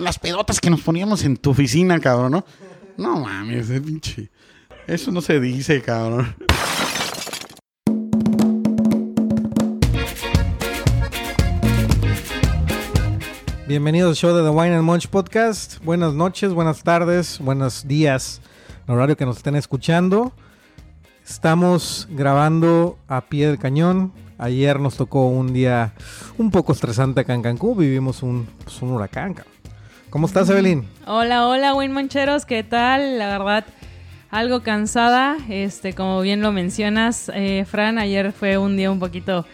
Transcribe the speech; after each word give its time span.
Las 0.00 0.18
pedotas 0.18 0.60
que 0.60 0.70
nos 0.70 0.80
poníamos 0.80 1.24
en 1.24 1.36
tu 1.36 1.50
oficina, 1.50 2.00
cabrón, 2.00 2.32
¿no? 2.32 2.44
No 2.96 3.20
mames, 3.20 3.68
ese 3.68 3.82
pinche. 3.82 4.30
Eso 4.86 5.12
no 5.12 5.20
se 5.20 5.38
dice, 5.38 5.82
cabrón. 5.82 6.34
Bienvenidos 13.68 14.08
al 14.08 14.16
show 14.16 14.34
de 14.34 14.42
The 14.42 14.48
Wine 14.48 14.76
and 14.76 14.84
Munch 14.84 15.08
Podcast. 15.08 15.84
Buenas 15.84 16.14
noches, 16.14 16.54
buenas 16.54 16.82
tardes, 16.82 17.38
buenos 17.38 17.86
días, 17.86 18.40
el 18.88 18.94
horario 18.94 19.18
que 19.18 19.26
nos 19.26 19.36
estén 19.36 19.54
escuchando. 19.54 20.32
Estamos 21.28 22.08
grabando 22.10 22.98
a 23.06 23.20
pie 23.20 23.48
del 23.48 23.58
cañón. 23.58 24.12
Ayer 24.38 24.80
nos 24.80 24.96
tocó 24.96 25.26
un 25.26 25.52
día 25.52 25.92
un 26.38 26.50
poco 26.50 26.72
estresante 26.72 27.20
acá 27.20 27.34
en 27.34 27.42
Cancún. 27.42 27.76
Vivimos 27.76 28.22
un, 28.22 28.48
pues, 28.64 28.80
un 28.80 28.92
huracán. 28.92 29.34
cabrón. 29.34 29.59
¿Cómo 30.10 30.26
estás, 30.26 30.50
Evelyn? 30.50 30.84
Hola, 31.06 31.46
hola, 31.46 31.74
Wayne 31.74 31.94
Mancheros, 31.94 32.44
¿qué 32.44 32.62
tal? 32.64 33.18
La 33.18 33.26
verdad, 33.38 33.64
algo 34.30 34.60
cansada, 34.62 35.36
este, 35.48 35.92
como 35.94 36.20
bien 36.20 36.40
lo 36.42 36.50
mencionas, 36.52 37.30
eh, 37.34 37.64
Fran, 37.68 37.98
ayer 37.98 38.32
fue 38.32 38.58
un 38.58 38.76
día 38.76 38.90
un 38.90 38.98
poquito, 38.98 39.46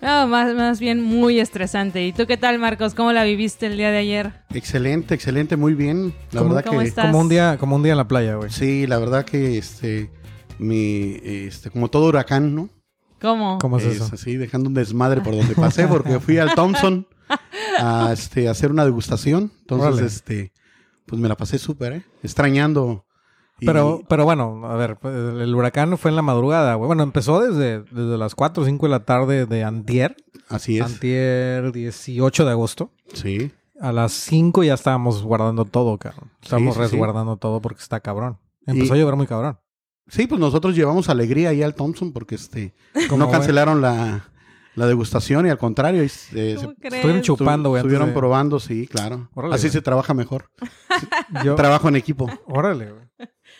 no, 0.00 0.26
más, 0.26 0.54
más 0.54 0.80
bien 0.80 1.02
muy 1.02 1.40
estresante. 1.40 2.06
¿Y 2.06 2.12
tú 2.12 2.26
qué 2.26 2.36
tal, 2.38 2.58
Marcos? 2.58 2.94
¿Cómo 2.94 3.12
la 3.12 3.24
viviste 3.24 3.66
el 3.66 3.76
día 3.76 3.90
de 3.90 3.98
ayer? 3.98 4.32
Excelente, 4.54 5.14
excelente, 5.14 5.56
muy 5.56 5.74
bien. 5.74 6.14
La 6.32 6.40
¿Cómo- 6.40 6.54
verdad 6.54 6.68
cómo 6.68 6.80
que. 6.80 6.86
estás? 6.86 7.06
Como 7.06 7.18
un 7.20 7.28
día, 7.28 7.56
como 7.58 7.76
un 7.76 7.82
día 7.82 7.92
en 7.92 7.98
la 7.98 8.08
playa, 8.08 8.36
güey. 8.36 8.50
Sí, 8.50 8.86
la 8.86 8.98
verdad 8.98 9.24
que 9.24 9.58
este. 9.58 10.10
Mi, 10.58 11.16
este, 11.22 11.70
como 11.70 11.88
todo 11.88 12.06
huracán, 12.06 12.52
¿no? 12.54 12.68
¿Cómo? 13.20 13.58
¿Cómo 13.58 13.78
es 13.78 13.84
eso? 13.84 14.08
así, 14.12 14.36
dejando 14.36 14.68
un 14.68 14.74
desmadre 14.74 15.20
por 15.20 15.36
donde 15.36 15.54
pasé, 15.54 15.86
porque 15.86 16.18
fui 16.18 16.38
al 16.38 16.52
Thompson 16.56 17.06
a 17.80 18.10
este, 18.12 18.48
a 18.48 18.52
hacer 18.52 18.70
una 18.70 18.84
degustación. 18.84 19.52
Entonces, 19.60 19.88
Órale. 19.88 20.06
este, 20.06 20.52
pues 21.06 21.20
me 21.20 21.28
la 21.28 21.36
pasé 21.36 21.58
súper, 21.58 21.92
¿eh? 21.92 22.02
Extrañando. 22.22 23.04
Y- 23.60 23.66
Pero, 23.66 24.02
pero 24.08 24.24
bueno, 24.24 24.62
a 24.66 24.76
ver, 24.76 24.96
pues, 24.98 25.14
el 25.14 25.52
huracán 25.54 25.98
fue 25.98 26.10
en 26.10 26.16
la 26.16 26.22
madrugada, 26.22 26.74
güey. 26.74 26.86
Bueno, 26.86 27.02
empezó 27.02 27.40
desde, 27.40 27.80
desde 27.90 28.16
las 28.16 28.34
4 28.36 28.62
o 28.62 28.66
5 28.66 28.86
de 28.86 28.90
la 28.90 29.04
tarde 29.04 29.46
de 29.46 29.64
antier. 29.64 30.14
Así 30.48 30.78
es. 30.78 30.84
Antier 30.84 31.72
18 31.72 32.44
de 32.44 32.50
agosto. 32.52 32.92
Sí. 33.14 33.50
A 33.80 33.92
las 33.92 34.12
5 34.12 34.62
ya 34.64 34.74
estábamos 34.74 35.22
guardando 35.22 35.64
todo, 35.64 35.98
cabrón. 35.98 36.30
Estábamos 36.42 36.74
Sí, 36.76 36.80
sí, 36.82 36.86
sí. 36.86 36.92
resguardando 36.92 37.36
todo 37.36 37.60
porque 37.60 37.80
está 37.82 37.98
cabrón. 38.00 38.38
Empezó 38.66 38.94
Y- 38.94 38.98
a 38.98 39.00
llover 39.00 39.16
muy 39.16 39.26
cabrón. 39.26 39.58
Sí, 40.06 40.26
pues 40.26 40.40
nosotros 40.40 40.74
llevamos 40.76 41.08
alegría 41.08 41.50
ahí 41.50 41.62
al 41.62 41.74
Thompson 41.74 42.12
porque 42.12 42.36
este 42.36 42.74
¿Cómo, 43.10 43.26
no 43.26 43.30
cancelaron 43.30 43.80
la, 43.82 44.28
la 44.78 44.86
degustación 44.86 45.46
y 45.46 45.50
al 45.50 45.58
contrario, 45.58 46.02
eh. 46.02 46.06
Estuvieron 46.06 47.20
chupando, 47.22 47.70
güey. 47.70 47.80
estuvieron 47.80 48.08
de- 48.08 48.14
probando, 48.14 48.58
sí, 48.60 48.86
claro. 48.86 49.28
Órale, 49.34 49.54
Así 49.54 49.64
güey. 49.66 49.72
se 49.72 49.82
trabaja 49.82 50.14
mejor. 50.14 50.50
Yo- 51.44 51.54
Trabajo 51.56 51.88
en 51.88 51.96
equipo. 51.96 52.28
Órale, 52.46 52.92
güey. 52.92 53.04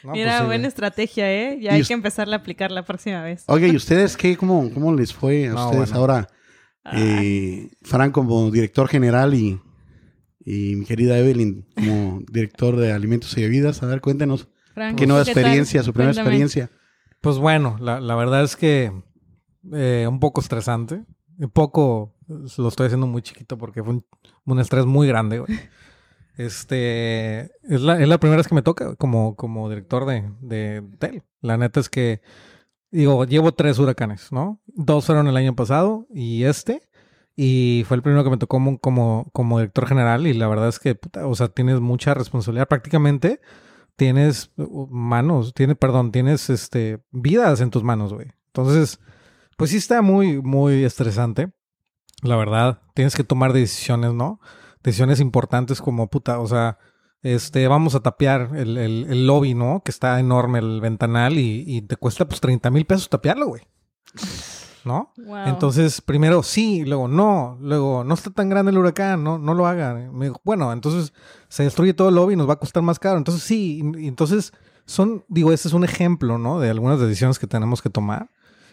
No, 0.05 0.13
Mira, 0.13 0.31
pues 0.31 0.39
sí, 0.41 0.47
buena 0.47 0.59
güey. 0.63 0.69
estrategia, 0.69 1.33
¿eh? 1.33 1.59
Ya 1.61 1.73
Y 1.73 1.75
hay 1.75 1.81
us- 1.83 1.89
que 1.89 1.95
empezarla 1.95 2.37
a 2.37 2.39
aplicar 2.39 2.71
la 2.71 2.85
próxima 2.85 3.23
vez. 3.23 3.45
Oye, 3.49 3.69
¿y 3.69 3.77
ustedes 3.77 4.17
qué? 4.17 4.37
¿Cómo, 4.37 4.71
cómo 4.73 4.95
les 4.95 5.13
fue 5.13 5.49
a 5.49 5.53
No, 5.53 5.67
ustedes 5.67 5.91
bueno. 5.91 6.01
ahora? 6.01 6.29
Eh, 6.93 7.69
Fran 7.83 8.13
como 8.13 8.51
director 8.51 8.89
general 8.89 9.35
y, 9.35 9.61
y 10.45 10.77
mi 10.77 10.85
querida 10.87 11.19
Evelyn 11.19 11.67
como 11.75 12.23
director 12.31 12.77
de 12.77 12.93
alimentos 12.93 13.37
y 13.37 13.43
bebidas. 13.43 13.83
A 13.83 13.87
ver, 13.87 14.01
cuéntenos. 14.01 14.49
Fran, 14.75 14.97
¿Qué 14.97 15.07
nueva 15.07 15.23
experiencia? 15.23 15.83
Su 15.83 15.93
primera 15.93 16.13
Cuéntame. 16.13 16.29
experiencia. 16.29 16.71
Pues 17.21 17.37
bueno, 17.39 17.77
la, 17.81 18.01
la 18.01 18.15
verdad 18.15 18.45
es 18.45 18.55
que 18.57 18.93
eh, 19.73 20.07
un 20.09 20.21
poco 20.21 20.41
estresante. 20.41 21.05
Un 21.39 21.51
poco, 21.51 22.15
lo 22.27 22.69
estoy 22.69 22.87
haciendo 22.87 23.07
muy 23.07 23.23
chiquito 23.23 23.57
porque 23.57 23.83
fue 23.83 23.95
un, 23.95 24.05
un 24.45 24.61
estrés 24.61 24.87
muy 24.87 25.07
grande, 25.07 25.39
güey. 25.41 25.59
Este, 26.39 27.51
es 27.65 27.81
la, 27.81 28.01
es 28.01 28.07
la 28.07 28.19
primera 28.19 28.37
vez 28.37 28.47
que 28.47 28.55
me 28.55 28.63
toca 28.63 28.95
como, 28.95 29.35
como 29.35 29.69
director 29.69 30.07
de, 30.07 30.31
de 30.41 30.85
hotel. 30.95 31.25
La 31.41 31.57
neta 31.57 31.81
es 31.81 31.89
que, 31.89 32.23
digo, 32.93 33.25
llevo 33.25 33.51
tres 33.51 33.81
huracanes, 33.81 34.31
¿no? 34.31 34.61
Dos 34.67 35.07
fueron 35.07 35.27
el 35.27 35.37
año 35.37 35.57
pasado 35.57 36.07
y 36.15 36.45
este. 36.45 36.89
Y 37.35 37.85
fue 37.89 37.97
el 37.97 38.05
primero 38.05 38.23
que 38.23 38.31
me 38.31 38.37
tocó 38.37 38.57
como, 38.57 38.79
como, 38.79 39.29
como 39.33 39.59
director 39.59 39.89
general 39.89 40.29
y 40.29 40.33
la 40.33 40.47
verdad 40.47 40.69
es 40.69 40.79
que, 40.79 40.95
puta, 40.95 41.27
o 41.27 41.35
sea, 41.35 41.49
tienes 41.49 41.81
mucha 41.81 42.15
responsabilidad. 42.15 42.69
Prácticamente 42.69 43.41
tienes 43.97 44.53
uh, 44.57 44.87
manos, 44.91 45.55
tienes, 45.55 45.77
perdón, 45.77 46.13
tienes 46.13 46.51
este 46.51 47.01
vidas 47.11 47.61
en 47.61 47.71
tus 47.71 47.83
manos, 47.83 48.15
güey. 48.15 48.29
Entonces, 48.47 49.01
pues 49.59 49.71
sí 49.73 49.77
está 49.77 50.01
muy, 50.01 50.41
muy 50.41 50.83
estresante. 50.85 51.53
La 52.23 52.37
verdad, 52.37 52.81
tienes 52.95 53.15
que 53.15 53.25
tomar 53.25 53.53
decisiones, 53.53 54.15
¿no? 54.15 54.41
Decisiones 54.83 55.21
importantes 55.21 55.83
como 55.83 56.09
puta, 56.09 56.39
o 56.41 56.47
sea, 56.47 56.79
este, 57.23 57.69
vamos 57.69 57.95
a 57.95 58.01
tapear 58.01 58.53
el, 58.57 58.79
el- 58.79 59.07
el 59.11 59.27
lobby, 59.27 59.53
¿no? 59.55 59.83
Que 59.85 59.91
está 59.91 60.19
enorme 60.19 60.61
el 60.61 60.81
ventanal 60.81 61.37
y, 61.37 61.65
y 61.67 61.83
te 61.83 61.97
cuesta 61.97 62.27
pues 62.27 62.41
30 62.41 62.71
mil 62.71 62.87
pesos 62.87 63.11
tapearlo, 63.11 63.49
güey. 63.49 63.63
¿No? 64.85 65.13
Wow. 65.19 65.37
Entonces, 65.49 66.01
primero 66.01 66.43
sí, 66.43 66.85
luego 66.87 67.09
no, 67.09 67.59
luego 67.61 68.05
no 68.05 68.15
está 68.15 68.31
tan 68.31 68.49
grande 68.49 68.71
el 68.71 68.79
huracán, 68.79 69.23
no, 69.23 69.37
no 69.39 69.53
lo 69.53 69.67
hagan. 69.67 70.17
Me 70.17 70.27
dijo, 70.27 70.41
bueno, 70.45 70.73
entonces 70.73 71.13
se 71.49 71.65
destruye 71.65 71.93
todo 71.93 72.09
el 72.09 72.15
lobby 72.15 72.35
y 72.35 72.37
nos 72.37 72.49
va 72.49 72.55
a 72.55 72.59
costar 72.59 72.83
más 72.83 72.99
caro. 72.99 73.19
Entonces 73.19 73.43
sí, 73.43 73.83
y, 73.99 74.05
y 74.05 74.09
entonces 74.09 74.53
son, 74.87 75.25
digo, 75.29 75.53
este 75.53 75.69
es 75.69 75.75
un 75.75 75.85
ejemplo, 75.85 76.39
¿no? 76.39 76.59
De 76.61 76.71
algunas 76.71 76.99
decisiones 77.01 77.39
que 77.39 77.47
tenemos 77.47 77.83
que 77.83 77.91
tomar 77.91 78.31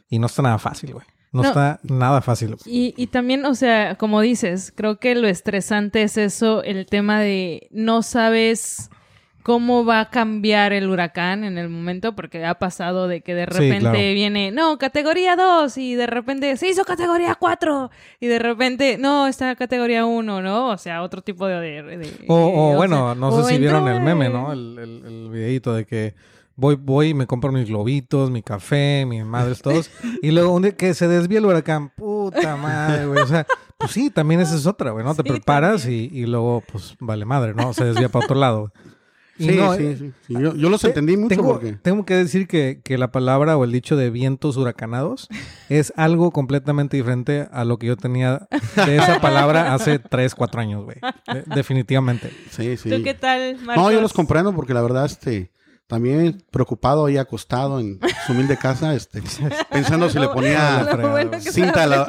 y 0.10 0.20
no 0.20 0.28
está 0.28 0.42
nada 0.42 0.58
fácil, 0.60 0.94
güey. 0.94 1.06
No, 1.32 1.42
No. 1.42 1.48
está 1.50 1.80
nada 1.84 2.22
fácil. 2.22 2.56
Y, 2.66 2.94
y 2.96 3.08
también, 3.08 3.44
o 3.46 3.56
sea, 3.56 3.96
como 3.96 4.22
dices, 4.22 4.72
creo 4.76 5.00
que 5.00 5.16
lo 5.16 5.28
estresante 5.28 6.02
es 6.04 6.18
eso, 6.18 6.64
el 6.64 6.86
tema 6.86 7.20
de 7.20 7.68
no 7.72 8.04
sabes 8.04 8.90
cómo 9.44 9.86
va 9.86 10.00
a 10.00 10.10
cambiar 10.10 10.74
el 10.74 10.90
huracán 10.90 11.44
en 11.44 11.58
el 11.60 11.70
momento, 11.70 12.16
porque 12.16 12.44
ha 12.46 12.56
pasado 12.58 13.08
de 13.08 13.22
que 13.22 13.36
de 13.36 13.44
Sí, 13.44 13.52
repente 13.52 13.80
claro. 13.82 13.98
viene, 14.00 14.52
no, 14.52 14.78
categoría 14.80 15.36
2, 15.36 15.78
y 15.78 15.94
de 15.94 16.08
repente 16.08 16.56
se 16.58 16.68
hizo 16.70 16.84
categoría 16.84 17.36
4, 17.36 17.92
y 18.20 18.26
de 18.28 18.40
repente, 18.40 18.98
no, 18.98 19.28
está 19.28 19.56
categoría 19.56 20.04
1, 20.06 20.42
¿no? 20.42 20.70
O 20.70 20.78
sea, 20.80 21.04
otro 21.04 21.22
tipo 21.22 21.46
de... 21.46 21.84
de- 21.84 21.98
de- 21.98 22.26
O, 22.28 22.34
o 22.36 22.74
o 22.74 22.76
bueno, 22.78 23.12
sea, 23.12 23.16
no 23.20 23.44
sé 23.44 23.54
si 23.54 23.60
vieron 23.60 23.88
el 23.88 24.00
meme, 24.02 24.30
¿no? 24.30 24.52
El, 24.52 24.80
el, 24.80 25.04
el 25.06 25.30
videíto 25.30 25.76
de 25.76 25.86
que 25.86 26.16
voy, 26.56 26.76
voy 26.76 27.10
y 27.10 27.14
me 27.14 27.28
compro 27.28 27.52
mis 27.52 27.68
globitos, 27.68 28.32
mi 28.32 28.42
café, 28.44 29.06
mis 29.08 29.24
madres, 29.26 29.62
todos. 29.62 29.90
y 30.22 30.32
luego 30.32 30.54
un 30.54 30.62
día 30.64 30.76
que 30.76 30.94
se 30.94 31.08
desvía 31.08 31.40
el 31.40 31.46
huracán, 31.46 31.92
puta 31.96 32.56
madre, 32.56 33.06
güey. 33.08 33.22
O 33.22 33.28
sea, 33.28 33.46
pues 33.78 33.92
sí, 33.92 34.10
también 34.10 34.40
esa 34.42 34.56
es 34.56 34.66
otra, 34.66 34.92
güey, 34.92 35.04
¿no? 35.06 35.16
Te 35.16 35.24
preparas 35.24 35.86
y, 35.88 36.10
y 36.12 36.26
luego, 36.26 36.64
pues, 36.72 36.96
vale 37.00 37.26
madre, 37.26 37.54
¿no? 37.54 37.74
Se 37.74 37.86
desvía 37.86 38.10
para 38.10 38.26
otro 38.26 38.38
lado. 38.38 38.72
Sí, 39.38 39.48
no, 39.58 39.76
sí, 39.76 39.98
sí, 39.98 40.14
sí. 40.26 40.34
Yo, 40.34 40.56
yo 40.56 40.70
los 40.70 40.80
te- 40.80 40.88
entendí 40.88 41.18
mucho 41.18 41.36
tengo, 41.36 41.52
porque... 41.52 41.74
tengo 41.74 42.06
que 42.06 42.14
decir 42.16 42.48
que, 42.48 42.80
que 42.82 42.98
la 42.98 43.12
palabra 43.12 43.58
o 43.58 43.66
el 43.66 43.72
dicho 43.74 43.98
de 43.98 44.10
vientos 44.10 44.56
huracanados 44.56 45.28
es 45.68 45.92
algo 45.98 46.32
completamente 46.32 46.96
diferente 46.96 47.50
a 47.52 47.66
lo 47.66 47.78
que 47.78 47.88
yo 47.88 47.98
tenía 47.98 48.48
de 48.86 48.96
esa 48.96 49.20
palabra 49.20 49.74
hace 49.74 50.00
3, 50.00 50.34
4 50.36 50.62
años, 50.62 50.86
güey. 50.86 50.96
De- 51.34 51.44
definitivamente. 51.54 52.32
Sí, 52.50 52.78
sí. 52.78 52.90
¿Tú 52.90 53.04
qué 53.04 53.14
tal, 53.14 53.58
Marcos? 53.58 53.84
No, 53.84 53.92
yo 53.92 54.00
los 54.00 54.14
comprendo 54.14 54.54
porque 54.56 54.74
la 54.74 54.82
verdad, 54.82 55.04
este, 55.06 55.52
también 55.88 56.44
preocupado 56.50 57.06
ahí 57.06 57.18
acostado 57.18 57.80
en 57.80 58.00
su 58.26 58.32
humilde 58.34 58.58
casa, 58.58 58.96
este, 58.96 59.22
pensando 59.72 60.10
si 60.10 60.18
le 60.18 60.26
Lo 60.26 60.34
ponía, 60.34 60.88
bueno 61.00 61.32
cinta 61.40 61.84
a 61.84 61.88
la- 61.88 62.08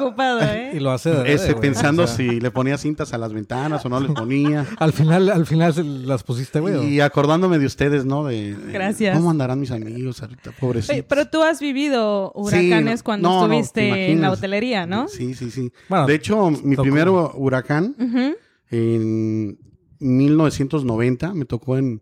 ¿eh? 0.55 0.71
Y 0.75 0.79
lo 0.79 0.91
hace 0.91 1.11
de 1.11 1.31
este, 1.33 1.53
pensando 1.53 2.03
O 2.03 2.07
sea, 2.07 2.15
si 2.17 2.39
le 2.39 2.49
ponía 2.49 2.77
cintas 2.79 3.13
a 3.13 3.17
las 3.19 3.33
ventanas 3.33 3.85
o 3.85 3.89
no 3.89 3.99
les 3.99 4.11
ponía. 4.11 4.65
Al 4.79 4.93
final, 4.93 5.29
al 5.29 5.45
final 5.45 5.73
se 5.75 5.83
las 5.83 6.23
pusiste, 6.23 6.59
güey. 6.59 6.95
Y 6.95 7.01
acordándome 7.01 7.59
de 7.59 7.65
ustedes, 7.67 8.03
¿no? 8.05 8.23
De, 8.25 8.55
de 8.55 8.73
Gracias. 8.73 9.15
¿Cómo 9.15 9.29
andarán 9.29 9.59
mis 9.59 9.69
amigos 9.71 10.21
ahorita? 10.23 10.51
Pobrecitos. 10.59 10.93
Oye, 10.95 11.03
pero 11.03 11.27
tú 11.27 11.43
has 11.43 11.59
vivido 11.59 12.31
huracanes 12.33 12.99
Sí, 12.99 13.03
cuando 13.03 13.29
no, 13.29 13.41
no, 13.41 13.47
te 13.47 13.59
estuviste 13.59 14.11
en 14.11 14.21
la 14.21 14.31
hotelería, 14.31 14.85
¿no? 14.87 15.07
Sí, 15.07 15.35
sí, 15.35 15.51
sí. 15.51 15.71
Bueno, 15.87 16.07
de 16.07 16.15
hecho, 16.15 16.49
mi 16.49 16.75
tocó. 16.75 16.81
primer 16.83 17.09
huracán 17.09 17.95
Ujú. 17.99 18.35
en 18.71 19.57
1990 19.99 21.33
me 21.33 21.45
tocó 21.45 21.77
en... 21.77 22.01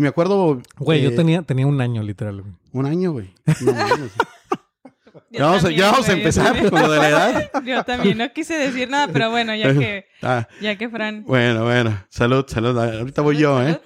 Y 0.00 0.02
me 0.02 0.08
acuerdo... 0.08 0.62
Güey, 0.78 1.00
eh, 1.00 1.02
yo 1.10 1.14
tenía, 1.14 1.42
tenía 1.42 1.66
un 1.66 1.78
año, 1.78 2.02
literal, 2.02 2.40
güey. 2.40 2.54
Un 2.72 2.86
año, 2.86 3.12
güey. 3.12 3.34
No 3.44 3.72
ya 5.30 5.44
vamos, 5.44 5.58
a, 5.58 5.60
también, 5.64 5.78
ya 5.78 5.90
vamos 5.90 6.08
a 6.08 6.12
empezar 6.14 6.44
también. 6.46 6.70
con 6.70 6.80
lo 6.80 6.90
de 6.90 6.98
la 6.98 7.08
edad. 7.10 7.50
Yo 7.66 7.84
también, 7.84 8.16
no 8.16 8.32
quise 8.32 8.54
decir 8.54 8.88
nada, 8.88 9.08
pero 9.12 9.28
bueno, 9.28 9.54
ya 9.54 9.74
que, 9.74 10.06
Ah, 10.22 10.48
ya 10.62 10.78
que 10.78 10.88
Fran. 10.88 11.24
bueno, 11.26 11.64
bueno. 11.64 12.02
Salud, 12.08 12.46
salud. 12.48 12.78
Ahorita 12.78 13.20
voy 13.20 13.36
yo, 13.36 13.62
¿eh? 13.62 13.78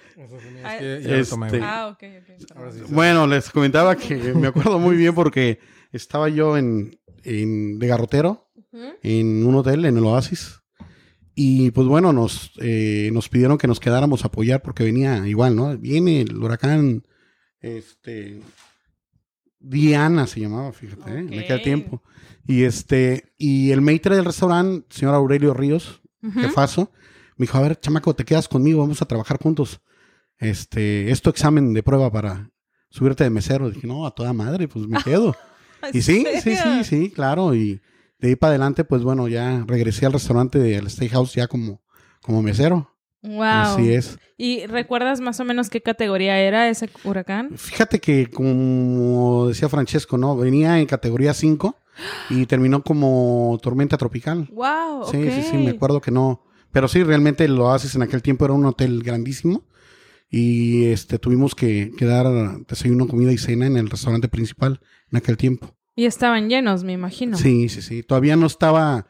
Ah, 0.62 0.76
Este-. 0.76 1.60
Ah. 1.60 1.96
Bueno, 2.90 3.26
les 3.26 3.50
comentaba 3.50 3.96
que 3.96 4.14
me 4.14 4.46
acuerdo 4.46 4.78
muy 4.78 4.94
bien 4.94 5.16
porque 5.16 5.58
estaba 5.90 6.28
yo 6.28 6.56
en, 6.56 6.96
en 7.24 7.80
de 7.80 7.86
garrotero 7.88 8.52
en 9.02 9.44
un 9.44 9.56
hotel 9.56 9.84
en 9.84 9.96
el 9.96 10.04
Oasis. 10.04 10.60
Y 11.34 11.70
pues 11.72 11.88
bueno, 11.88 12.12
nos, 12.12 12.52
eh, 12.60 13.10
nos 13.12 13.28
pidieron 13.28 13.58
que 13.58 13.66
nos 13.66 13.80
quedáramos 13.80 14.24
a 14.24 14.28
apoyar 14.28 14.62
porque 14.62 14.84
venía 14.84 15.26
igual, 15.26 15.56
¿no? 15.56 15.76
Viene 15.76 16.20
el 16.20 16.36
huracán, 16.36 17.04
este, 17.60 18.40
Diana 19.58 20.26
se 20.26 20.40
llamaba, 20.40 20.72
fíjate, 20.72 21.10
¿eh? 21.10 21.18
en 21.18 21.38
aquel 21.38 21.62
tiempo. 21.62 22.02
Y 22.46 22.64
este, 22.64 23.32
y 23.36 23.70
el 23.72 23.80
maitre 23.80 24.14
del 24.16 24.26
restaurante, 24.26 24.86
señor 24.90 25.14
Aurelio 25.14 25.54
Ríos, 25.54 26.02
Ujú. 26.22 26.40
jefazo, 26.40 26.92
me 27.36 27.44
dijo, 27.44 27.58
a 27.58 27.62
ver, 27.62 27.80
chamaco, 27.80 28.14
te 28.14 28.24
quedas 28.24 28.46
conmigo, 28.46 28.80
vamos 28.80 29.02
a 29.02 29.06
trabajar 29.06 29.38
juntos. 29.40 29.80
Este, 30.38 31.10
es 31.10 31.22
tu 31.22 31.30
examen 31.30 31.72
de 31.72 31.82
prueba 31.82 32.12
para 32.12 32.50
subirte 32.90 33.24
de 33.24 33.30
mesero. 33.30 33.70
Dije, 33.70 33.86
no, 33.86 34.06
a 34.06 34.12
toda 34.12 34.32
madre, 34.32 34.68
pues 34.68 34.86
me 34.86 35.02
quedo. 35.02 35.34
y 35.92 36.02
sí, 36.02 36.24
sí, 36.42 36.54
sí, 36.56 36.84
sí, 36.84 37.10
claro. 37.10 37.54
Y 37.54 37.80
de 38.18 38.28
ahí 38.28 38.36
para 38.36 38.50
adelante, 38.50 38.84
pues 38.84 39.02
bueno, 39.02 39.28
ya 39.28 39.64
regresé 39.66 40.06
al 40.06 40.12
restaurante 40.12 40.58
del 40.58 40.88
Steakhouse 40.90 41.34
ya 41.34 41.46
como, 41.46 41.82
como 42.20 42.42
mesero. 42.42 42.90
Wow. 43.22 43.42
Así 43.44 43.92
es. 43.92 44.18
¿Y 44.36 44.66
recuerdas 44.66 45.20
más 45.20 45.40
o 45.40 45.44
menos 45.44 45.70
qué 45.70 45.80
categoría 45.80 46.38
era 46.38 46.68
ese 46.68 46.90
huracán? 47.04 47.56
Fíjate 47.56 47.98
que, 47.98 48.28
como 48.28 49.48
decía 49.48 49.68
Francesco, 49.68 50.18
¿no? 50.18 50.36
Venía 50.36 50.78
en 50.78 50.86
categoría 50.86 51.32
5 51.32 51.76
y 52.30 52.46
terminó 52.46 52.82
como 52.82 53.58
tormenta 53.62 53.96
tropical. 53.96 54.48
Wow. 54.52 55.06
Sí, 55.10 55.30
sí, 55.30 55.42
sí, 55.50 55.56
me 55.56 55.70
acuerdo 55.70 56.00
que 56.00 56.10
no. 56.10 56.42
Pero 56.72 56.88
sí, 56.88 57.02
realmente 57.02 57.46
lo 57.48 57.70
haces 57.72 57.94
en 57.94 58.02
aquel 58.02 58.22
tiempo, 58.22 58.44
era 58.44 58.54
un 58.54 58.66
hotel 58.66 59.02
grandísimo. 59.02 59.64
Y 60.28 60.86
este 60.86 61.18
tuvimos 61.18 61.54
que, 61.54 61.92
que 61.96 62.04
dar 62.04 62.26
desayuno, 62.66 63.06
comida 63.06 63.32
y 63.32 63.38
cena 63.38 63.66
en 63.66 63.76
el 63.76 63.88
restaurante 63.88 64.28
principal 64.28 64.80
en 65.10 65.18
aquel 65.18 65.36
tiempo. 65.36 65.76
Y 65.96 66.06
estaban 66.06 66.48
llenos, 66.48 66.82
me 66.84 66.92
imagino. 66.92 67.36
Sí, 67.36 67.68
sí, 67.68 67.82
sí. 67.82 68.02
Todavía 68.02 68.36
no 68.36 68.46
estaba. 68.46 69.06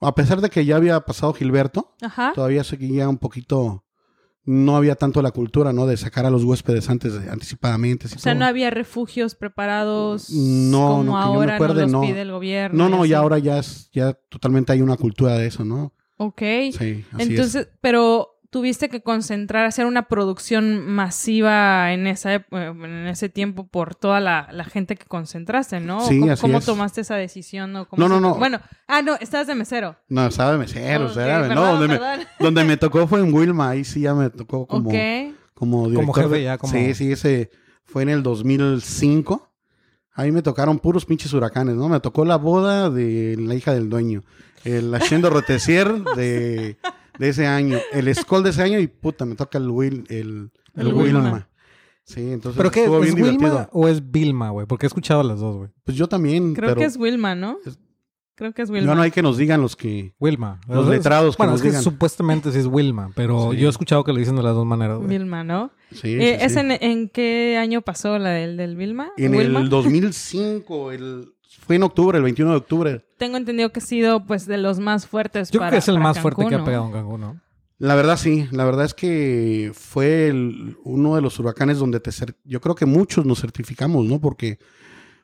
A 0.00 0.14
pesar 0.14 0.40
de 0.40 0.50
que 0.50 0.64
ya 0.64 0.76
había 0.76 1.00
pasado 1.00 1.32
Gilberto, 1.34 1.96
Ajá. 2.00 2.32
todavía 2.34 2.62
seguía 2.64 3.08
un 3.08 3.18
poquito. 3.18 3.84
No 4.44 4.76
había 4.76 4.94
tanto 4.94 5.20
la 5.20 5.30
cultura, 5.32 5.74
¿no? 5.74 5.86
De 5.86 5.96
sacar 5.98 6.24
a 6.24 6.30
los 6.30 6.42
huéspedes 6.44 6.88
antes, 6.88 7.12
de- 7.20 7.28
anticipadamente. 7.30 8.06
O 8.06 8.08
sea, 8.08 8.32
todo. 8.32 8.40
no 8.40 8.46
había 8.46 8.70
refugios 8.70 9.34
preparados 9.34 10.30
No, 10.30 10.88
como 10.88 11.04
no, 11.04 11.04
que 11.04 11.04
yo 11.04 11.12
me 11.18 11.22
ahora 11.24 11.54
acuerde, 11.56 11.74
no 11.74 11.80
los 11.82 11.92
no. 11.92 12.00
pide 12.00 12.22
el 12.22 12.30
gobierno. 12.32 12.88
No, 12.88 12.88
y 12.88 12.98
no, 12.98 13.04
ya 13.04 13.18
ahora 13.18 13.38
ya 13.38 13.58
es, 13.58 13.90
ya 13.92 14.14
totalmente 14.30 14.72
hay 14.72 14.80
una 14.80 14.96
cultura 14.96 15.34
de 15.36 15.48
eso, 15.48 15.64
¿no? 15.66 15.92
Ok. 16.16 16.40
Sí, 16.40 17.04
así 17.12 17.22
Entonces, 17.30 17.68
pero 17.82 18.37
tuviste 18.50 18.88
que 18.88 19.02
concentrar, 19.02 19.66
hacer 19.66 19.84
una 19.86 20.08
producción 20.08 20.86
masiva 20.86 21.92
en 21.92 22.06
esa 22.06 22.34
eh, 22.36 22.44
en 22.50 23.06
ese 23.06 23.28
tiempo 23.28 23.66
por 23.66 23.94
toda 23.94 24.20
la, 24.20 24.48
la 24.52 24.64
gente 24.64 24.96
que 24.96 25.04
concentraste, 25.04 25.80
¿no? 25.80 26.00
Sí, 26.06 26.18
¿Cómo, 26.20 26.32
así 26.32 26.40
cómo 26.42 26.58
es. 26.58 26.64
tomaste 26.64 27.00
esa 27.02 27.16
decisión? 27.16 27.72
¿no? 27.72 27.86
¿Cómo 27.86 28.00
No, 28.02 28.08
no, 28.08 28.14
se- 28.16 28.20
no. 28.22 28.34
Bueno, 28.36 28.60
ah, 28.86 29.02
no, 29.02 29.16
estabas 29.16 29.46
de 29.48 29.54
mesero. 29.54 29.90
es. 29.90 29.96
No, 30.08 30.26
estaba 30.26 30.52
de 30.52 30.58
mesero, 30.58 31.04
Ok, 31.04 31.10
o 31.10 31.14
sea, 31.14 31.40
perdón, 31.40 31.54
no, 31.56 31.66
donde, 31.66 31.88
me, 31.88 31.98
perdón. 31.98 32.26
donde 32.40 32.64
me 32.64 32.76
tocó 32.78 33.06
fue 33.06 33.20
en 33.20 33.34
Wilma, 33.34 33.70
ahí 33.70 33.84
sí 33.84 34.00
ya 34.00 34.14
me 34.14 34.30
tocó 34.30 34.66
como, 34.66 34.88
Ok. 34.90 34.96
como 35.54 35.88
director. 35.90 36.14
jefe 36.22 36.34
de- 36.36 36.42
ya, 36.44 36.56
como- 36.58 36.72
Sí, 36.72 36.94
sí, 36.94 37.12
ese 37.12 37.50
fue 37.84 38.02
en 38.02 38.08
el 38.08 38.22
2005. 38.22 39.50
Ahí 40.14 40.32
me 40.32 40.42
tocaron 40.42 40.78
puros 40.80 41.04
pinches 41.06 41.32
huracanes, 41.32 41.76
¿no? 41.76 41.88
Me 41.88 42.00
tocó 42.00 42.24
la 42.24 42.36
boda 42.36 42.90
de 42.90 43.36
la 43.38 43.54
hija 43.54 43.72
del 43.72 43.88
dueño, 43.88 44.24
el 44.64 44.92
Haciendo 44.94 45.30
Rotecier 45.30 46.02
de, 46.16 46.76
de 47.18 47.28
ese 47.28 47.46
año, 47.46 47.78
el 47.92 48.14
Skoll 48.14 48.42
de 48.42 48.50
ese 48.50 48.62
año 48.62 48.78
y 48.78 48.86
puta, 48.86 49.24
me 49.24 49.34
toca 49.34 49.58
el 49.58 49.68
Will, 49.70 50.04
el, 50.08 50.50
El 50.74 50.86
el 50.88 50.94
Wilma. 50.94 51.20
Wilma. 51.22 51.48
Sí, 52.04 52.30
entonces 52.32 52.56
¿Pero 52.56 52.70
qué? 52.70 52.80
estuvo 52.84 53.02
¿Es 53.04 53.14
bien 53.14 53.26
Wilma 53.26 53.48
divertido. 53.48 53.68
o 53.72 53.86
es 53.88 54.10
Vilma, 54.10 54.50
güey? 54.50 54.66
Porque 54.66 54.86
he 54.86 54.88
escuchado 54.88 55.22
las 55.22 55.40
dos, 55.40 55.56
güey. 55.58 55.70
Pues 55.84 55.96
yo 55.96 56.08
también, 56.08 56.54
Creo 56.54 56.70
pero 56.70 56.80
que 56.80 56.86
es 56.86 56.96
Wilma, 56.96 57.34
¿no? 57.34 57.58
Es- 57.66 57.78
Creo 58.34 58.52
que 58.52 58.62
es 58.62 58.70
Wilma. 58.70 58.94
no 58.94 59.02
hay 59.02 59.10
que 59.10 59.20
nos 59.20 59.36
digan 59.36 59.60
los 59.60 59.74
que... 59.74 60.14
Wilma. 60.20 60.60
Los 60.68 60.84
Es- 60.84 60.90
letrados 60.92 61.34
que 61.36 61.40
Bueno, 61.40 61.52
nos 61.54 61.60
es 61.60 61.62
que 61.64 61.68
digan. 61.70 61.82
supuestamente 61.82 62.52
sí 62.52 62.58
es 62.60 62.66
Wilma, 62.66 63.10
pero 63.16 63.50
Sí. 63.50 63.56
yo 63.58 63.66
he 63.66 63.70
escuchado 63.70 64.04
que 64.04 64.12
le 64.12 64.20
dicen 64.20 64.36
de 64.36 64.44
las 64.44 64.54
dos 64.54 64.64
maneras, 64.64 64.98
güey. 64.98 65.08
Vilma, 65.08 65.42
¿no? 65.42 65.72
Sí, 65.90 66.14
Eh, 66.14 66.36
sí, 66.38 66.44
¿Es 66.46 66.52
sí. 66.52 66.60
En, 66.60 66.70
en 66.70 67.08
qué 67.08 67.56
año 67.60 67.82
pasó 67.82 68.16
la 68.20 68.30
del, 68.30 68.56
del 68.56 68.76
Vilma? 68.76 69.10
En 69.16 69.34
¿Wilma? 69.34 69.58
el 69.58 69.68
2005, 69.68 70.92
el, 70.92 71.32
fue 71.68 71.76
en 71.76 71.82
octubre, 71.82 72.16
el 72.16 72.24
21 72.24 72.50
de 72.50 72.56
octubre. 72.56 73.04
Tengo 73.18 73.36
entendido 73.36 73.70
que 73.70 73.78
ha 73.80 73.82
sido 73.82 74.24
pues 74.24 74.46
de 74.46 74.56
los 74.56 74.78
más 74.80 75.06
fuertes 75.06 75.50
Yo 75.50 75.60
para, 75.60 75.68
creo 75.70 75.76
que 75.78 75.82
es 75.82 75.88
el 75.88 75.98
más 76.00 76.18
fuerte 76.18 76.46
que 76.48 76.54
ha 76.54 76.58
¿no? 76.58 76.64
pegado 76.64 76.86
en 76.86 76.92
Cancún, 76.92 77.20
¿no? 77.20 77.40
La 77.76 77.94
verdad 77.94 78.16
sí, 78.16 78.48
la 78.50 78.64
verdad 78.64 78.86
es 78.86 78.94
que 78.94 79.70
fue 79.74 80.28
el- 80.28 80.78
uno 80.82 81.14
de 81.14 81.20
los 81.20 81.38
huracanes 81.38 81.78
donde 81.78 82.00
te 82.00 82.10
cer- 82.10 82.34
yo 82.44 82.60
creo 82.62 82.74
que 82.74 82.86
muchos 82.86 83.26
nos 83.26 83.40
certificamos, 83.42 84.06
¿no? 84.06 84.18
Porque 84.18 84.58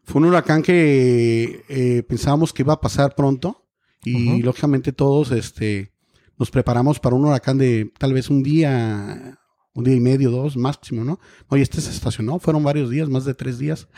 fue 0.05 0.20
un 0.20 0.29
huracán 0.29 0.62
que 0.62 1.64
eh, 1.69 2.02
pensábamos 2.06 2.52
que 2.52 2.62
iba 2.62 2.75
a 2.75 2.81
pasar 2.81 3.14
pronto 3.14 3.64
y 4.05 4.43
lógicamente 4.43 4.93
todos 4.93 5.31
este, 5.32 5.93
nos 6.38 6.50
preparamos 6.50 7.00
para 7.00 7.17
un 7.17 7.25
huracán 7.25 7.56
de 7.56 7.90
tal 7.99 8.12
vez 8.12 8.29
un 8.29 8.43
día, 8.43 9.38
un 9.73 9.82
día 9.82 9.94
y 9.94 10.00
medio, 10.00 10.31
dos 10.31 10.58
máximo, 10.58 11.05
¿no? 11.05 11.19
Oye, 11.49 11.62
este 11.62 11.81
se 11.81 11.90
estacionó, 11.90 12.38
fueron 12.38 12.62
varios 12.62 12.90
días, 12.90 13.08
más 13.08 13.25
de 13.25 13.32
tres 13.32 13.58
días. 13.58 13.88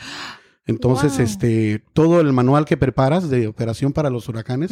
Entonces, 0.67 1.13
Wow. 1.13 1.21
este, 1.25 1.83
todo 1.93 2.19
el 2.21 2.33
manual 2.33 2.65
que 2.65 2.77
preparas 2.77 3.29
de 3.29 3.47
operación 3.47 3.93
para 3.93 4.09
los 4.09 4.27
huracanes, 4.29 4.71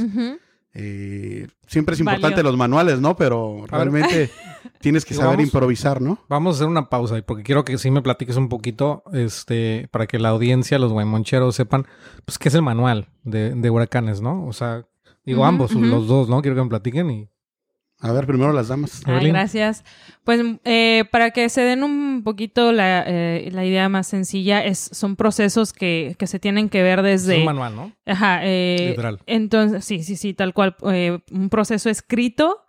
eh, 0.73 1.47
siempre 1.67 1.93
es 1.95 2.03
Valió. 2.03 2.17
importante 2.17 2.43
los 2.43 2.57
manuales, 2.57 2.99
¿no? 2.99 3.15
Pero 3.15 3.65
realmente 3.67 4.29
tienes 4.81 5.05
que 5.05 5.13
saber 5.13 5.37
vamos- 5.37 5.45
improvisar, 5.45 6.01
¿no? 6.01 6.19
Vamos 6.27 6.55
a 6.55 6.57
hacer 6.57 6.67
una 6.67 6.89
pausa 6.89 7.21
porque 7.25 7.43
quiero 7.43 7.63
que 7.63 7.77
sí 7.77 7.91
me 7.91 8.01
platiques 8.01 8.35
un 8.35 8.49
poquito, 8.49 9.03
este, 9.13 9.87
para 9.91 10.05
que 10.05 10.19
la 10.19 10.29
audiencia, 10.29 10.77
los 10.77 10.91
guaymoncheros 10.91 11.55
sepan, 11.55 11.85
pues 12.25 12.37
qué 12.37 12.49
es 12.49 12.55
el 12.55 12.61
manual 12.61 13.07
de, 13.23 13.55
de 13.55 13.69
huracanes, 13.69 14.19
¿no? 14.21 14.45
O 14.45 14.51
sea, 14.53 14.85
digo 15.25 15.45
ambos, 15.45 15.71
los 15.73 16.07
dos, 16.07 16.27
¿no? 16.27 16.41
Quiero 16.41 16.55
que 16.57 16.63
me 16.63 16.69
platiquen 16.69 17.09
y 17.09 17.29
A 18.05 18.11
ver, 18.11 18.27
primero 18.27 18.53
las 18.53 18.67
damas. 18.67 19.01
Ah, 19.05 19.19
gracias. 19.19 19.83
Pues 20.23 20.39
eh, 20.63 21.05
para 21.11 21.31
que 21.31 21.49
se 21.49 21.61
den 21.61 21.83
un 21.83 22.21
poquito 22.23 22.71
la, 22.71 23.03
eh, 23.07 23.49
la 23.51 23.65
idea 23.65 23.89
más 23.89 24.05
sencilla, 24.05 24.63
es, 24.63 24.89
son 24.91 25.15
procesos 25.15 25.73
que, 25.73 26.15
que 26.19 26.27
se 26.27 26.39
tienen 26.39 26.69
que 26.69 26.83
ver 26.83 26.99
es 26.99 27.25
desde... 27.25 27.39
un 27.39 27.45
manual, 27.45 27.75
¿no? 27.75 27.91
Ajá, 28.05 28.41
eh, 28.43 28.89
Literal. 28.89 29.19
Entonces, 29.25 29.83
sí, 29.85 30.03
sí, 30.03 30.15
sí, 30.17 30.35
tal 30.35 30.53
cual. 30.53 30.75
eh, 30.91 31.17
un 31.31 31.49
proceso 31.49 31.89
escrito 31.89 32.61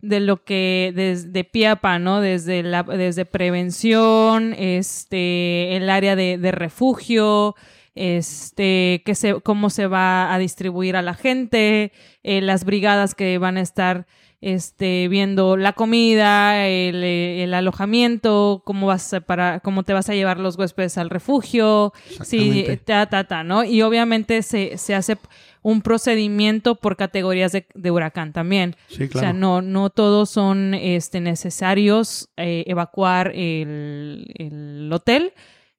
de 0.00 0.18
lo 0.18 0.42
que 0.44 0.92
desde 0.96 1.44
pie 1.44 1.68
a 1.68 1.76
pa, 1.76 2.00
¿no? 2.00 2.20
Desde 2.20 2.64
la, 2.64 2.82
desde 2.82 3.26
prevención, 3.26 4.54
este, 4.58 5.76
el 5.76 5.88
área 5.88 6.16
de, 6.16 6.36
de 6.36 6.50
refugio, 6.52 7.54
este, 7.94 9.02
que 9.04 9.14
se, 9.14 9.40
cómo 9.40 9.70
se 9.70 9.86
va 9.86 10.32
a 10.34 10.38
distribuir 10.38 10.96
a 10.96 11.02
la 11.02 11.14
gente, 11.14 11.92
eh, 12.22 12.40
las 12.40 12.64
brigadas 12.64 13.14
que 13.14 13.38
van 13.38 13.56
a 13.56 13.60
estar 13.60 14.06
este, 14.40 15.08
viendo 15.08 15.56
la 15.56 15.72
comida, 15.74 16.66
el, 16.66 17.02
eh, 17.04 17.44
el 17.44 17.52
alojamiento, 17.54 18.62
cómo 18.64 18.86
vas 18.86 19.12
a 19.12 19.20
para, 19.20 19.60
cómo 19.60 19.82
te 19.82 19.92
vas 19.92 20.08
a 20.08 20.14
llevar 20.14 20.38
los 20.38 20.56
huéspedes 20.56 20.96
al 20.98 21.10
refugio, 21.10 21.92
sí, 22.24 22.64
ta, 22.84 23.06
ta, 23.06 23.24
ta, 23.24 23.44
¿no? 23.44 23.64
Y 23.64 23.82
obviamente 23.82 24.42
se, 24.42 24.78
se 24.78 24.94
hace 24.94 25.18
un 25.62 25.82
procedimiento 25.82 26.76
por 26.76 26.96
categorías 26.96 27.52
de, 27.52 27.66
de 27.74 27.90
huracán 27.90 28.32
también. 28.32 28.76
Sí, 28.88 29.04
O 29.04 29.08
sea, 29.08 29.20
claro. 29.20 29.38
no, 29.38 29.60
no 29.62 29.90
todos 29.90 30.30
son 30.30 30.72
este, 30.72 31.20
necesarios 31.20 32.30
eh, 32.38 32.64
evacuar 32.66 33.32
el, 33.34 34.32
el 34.36 34.90
hotel. 34.92 35.32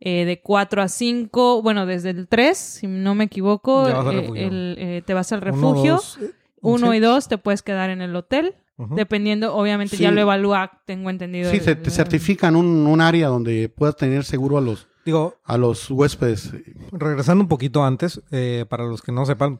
eh, 0.03 0.25
de 0.25 0.39
4 0.41 0.81
a 0.81 0.87
5, 0.87 1.61
bueno, 1.61 1.85
desde 1.85 2.09
el 2.11 2.27
3, 2.27 2.57
si 2.57 2.87
no 2.87 3.13
me 3.15 3.23
equivoco, 3.25 3.87
eh, 4.11 4.29
el, 4.35 4.75
eh, 4.79 5.01
te 5.05 5.13
vas 5.13 5.31
al 5.31 5.39
Uno, 5.43 5.45
refugio. 5.51 5.93
dos, 5.95 6.17
eh, 6.21 6.31
Uno 6.61 6.91
sí. 6.91 6.97
y 6.97 6.99
dos 6.99 7.27
te 7.27 7.37
puedes 7.37 7.61
quedar 7.63 7.89
en 7.89 8.01
el 8.01 8.15
hotel, 8.15 8.55
dependiendo, 8.95 9.53
obviamente 9.55 9.95
Sí. 9.97 10.03
ya 10.03 10.11
lo 10.11 10.21
evalúa, 10.21 10.81
tengo 10.85 11.09
entendido. 11.09 11.51
Sí, 11.51 11.57
el- 11.57 11.63
se- 11.63 11.75
te 11.75 11.89
certifican 11.91 12.55
un, 12.55 12.65
un 12.87 13.01
área 13.01 13.27
donde 13.27 13.69
puedas 13.69 13.95
tener 13.95 14.23
seguro 14.23 14.57
a 14.57 14.61
los, 14.61 14.87
Digo, 15.05 15.35
a 15.43 15.57
los 15.57 15.89
huéspedes. 15.91 16.51
regresando 16.91 17.43
un 17.43 17.47
poquito 17.47 17.83
antes, 17.83 18.21
eh, 18.31 18.65
para 18.69 18.85
los 18.85 19.01
que 19.01 19.11
no 19.11 19.25
sepan, 19.25 19.59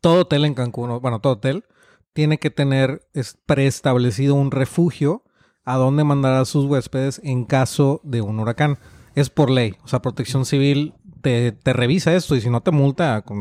todo 0.00 0.20
hotel 0.22 0.44
en 0.44 0.54
Cancún, 0.54 0.90
o- 0.90 1.00
bueno, 1.00 1.20
todo 1.20 1.34
hotel, 1.34 1.64
tiene 2.12 2.38
que 2.38 2.50
tener 2.50 3.02
es- 3.14 3.36
preestablecido 3.46 4.34
un 4.36 4.50
refugio 4.50 5.22
a 5.64 5.76
donde 5.76 6.04
mandar 6.04 6.34
a 6.34 6.44
sus 6.44 6.64
huéspedes 6.66 7.20
en 7.24 7.44
caso 7.44 8.00
de 8.04 8.20
un 8.22 8.38
huracán. 8.38 8.78
Es 9.16 9.30
por 9.30 9.50
ley, 9.50 9.74
o 9.82 9.88
sea, 9.88 10.00
protección 10.02 10.44
civil 10.44 10.94
te, 11.26 11.50
te 11.50 11.72
revisa 11.72 12.14
esto 12.14 12.36
y 12.36 12.40
si 12.40 12.48
no 12.50 12.60
te 12.60 12.70
multa 12.70 13.22
con 13.22 13.36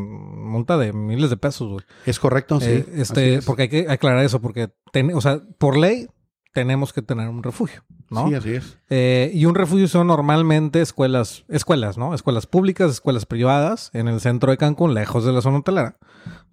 multa 0.49 0.75
de 0.75 0.91
miles 0.91 1.29
de 1.29 1.37
pesos, 1.37 1.69
güey. 1.69 1.85
Es 2.07 2.19
correcto, 2.19 2.59
sí. 2.59 2.65
Eh, 2.71 2.85
este, 2.95 3.35
es. 3.35 3.45
porque 3.45 3.61
hay 3.63 3.69
que 3.69 3.85
aclarar 3.87 4.25
eso, 4.25 4.41
porque, 4.41 4.69
ten- 4.91 5.13
o 5.13 5.21
sea, 5.21 5.39
por 5.59 5.77
ley 5.77 6.07
tenemos 6.51 6.93
que 6.93 7.03
tener 7.03 7.29
un 7.29 7.43
refugio, 7.43 7.83
¿no? 8.09 8.27
Sí, 8.27 8.33
así 8.33 8.53
es. 8.55 8.79
Eh, 8.89 9.29
y 9.35 9.45
un 9.45 9.53
refugio 9.53 9.87
son 9.87 10.07
normalmente 10.07 10.81
escuelas, 10.81 11.43
escuelas, 11.47 11.95
¿no? 11.99 12.15
Escuelas 12.15 12.47
públicas, 12.47 12.89
escuelas 12.89 13.27
privadas, 13.27 13.91
en 13.93 14.07
el 14.07 14.19
centro 14.19 14.49
de 14.49 14.57
Cancún, 14.57 14.95
lejos 14.95 15.23
de 15.25 15.31
la 15.31 15.41
zona 15.41 15.59
hotelera, 15.59 15.97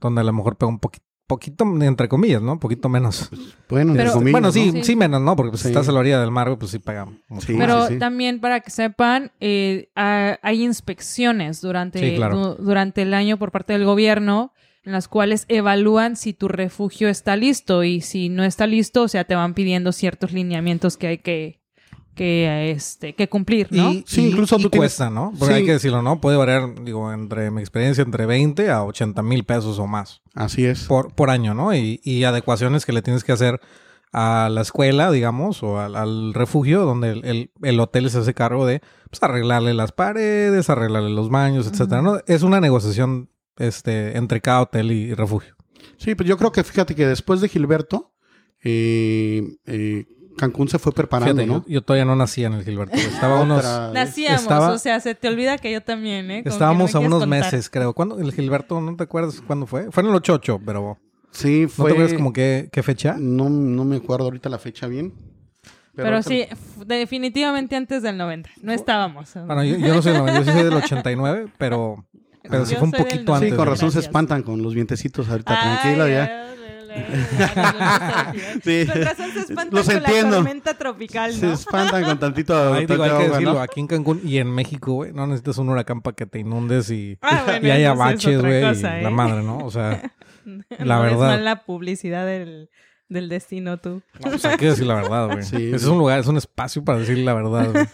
donde 0.02 0.20
a 0.20 0.24
lo 0.24 0.34
mejor 0.34 0.56
pega 0.58 0.68
un 0.68 0.80
poquito, 0.80 1.06
poquito, 1.36 1.64
entre 1.82 2.08
comillas, 2.08 2.40
¿no? 2.42 2.52
Un 2.52 2.58
poquito 2.58 2.88
menos. 2.88 3.30
Bueno, 3.68 3.92
entre 3.92 4.04
Pero- 4.04 4.14
comillas, 4.14 4.32
bueno, 4.32 4.48
¿no? 4.48 4.52
sí, 4.52 4.82
Sí. 4.82 4.96
menos, 4.96 5.20
¿no? 5.22 5.34
Porque 5.36 5.50
pues, 5.52 5.62
Sí. 5.62 5.68
estás 5.68 5.88
a 5.88 5.92
la 5.92 6.00
orilla 6.00 6.20
del 6.20 6.30
mar, 6.30 6.56
pues 6.58 6.70
sí 6.72 6.78
más. 6.84 7.46
Pero 7.46 7.86
sí. 7.88 7.98
también 7.98 8.40
para 8.40 8.60
que 8.60 8.70
sepan, 8.70 9.32
eh, 9.40 9.88
ah, 9.96 10.38
hay 10.42 10.62
inspecciones 10.62 11.60
durante, 11.60 11.98
Sí, 11.98 12.16
claro. 12.16 12.54
du- 12.56 12.62
durante 12.64 13.02
el 13.02 13.14
año 13.14 13.38
por 13.38 13.50
parte 13.50 13.72
del 13.72 13.84
gobierno 13.84 14.52
en 14.84 14.92
las 14.92 15.06
cuales 15.08 15.44
evalúan 15.48 16.16
si 16.16 16.32
tu 16.34 16.48
refugio 16.48 17.08
está 17.08 17.36
listo 17.36 17.84
y 17.84 18.00
si 18.00 18.28
no 18.28 18.42
está 18.44 18.66
listo, 18.66 19.02
o 19.04 19.08
sea, 19.08 19.24
te 19.24 19.34
van 19.36 19.54
pidiendo 19.54 19.92
ciertos 19.92 20.32
lineamientos 20.32 20.96
que 20.96 21.06
hay 21.06 21.18
que, 21.18 21.60
que, 22.14 22.70
este, 22.70 23.14
que 23.14 23.28
cumplir, 23.28 23.68
¿no? 23.70 23.92
Y, 23.92 24.04
Sí, 24.06 24.22
y- 24.26 24.28
incluso 24.30 24.56
y 24.58 24.62
tú 24.62 24.70
tienes- 24.70 24.80
cuesta, 24.96 25.10
¿no? 25.10 25.32
Porque 25.38 25.54
Sí. 25.54 25.60
hay 25.60 25.64
que 25.66 25.72
decirlo, 25.72 26.02
¿no? 26.02 26.20
Puede 26.20 26.36
variar, 26.36 26.82
digo, 26.84 27.12
entre 27.12 27.50
mi 27.50 27.60
experiencia, 27.60 28.02
entre 28.02 28.26
20 28.26 28.70
a 28.70 28.84
80 28.84 29.22
mil 29.22 29.44
pesos 29.44 29.78
o 29.78 29.86
más 29.86 30.20
Así 30.34 30.64
es. 30.66 30.84
por, 30.84 31.14
por 31.14 31.30
año, 31.30 31.54
¿no? 31.54 31.74
Y, 31.74 32.00
y 32.04 32.24
adecuaciones 32.24 32.84
que 32.86 32.92
le 32.92 33.02
tienes 33.02 33.24
que 33.24 33.32
hacer 33.32 33.60
a 34.12 34.50
la 34.50 34.60
escuela, 34.60 35.10
digamos, 35.10 35.62
o 35.62 35.80
al, 35.80 35.96
al 35.96 36.34
refugio, 36.34 36.84
donde 36.84 37.12
el, 37.12 37.24
el- 37.24 37.50
el 37.62 37.80
hotel 37.80 38.10
se 38.10 38.18
hace 38.18 38.34
cargo 38.34 38.66
de 38.66 38.82
pues, 39.10 39.22
arreglarle 39.22 39.72
las 39.72 39.92
paredes, 39.92 40.68
arreglarle 40.68 41.08
los 41.10 41.30
baños, 41.30 41.66
etcétera. 41.66 42.02
¿no? 42.02 42.18
Es 42.26 42.42
una 42.42 42.60
negociación 42.60 43.30
este, 43.56 44.18
entre 44.18 44.40
cada 44.42 44.62
hotel 44.62 44.92
y 44.92 45.14
refugio. 45.14 45.54
Sí, 45.96 46.14
pues 46.14 46.28
yo 46.28 46.36
creo 46.36 46.52
que 46.52 46.62
fíjate 46.64 46.94
que 46.94 47.06
después 47.06 47.40
de 47.40 47.48
Gilberto, 47.48 48.12
eh, 48.62 49.56
eh, 49.66 50.04
Cancún 50.36 50.68
se 50.68 50.78
fue 50.78 50.92
preparando, 50.92 51.34
Fíjate, 51.34 51.46
¿no? 51.46 51.64
yo, 51.66 51.68
yo 51.68 51.82
todavía 51.82 52.04
no 52.04 52.16
nacía 52.16 52.46
en 52.48 52.54
el 52.54 52.64
Gilberto. 52.64 52.96
Estaba 52.96 53.40
unos. 53.42 53.64
Nacíamos, 53.92 54.42
Estaba- 54.42 54.70
o 54.72 54.78
sea, 54.78 54.98
se 55.00 55.14
te 55.14 55.28
olvida 55.28 55.58
que 55.58 55.70
yo 55.72 55.80
también, 55.82 56.30
¿eh? 56.30 56.42
Como 56.42 56.52
estábamos 56.52 56.92
no 56.94 56.98
a 57.00 57.02
unos 57.02 57.20
contar. 57.20 57.40
meses, 57.40 57.68
creo. 57.70 57.92
¿Cuándo? 57.92 58.18
El 58.18 58.32
Gilberto, 58.32 58.80
¿no 58.80 58.96
te 58.96 59.04
acuerdas 59.04 59.40
cuándo 59.46 59.66
fue? 59.66 59.90
Fue 59.90 60.02
en 60.02 60.08
el 60.08 60.14
88, 60.16 60.60
pero 60.64 60.98
Sí, 61.30 61.62
¿no 61.62 61.68
fue. 61.68 61.86
te 61.86 61.92
acuerdas 61.92 62.14
como 62.14 62.32
qué, 62.32 62.68
qué 62.72 62.82
fecha? 62.82 63.16
No, 63.18 63.48
no 63.50 63.84
me 63.84 63.96
acuerdo 63.96 64.24
ahorita 64.26 64.48
la 64.48 64.58
fecha 64.58 64.86
bien. 64.86 65.12
Pero, 65.94 66.08
ahorita- 66.16 66.28
sí, 66.28 66.44
definitivamente 66.86 67.76
antes 67.76 68.02
del 68.02 68.16
90. 68.16 68.50
No 68.62 68.72
estábamos. 68.72 69.30
Bueno, 69.46 69.62
yo, 69.64 69.76
yo 69.76 69.94
no 69.94 70.02
soy 70.02 70.12
del 70.12 70.20
90, 70.22 70.42
yo 70.44 70.52
soy 70.52 70.62
del 70.64 70.72
89, 70.74 71.46
pero, 71.58 72.06
pero 72.48 72.64
sí 72.66 72.74
fue 72.76 72.84
un 72.84 72.92
poquito 72.92 73.32
90. 73.32 73.34
antes. 73.34 73.50
Sí, 73.50 73.56
con 73.56 73.66
razón 73.66 73.78
se 73.90 73.96
Gracias. 73.96 74.04
espantan 74.04 74.42
con 74.42 74.62
los 74.62 74.74
vientecitos 74.74 75.28
ahorita. 75.28 75.52
Ay, 75.54 75.78
Tranquila 75.82 76.08
ya. 76.08 76.54
Sí. 78.64 78.86
Con 78.86 79.02
razón 79.02 79.30
se 79.32 79.40
espantan 79.40 79.68
Los 79.72 79.86
con 79.86 79.96
entiendo. 79.96 80.30
la 80.30 80.36
tormenta 80.36 80.74
tropical, 80.74 81.32
Se 81.32 81.52
espantan 81.52 82.04
con 82.04 82.18
tantito, 82.18 82.74
Ay, 82.74 82.86
digo, 82.86 83.02
hay 83.02 83.10
que 83.10 83.14
agua, 83.16 83.28
decirlo, 83.28 83.54
¿no? 83.54 83.60
aquí 83.60 83.80
en 83.80 83.86
Cancún 83.86 84.20
y 84.24 84.38
en 84.38 84.50
México, 84.54 84.92
güey, 84.94 85.12
no 85.12 85.26
necesitas 85.26 85.58
un 85.58 85.68
huracán 85.68 86.00
para 86.02 86.14
que 86.14 86.26
te 86.26 86.38
inundes 86.38 86.90
y, 86.90 87.18
Ah, 87.22 87.42
bueno, 87.46 87.66
y 87.66 87.70
haya 87.70 87.94
baches, 87.94 88.40
güey, 88.40 88.62
¿eh? 88.64 89.02
la 89.02 89.10
madre, 89.10 89.42
¿no? 89.42 89.58
O 89.58 89.70
sea, 89.70 90.12
la 90.78 90.96
no 90.96 91.02
verdad. 91.02 91.32
Es 91.32 91.38
mala 91.38 91.64
publicidad 91.64 92.26
del, 92.26 92.70
del 93.08 93.28
destino, 93.28 93.78
tú. 93.78 94.02
no, 94.24 94.30
pues 94.30 94.44
hay 94.44 94.56
que 94.56 94.66
decir 94.66 94.86
la 94.86 94.94
verdad, 94.94 95.26
güey. 95.26 95.42
Sí. 95.44 95.56
Ese 95.68 95.76
es 95.76 95.84
un 95.86 95.98
lugar, 95.98 96.20
es 96.20 96.26
un 96.26 96.36
espacio 96.36 96.84
para 96.84 96.98
decir 96.98 97.18
la 97.18 97.34
verdad, 97.34 97.70
güey. 97.72 97.86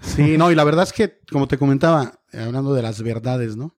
Sí, 0.00 0.38
no, 0.38 0.50
y 0.50 0.54
la 0.54 0.64
verdad 0.64 0.84
es 0.84 0.92
que, 0.92 1.18
como 1.30 1.48
te 1.48 1.58
comentaba, 1.58 2.12
hablando 2.32 2.74
de 2.74 2.82
las 2.82 3.02
verdades, 3.02 3.56
¿no? 3.56 3.75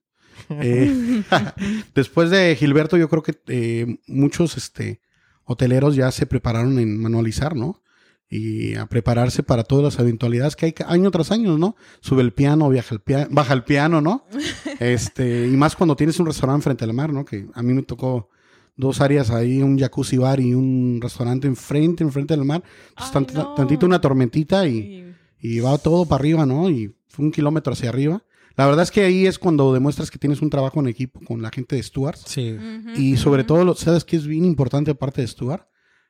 Eh, 0.49 1.23
después 1.95 2.29
de 2.29 2.55
Gilberto, 2.55 2.97
yo 2.97 3.09
creo 3.09 3.23
que 3.23 3.35
eh, 3.47 3.99
muchos 4.07 4.57
este, 4.57 5.01
hoteleros 5.43 5.95
ya 5.95 6.11
se 6.11 6.25
prepararon 6.25 6.79
en 6.79 6.99
manualizar, 7.01 7.55
¿no? 7.55 7.81
Y 8.31 8.75
a 8.75 8.85
prepararse 8.85 9.41
para 9.41 9.63
todas 9.63 9.83
las 9.95 9.99
eventualidades 9.99 10.55
que 10.55 10.67
hay 10.67 10.75
año 10.87 11.09
tras 11.09 11.31
año, 11.31 11.57
¿no? 11.57 11.75
Sube 11.99 12.21
el 12.21 12.31
piano, 12.31 12.69
viaja 12.69 12.93
el 12.93 13.01
piano, 13.01 13.27
baja 13.31 13.53
el 13.53 13.63
piano, 13.63 14.01
¿no? 14.01 14.25
Este, 14.79 15.47
y 15.47 15.57
más 15.57 15.75
cuando 15.75 15.95
tienes 15.95 16.19
un 16.19 16.25
restaurante 16.27 16.63
frente 16.63 16.83
al 16.85 16.93
mar, 16.93 17.11
¿no? 17.11 17.25
Que 17.25 17.47
a 17.53 17.61
mí 17.63 17.73
me 17.73 17.81
tocó 17.83 18.29
dos 18.75 19.01
áreas 19.01 19.29
ahí, 19.31 19.61
un 19.61 19.77
jacuzzi 19.77 20.17
bar 20.17 20.39
y 20.39 20.53
un 20.53 20.99
restaurante 21.01 21.47
enfrente, 21.47 22.03
enfrente 22.03 22.35
del 22.35 22.45
mar. 22.45 22.63
Entonces, 22.91 23.15
Ay, 23.15 23.23
tant- 23.25 23.33
no. 23.33 23.53
tantito 23.55 23.85
una 23.85 23.99
tormentita 23.99 24.65
y 24.67 24.77
Y- 25.41 25.55
y 25.55 25.59
va 25.61 25.77
todo 25.77 26.05
para 26.05 26.21
arriba, 26.21 26.45
¿no? 26.45 26.69
Y 26.69 26.93
fue 27.07 27.25
un 27.25 27.31
kilómetro 27.31 27.73
hacia 27.73 27.89
arriba. 27.89 28.21
La 28.59 28.65
verdad 28.67 28.83
es 28.83 28.91
que 28.91 29.03
ahí 29.03 29.25
es 29.25 29.39
cuando 29.39 29.73
demuestras 29.73 30.11
que 30.11 30.17
tienes 30.19 30.41
un 30.41 30.49
trabajo 30.49 30.81
en 30.81 30.87
equipo 30.89 31.21
con 31.21 31.41
la 31.41 31.49
gente 31.49 31.77
de 31.77 31.83
Stewards. 31.83 32.23
Sí. 32.25 32.57
Y 32.97 33.15
sobre 33.15 33.43
ujú. 33.43 33.47
todo, 33.47 33.63
lo- 33.63 33.73
¿sabes 33.75 34.03
qué 34.03 34.17
es 34.17 34.27
bien 34.27 34.43
importante 34.43 34.91
aparte 34.91 35.21
de 35.21 35.27
Stuart? 35.27 35.63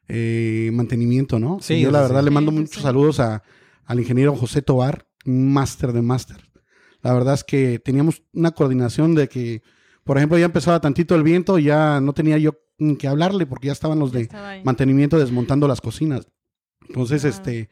Eh, 0.08 0.72
mantenimiento, 0.74 1.38
¿no? 1.38 1.60
Sí, 1.62 1.76
Y 1.76 1.82
yo 1.82 1.92
la 1.92 2.02
verdad 2.02 2.22
sí. 2.22 2.26
le 2.26 2.32
mando 2.32 2.50
Sí, 2.52 2.58
muchos 2.58 2.76
sí. 2.78 2.82
saludos 2.82 3.20
a, 3.20 3.44
al 3.86 4.00
ingeniero 4.00 4.36
José 4.36 4.64
Tobar, 4.64 5.08
un 5.28 5.54
máster 5.54 5.94
de 5.94 6.02
máster. 6.02 6.38
La 7.04 7.14
verdad 7.14 7.36
es 7.36 7.44
que 7.44 7.78
teníamos 7.78 8.24
una 8.34 8.50
coordinación 8.50 9.14
de 9.14 9.30
que, 9.30 9.62
por 10.04 10.18
ejemplo, 10.18 10.38
ya 10.40 10.46
empezaba 10.46 10.82
tantito 10.82 11.14
el 11.14 11.22
viento 11.22 11.60
y 11.60 11.66
ya 11.66 12.02
no 12.02 12.14
tenía 12.14 12.40
yo 12.40 12.56
ni 12.80 12.96
que 12.96 13.08
hablarle 13.08 13.46
porque 13.46 13.68
ya 13.68 13.74
estaban 13.74 14.00
los 14.00 14.12
de 14.12 14.22
estaba 14.22 14.56
mantenimiento 14.64 15.20
desmontando 15.20 15.68
las 15.68 15.82
cocinas. 15.82 16.28
Entonces, 16.88 17.24
Ah. 17.26 17.30
este, 17.30 17.70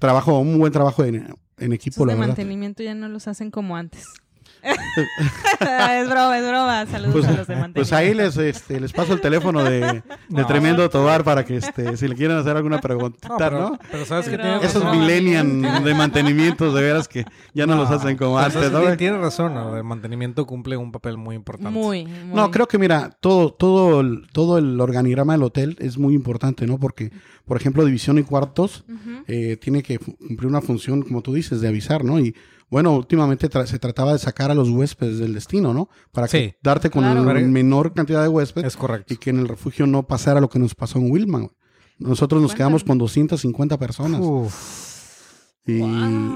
trabajo, 0.00 0.36
un 0.40 0.58
buen 0.58 0.72
trabajo 0.72 1.04
en, 1.04 1.32
en 1.60 1.72
equipo, 1.72 1.94
Esos 1.94 2.06
la 2.06 2.12
de 2.14 2.18
verdad. 2.20 2.28
mantenimiento 2.36 2.82
ya 2.82 2.94
no 2.94 3.08
los 3.08 3.28
hacen 3.28 3.50
como 3.50 3.76
antes. 3.76 4.04
es 5.60 6.08
broma, 6.08 6.38
es 6.38 6.48
broma. 6.48 6.86
Saludos 6.86 7.12
Pues, 7.12 7.24
a 7.26 7.32
los 7.32 7.46
de 7.46 7.54
mantenimiento. 7.54 7.74
pues 7.74 7.92
ahí 7.92 8.14
les, 8.14 8.36
este, 8.36 8.80
les 8.80 8.92
paso 8.92 9.12
el 9.14 9.20
teléfono 9.20 9.62
de, 9.64 9.80
de 9.80 10.02
No. 10.28 10.46
Tremendo 10.46 10.88
Tobar 10.90 11.24
para 11.24 11.44
que 11.44 11.56
este, 11.56 11.96
si 11.96 12.08
le 12.08 12.14
quieren 12.14 12.36
hacer 12.36 12.56
alguna 12.56 12.80
preguntita, 12.80 13.28
No, 13.28 13.34
¿no? 13.34 13.38
pero, 13.38 13.78
pero 13.90 14.04
sabes 14.04 14.26
que 14.28 14.36
Pero- 14.36 14.58
tiene 14.58 14.66
Esos 14.66 14.84
millennials 14.96 15.84
de 15.84 15.94
mantenimiento, 15.94 16.72
de 16.72 16.82
veras 16.82 17.08
que 17.08 17.24
ya 17.54 17.66
no, 17.66 17.76
los 17.76 17.90
hacen 17.90 18.16
como 18.16 18.36
pero 18.36 18.68
antes. 18.80 18.98
Tiene 18.98 19.18
razón, 19.18 19.54
¿no? 19.54 19.76
el 19.76 19.84
mantenimiento 19.84 20.46
cumple 20.46 20.76
un 20.76 20.92
papel 20.92 21.16
muy 21.16 21.36
importante. 21.36 21.70
Muy, 21.78 22.04
muy. 22.06 22.34
No, 22.34 22.50
creo 22.50 22.66
que 22.68 22.78
mira, 22.78 23.10
todo, 23.20 23.52
todo, 23.52 24.00
el, 24.00 24.26
todo 24.32 24.58
el 24.58 24.80
organigrama 24.80 25.32
del 25.34 25.42
hotel 25.42 25.76
es 25.80 25.98
muy 25.98 26.14
importante, 26.14 26.66
¿no? 26.66 26.78
Porque, 26.78 27.10
por 27.44 27.56
ejemplo, 27.56 27.84
división 27.84 28.18
y 28.18 28.22
cuartos 28.22 28.84
eh, 29.26 29.56
tiene 29.60 29.82
que 29.82 29.98
cumplir 29.98 30.46
una 30.46 30.60
función, 30.60 31.02
como 31.02 31.22
tú 31.22 31.32
dices, 31.34 31.60
de 31.60 31.68
avisar, 31.68 32.04
¿no? 32.04 32.18
Y 32.20 32.34
bueno, 32.70 32.94
últimamente 32.94 33.50
tra- 33.50 33.66
se 33.66 33.78
trataba 33.78 34.12
de 34.12 34.18
sacar 34.18 34.50
a 34.50 34.54
los 34.54 34.68
huéspedes 34.70 35.18
del 35.18 35.34
destino, 35.34 35.74
¿no? 35.74 35.88
Para 36.12 36.28
que 36.28 36.38
Sí. 36.50 36.54
darte 36.62 36.88
con 36.90 37.02
Claro. 37.02 37.24
la 37.24 37.34
menor 37.34 37.92
cantidad 37.92 38.22
de 38.22 38.28
huéspedes 38.28 38.68
Es 38.68 38.76
correcto. 38.76 39.12
y 39.12 39.16
que 39.16 39.30
en 39.30 39.40
el 39.40 39.48
refugio 39.48 39.86
no 39.86 40.04
pasara 40.06 40.40
lo 40.40 40.48
que 40.48 40.58
nos 40.58 40.74
pasó 40.74 40.98
en 40.98 41.10
Wilman. 41.10 41.42
güey. 41.42 41.54
Nosotros 41.98 42.40
nos 42.40 42.54
quedamos 42.54 42.82
con 42.84 42.96
250 42.96 43.78
personas. 43.78 44.20
Uf. 44.22 44.90
Y, 45.66 45.78
Wow. 45.78 45.90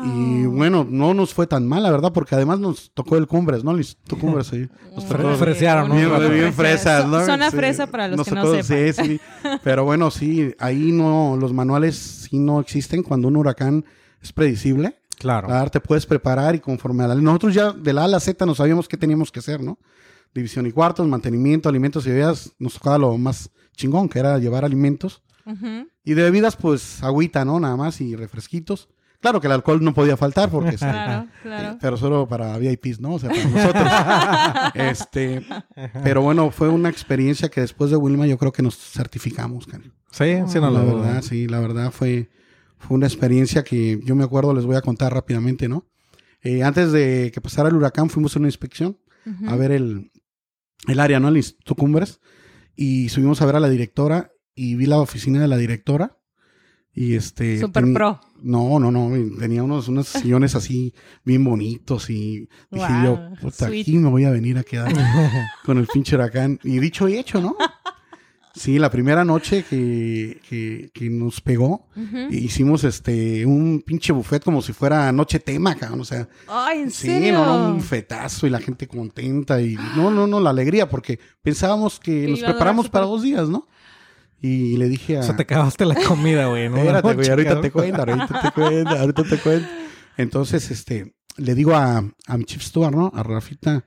y, 0.05 0.47
bueno, 0.47 0.87
no 0.89 1.15
nos 1.15 1.33
fue 1.33 1.47
tan 1.47 1.67
mal, 1.67 1.83
la 1.83 1.91
verdad, 1.91 2.13
porque 2.13 2.35
además 2.35 2.61
nos 2.61 2.93
tocó 2.93 3.17
el 3.17 3.27
Cumbres, 3.27 3.65
¿no? 3.65 3.73
Les 3.75 3.97
tocó 3.97 4.21
Cumbres 4.27 4.53
ahí. 4.53 4.69
Nos 4.95 5.07
tocó- 5.09 5.35
fresearon, 5.37 5.89
¿no? 5.89 5.95
Bien, 5.95 6.31
bien 6.33 6.53
fresas, 6.53 7.09
¿no? 7.09 7.19
Zo- 7.21 7.27
Zona 7.27 7.51
Sí. 7.51 7.57
fresa 7.57 7.87
para 7.87 8.09
los 8.09 8.19
Nos 8.19 8.29
que 8.29 8.35
no 8.35 8.43
tocó- 8.45 8.63
sepan. 8.63 8.95
Sí, 9.07 9.15
sí. 9.15 9.21
Pero 9.65 9.85
bueno, 9.85 10.11
sí, 10.11 10.53
ahí 10.59 10.93
no, 10.93 11.39
los 11.41 11.53
manuales 11.55 11.97
sí 11.97 12.39
no 12.39 12.61
existen 12.61 13.03
cuando 13.03 13.29
un 13.29 13.37
huracán 13.37 13.85
es 14.23 14.33
predecible. 14.33 14.99
Claro. 15.19 15.49
La 15.49 15.67
te 15.69 15.81
puedes 15.81 16.07
preparar 16.07 16.55
y 16.55 16.61
conforme 16.61 17.05
a 17.05 17.09
la 17.09 17.15
Nosotros 17.15 17.55
ya 17.55 17.73
de 17.73 17.93
la 17.93 18.03
A 18.03 18.05
a 18.05 18.09
la 18.09 18.21
Z 18.21 18.45
no 18.47 18.55
sabíamos 18.55 18.89
qué 18.89 18.97
teníamos 18.97 19.31
que 19.31 19.41
hacer, 19.41 19.63
¿no? 19.63 19.79
División 20.35 20.67
y 20.67 20.73
cuartos, 20.73 21.07
mantenimiento, 21.07 21.69
alimentos 21.69 22.07
y 22.07 22.11
bebidas. 22.11 22.53
Nos 22.59 22.75
tocaba 22.75 22.99
lo 22.99 23.17
más 23.19 23.51
chingón, 23.77 24.09
que 24.09 24.19
era 24.19 24.39
llevar 24.39 24.65
alimentos. 24.65 25.23
Y 26.05 26.15
de 26.15 26.23
bebidas, 26.23 26.57
pues 26.57 27.03
agüita, 27.03 27.45
¿no? 27.45 27.61
Nada 27.61 27.77
más 27.77 28.01
y 28.01 28.17
refresquitos. 28.17 28.89
Claro 29.25 29.41
que 29.41 29.47
el 29.47 29.55
alcohol 29.55 29.83
no 29.83 29.95
podía 29.95 30.19
faltar 30.19 30.51
porque... 30.51 30.69
este, 30.75 30.85
Claro, 30.87 31.27
claro. 31.43 31.79
pero 31.81 31.97
solo 31.97 32.29
para 32.29 32.59
VIPs, 32.59 33.01
¿no? 33.01 33.15
O 33.15 33.19
sea, 33.19 33.31
para 33.31 33.45
nosotros. 33.45 34.73
este, 34.75 35.47
pero 36.03 36.21
bueno, 36.21 36.51
fue 36.51 36.69
una 36.69 36.91
experiencia 36.91 37.49
que 37.49 37.63
después 37.63 37.91
de 37.91 37.97
Wilma 37.97 38.27
yo 38.27 38.37
creo 38.37 38.53
que 38.53 38.63
nos 38.63 38.77
certificamos, 38.77 39.67
cariño. 39.67 39.93
Sí, 40.11 40.37
sí, 40.47 40.61
no 40.61 40.71
la 40.71 40.81
dudo. 40.81 41.01
verdad, 41.01 41.23
sí, 41.23 41.49
la 41.49 41.59
verdad 41.61 41.91
fue, 41.91 42.29
fue 42.87 42.97
una 42.97 43.07
experiencia 43.07 43.65
que 43.65 43.99
yo 44.05 44.15
me 44.15 44.25
acuerdo, 44.25 44.53
les 44.53 44.67
voy 44.67 44.77
a 44.77 44.83
contar 44.83 45.13
rápidamente, 45.15 45.69
¿no? 45.69 45.87
Eh, 46.43 46.63
antes 46.63 46.93
de 46.93 47.31
que 47.33 47.41
pasara 47.41 47.71
el 47.71 47.75
huracán 47.75 48.11
fuimos 48.11 48.37
a 48.37 48.39
una 48.39 48.49
inspección 48.49 48.99
a 49.47 49.57
ver 49.57 49.73
el, 49.73 50.11
el 50.87 51.01
área, 51.01 51.19
¿no? 51.19 51.29
El 51.29 51.39
Instituto 51.39 51.77
Cumbres. 51.77 52.21
Y 52.77 53.09
subimos 53.09 53.41
a 53.41 53.47
ver 53.47 53.57
a 53.57 53.61
la 53.61 53.71
directora 53.71 54.33
y 54.55 54.75
vi 54.75 54.85
la 54.85 54.99
oficina 54.99 55.41
de 55.41 55.49
la 55.49 55.57
directora. 55.57 56.19
Y 56.93 57.15
este... 57.15 57.59
Super 57.59 57.91
pro. 57.95 58.21
no, 58.43 58.79
no, 58.79 58.91
no. 58.91 59.11
Tenía 59.39 59.63
unos, 59.63 59.89
unos 59.89 60.07
sillones 60.23 60.55
así 60.55 60.93
bien 61.25 61.43
bonitos 61.43 62.11
y 62.11 62.51
dije 62.71 62.93
Wow, 62.93 63.05
yo, 63.05 63.31
puta, 63.41 63.69
aquí 63.69 63.97
me 63.97 64.11
voy 64.11 64.25
a 64.25 64.31
venir 64.31 64.59
a 64.59 64.63
quedar 64.63 64.93
con 65.65 65.79
el 65.79 65.87
pinche 65.87 66.17
huracán. 66.17 66.61
Y 66.63 66.79
dicho 66.81 67.09
y 67.09 67.17
hecho, 67.17 67.41
¿no? 67.41 67.57
Sí, 68.55 68.79
la 68.79 68.89
primera 68.89 69.25
noche 69.25 69.65
que, 69.69 70.41
que, 70.49 70.91
que 70.95 71.11
nos 71.11 71.41
pegó, 71.41 71.89
Ujú. 71.97 72.29
hicimos 72.31 72.85
este 72.85 73.45
un 73.45 73.83
pinche 73.85 74.13
buffet 74.13 74.45
como 74.45 74.63
si 74.63 74.73
fuera 74.73 75.11
noche 75.11 75.41
tema, 75.41 75.75
cabrón. 75.75 76.01
O 76.03 76.05
sea, 76.05 76.29
Ay, 76.47 76.83
¿en 76.83 76.91
sí, 76.93 77.09
serio? 77.09 77.45
no, 77.45 77.69
un 77.71 77.81
fetazo 77.83 78.47
y 78.47 78.51
la 78.51 78.61
gente 78.61 78.87
contenta 78.87 79.61
y 79.61 79.75
no, 79.97 80.11
no, 80.13 80.29
no, 80.29 80.39
la 80.39 80.51
alegría, 80.51 80.89
porque 80.89 81.19
pensábamos 81.43 81.99
que 81.99 82.23
Que 82.23 82.29
nos 82.29 82.41
preparamos 82.41 82.89
para 82.89 83.07
dos 83.07 83.23
días, 83.23 83.49
¿no? 83.49 83.67
Y 84.41 84.77
le 84.77 84.89
dije 84.89 85.17
a... 85.17 85.21
O 85.21 85.23
sea, 85.25 85.37
te 85.37 85.43
acabaste 85.45 85.85
la 85.87 85.95
comida, 85.97 86.47
güey. 86.47 86.69
¿no? 86.69 86.77
Espérate, 86.77 87.15
güey, 87.15 87.29
ahorita 87.31 87.61
te 87.61 87.71
cuento, 87.73 87.99
ahorita 88.03 88.41
te 88.43 88.51
cuento, 88.53 88.91
ahorita 88.91 89.25
te 89.25 89.39
cuento. 89.39 89.69
Entonces, 90.17 90.71
este, 90.71 91.17
le 91.39 91.55
digo 91.55 91.75
a, 91.75 92.05
a 92.27 92.37
mi 92.39 92.45
chef 92.45 92.63
Stuart, 92.63 92.95
¿no? 92.95 93.11
A 93.15 93.23
Rafita, 93.23 93.85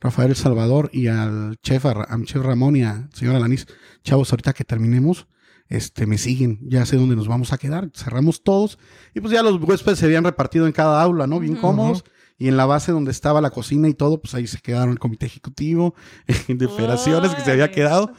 Rafael 0.00 0.34
Salvador 0.34 0.90
y 0.92 1.08
al 1.08 1.56
chef, 1.62 1.86
a, 1.86 1.90
a 1.90 2.24
chef 2.24 2.42
Ramón 2.42 2.76
y 2.76 2.82
a 2.82 3.08
señora 3.12 3.38
Lanis, 3.38 3.66
chavos, 4.02 4.32
ahorita 4.32 4.52
que 4.52 4.64
terminemos, 4.64 5.26
este, 5.68 6.06
me 6.06 6.18
siguen, 6.18 6.58
ya 6.62 6.84
sé 6.84 6.96
dónde 6.96 7.16
nos 7.16 7.28
vamos 7.28 7.52
a 7.52 7.58
quedar, 7.58 7.90
cerramos 7.94 8.42
todos, 8.42 8.78
y 9.14 9.20
pues 9.20 9.32
ya 9.32 9.42
los 9.42 9.62
huéspedes 9.62 9.98
se 10.00 10.06
habían 10.06 10.24
repartido 10.24 10.66
en 10.66 10.72
cada 10.72 11.00
aula, 11.00 11.26
¿no? 11.26 11.38
Bien 11.38 11.56
cómodos. 11.56 12.04
Y 12.38 12.48
en 12.48 12.56
la 12.56 12.64
base 12.64 12.90
donde 12.90 13.10
estaba 13.10 13.42
la 13.42 13.50
cocina 13.50 13.86
y 13.86 13.92
todo, 13.92 14.18
pues 14.18 14.34
ahí 14.34 14.46
se 14.46 14.58
quedaron 14.60 14.92
el 14.92 14.98
comité 14.98 15.26
ejecutivo 15.26 15.94
de 16.48 16.66
operaciones 16.66 17.34
que 17.34 17.42
se 17.42 17.52
había 17.52 17.70
quedado. 17.70 18.14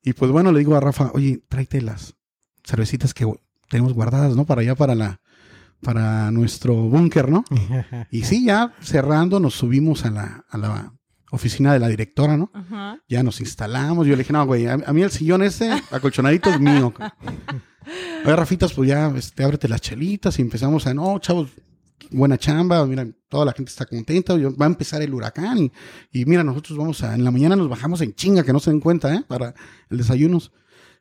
Y 0.00 0.12
pues 0.12 0.30
bueno, 0.30 0.52
le 0.52 0.60
digo 0.60 0.76
a 0.76 0.80
Rafa, 0.80 1.10
oye, 1.12 1.42
tráete 1.48 1.82
las 1.82 2.14
cervecitas 2.62 3.12
que 3.12 3.26
tenemos 3.68 3.92
guardadas, 3.92 4.36
¿no? 4.36 4.46
Para 4.46 4.60
allá, 4.60 4.76
para 4.76 4.94
la, 4.94 5.20
para 5.82 6.30
nuestro 6.30 6.74
búnker, 6.74 7.28
¿no? 7.28 7.44
Y 8.12 8.22
sí, 8.22 8.44
ya 8.44 8.72
cerrando, 8.80 9.40
nos 9.40 9.54
subimos 9.54 10.04
a 10.04 10.10
la, 10.10 10.44
a 10.48 10.56
la 10.56 10.93
oficina 11.34 11.72
de 11.72 11.78
la 11.78 11.88
directora, 11.88 12.36
¿no? 12.36 12.50
Ajá. 12.54 12.98
Ya 13.08 13.22
nos 13.22 13.40
instalamos. 13.40 14.06
Yo 14.06 14.12
le 14.12 14.18
dije, 14.18 14.32
no, 14.32 14.44
güey, 14.46 14.66
a, 14.66 14.74
a 14.74 14.92
mí 14.92 15.02
el 15.02 15.10
sillón 15.10 15.42
ese, 15.42 15.70
acolchonadito, 15.90 16.50
es 16.50 16.60
mío. 16.60 16.94
Oye, 18.24 18.36
Rafitas, 18.36 18.72
pues 18.72 18.88
ya, 18.88 19.12
este, 19.16 19.44
ábrete 19.44 19.68
las 19.68 19.80
chelitas 19.80 20.38
y 20.38 20.42
empezamos 20.42 20.86
a, 20.86 20.94
no, 20.94 21.18
chavos, 21.18 21.50
buena 22.10 22.38
chamba, 22.38 22.84
mira, 22.86 23.06
toda 23.28 23.44
la 23.44 23.52
gente 23.52 23.70
está 23.70 23.84
contenta, 23.86 24.34
va 24.34 24.66
a 24.66 24.68
empezar 24.68 25.02
el 25.02 25.12
huracán 25.12 25.58
y, 25.58 25.72
y 26.12 26.24
mira, 26.24 26.42
nosotros 26.44 26.78
vamos 26.78 27.02
a, 27.02 27.14
en 27.14 27.24
la 27.24 27.30
mañana 27.30 27.56
nos 27.56 27.68
bajamos 27.68 28.00
en 28.00 28.14
chinga, 28.14 28.42
que 28.42 28.52
no 28.52 28.60
se 28.60 28.70
den 28.70 28.80
cuenta, 28.80 29.14
¿eh? 29.14 29.24
Para 29.26 29.54
el 29.90 29.98
desayuno. 29.98 30.40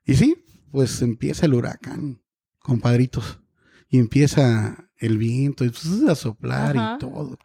Y 0.06 0.16
sí, 0.16 0.36
pues 0.72 1.02
empieza 1.02 1.46
el 1.46 1.54
huracán, 1.54 2.22
compadritos, 2.60 3.40
y 3.88 4.00
empieza 4.00 4.90
el 4.98 5.18
viento 5.18 5.64
y, 5.66 5.70
pues, 5.70 5.86
a 6.10 6.16
soplar 6.16 6.78
Ajá. 6.78 6.96
y 6.96 7.00
todo. 7.00 7.38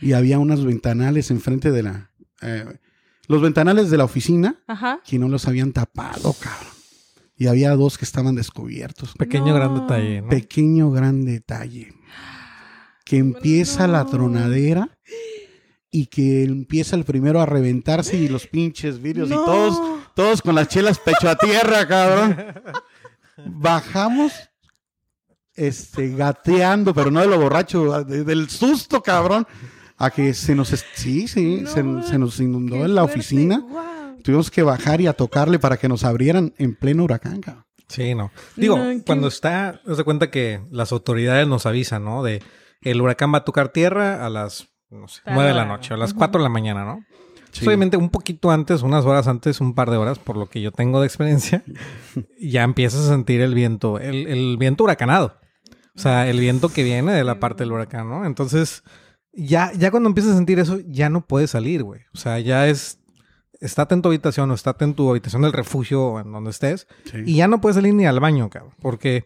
Y 0.00 0.12
había 0.12 0.38
unas 0.38 0.64
ventanales 0.64 1.30
enfrente 1.30 1.70
de 1.70 1.82
la, 1.82 2.10
eh, 2.42 2.64
los 3.28 3.42
ventanales 3.42 3.90
de 3.90 3.96
la 3.96 4.04
oficina 4.04 4.56
Ajá. 4.66 5.00
que 5.04 5.18
no 5.18 5.28
los 5.28 5.48
habían 5.48 5.72
tapado, 5.72 6.32
cabrón. 6.34 6.72
Y 7.38 7.48
había 7.48 7.74
dos 7.76 7.98
que 7.98 8.04
estaban 8.04 8.34
descubiertos. 8.34 9.14
Pequeño 9.14 9.48
No. 9.48 9.54
gran 9.54 9.74
detalle, 9.74 10.22
¿no? 10.22 10.28
Pequeño 10.28 10.90
gran 10.90 11.24
detalle. 11.24 11.92
Que 13.04 13.18
empieza 13.18 13.86
la 13.86 14.04
tronadera 14.06 14.98
y 15.90 16.06
que 16.06 16.44
empieza 16.44 16.96
el 16.96 17.04
primero 17.04 17.40
a 17.40 17.46
reventarse 17.46 18.16
y 18.16 18.28
los 18.28 18.46
pinches 18.46 19.00
vidrios 19.00 19.28
y 19.28 19.34
todos, 19.34 19.80
todos 20.14 20.42
con 20.42 20.54
las 20.54 20.68
chelas 20.68 20.98
pecho 20.98 21.28
a 21.28 21.36
tierra, 21.36 21.86
cabrón. 21.86 22.36
Bajamos 23.46 24.32
este 25.56 26.08
gateando, 26.10 26.92
pero 26.94 27.10
no 27.10 27.20
de 27.20 27.26
lo 27.28 27.40
borracho, 27.40 28.04
de- 28.04 28.24
del 28.24 28.48
susto, 28.50 29.02
cabrón. 29.02 29.46
A 29.98 30.10
que 30.10 30.34
se 30.34 30.54
nos 30.54 30.68
sí, 30.94 31.26
sí, 31.26 31.62
No. 31.62 32.02
se, 32.02 32.10
se 32.10 32.18
nos 32.18 32.38
inundó 32.38 32.84
en 32.84 32.94
la 32.94 33.02
fuerte. 33.02 33.20
oficina. 33.20 33.64
Tuvimos 34.22 34.50
que 34.50 34.62
bajar 34.62 35.00
y 35.00 35.06
a 35.06 35.14
tocarle 35.14 35.58
para 35.58 35.78
que 35.78 35.88
nos 35.88 36.04
abrieran 36.04 36.52
en 36.58 36.74
pleno 36.74 37.04
huracán, 37.04 37.40
cabrón. 37.40 37.64
Sí, 37.88 38.14
no. 38.14 38.30
Digo, 38.56 38.76
No, 38.76 39.00
cuando 39.06 39.28
está, 39.28 39.80
de 39.86 40.04
cuenta 40.04 40.30
que 40.30 40.60
las 40.70 40.92
autoridades 40.92 41.46
nos 41.48 41.64
avisan, 41.64 42.04
¿no? 42.04 42.22
De 42.22 42.42
el 42.82 43.00
huracán 43.00 43.32
va 43.32 43.38
a 43.38 43.44
tocar 43.44 43.70
tierra 43.70 44.26
a 44.26 44.28
las, 44.28 44.68
no 44.90 45.08
sé, 45.08 45.22
Tal 45.24 45.34
nueve 45.34 45.50
de 45.50 45.56
la 45.56 45.64
noche, 45.64 45.94
a 45.94 45.96
las 45.96 46.10
Ujú. 46.10 46.18
cuatro 46.18 46.40
de 46.40 46.42
la 46.42 46.50
mañana, 46.50 46.84
¿no? 46.84 46.98
Sí. 47.52 47.66
Obviamente 47.66 47.96
un 47.96 48.10
poquito 48.10 48.50
antes, 48.50 48.82
unas 48.82 49.06
horas 49.06 49.28
antes, 49.28 49.62
un 49.62 49.74
par 49.74 49.90
de 49.90 49.96
horas, 49.96 50.18
por 50.18 50.36
lo 50.36 50.46
que 50.46 50.60
yo 50.60 50.72
tengo 50.72 51.00
de 51.00 51.06
experiencia, 51.06 51.64
ya 52.38 52.64
empiezas 52.64 53.06
a 53.06 53.08
sentir 53.08 53.40
el 53.40 53.54
viento, 53.54 53.98
el, 53.98 54.26
el 54.26 54.56
viento 54.58 54.84
huracanado. 54.84 55.38
O 55.96 55.98
sea, 55.98 56.28
el 56.28 56.38
viento 56.40 56.68
que 56.68 56.82
viene 56.82 57.12
de 57.12 57.24
la 57.24 57.40
parte 57.40 57.64
del 57.64 57.72
huracán, 57.72 58.08
¿no? 58.08 58.24
Entonces, 58.26 58.82
ya, 59.32 59.72
ya 59.72 59.90
cuando 59.90 60.08
empiezas 60.08 60.32
a 60.32 60.36
sentir 60.36 60.58
eso, 60.58 60.78
ya 60.86 61.08
no 61.08 61.26
puedes 61.26 61.50
salir, 61.50 61.82
güey. 61.82 62.02
O 62.14 62.18
sea, 62.18 62.38
ya 62.38 62.68
es, 62.68 62.98
estate 63.60 63.94
en 63.94 64.02
tu 64.02 64.08
habitación 64.08 64.50
o 64.50 64.54
estate 64.54 64.84
en 64.84 64.94
tu 64.94 65.08
habitación 65.10 65.42
del 65.42 65.52
refugio 65.52 66.02
o 66.06 66.20
en 66.20 66.30
donde 66.32 66.50
estés 66.50 66.86
Sí. 67.04 67.18
y 67.24 67.36
ya 67.36 67.48
no 67.48 67.60
puedes 67.60 67.76
salir 67.76 67.94
ni 67.94 68.06
al 68.06 68.20
baño, 68.20 68.50
cabrón. 68.50 68.74
Porque, 68.80 69.24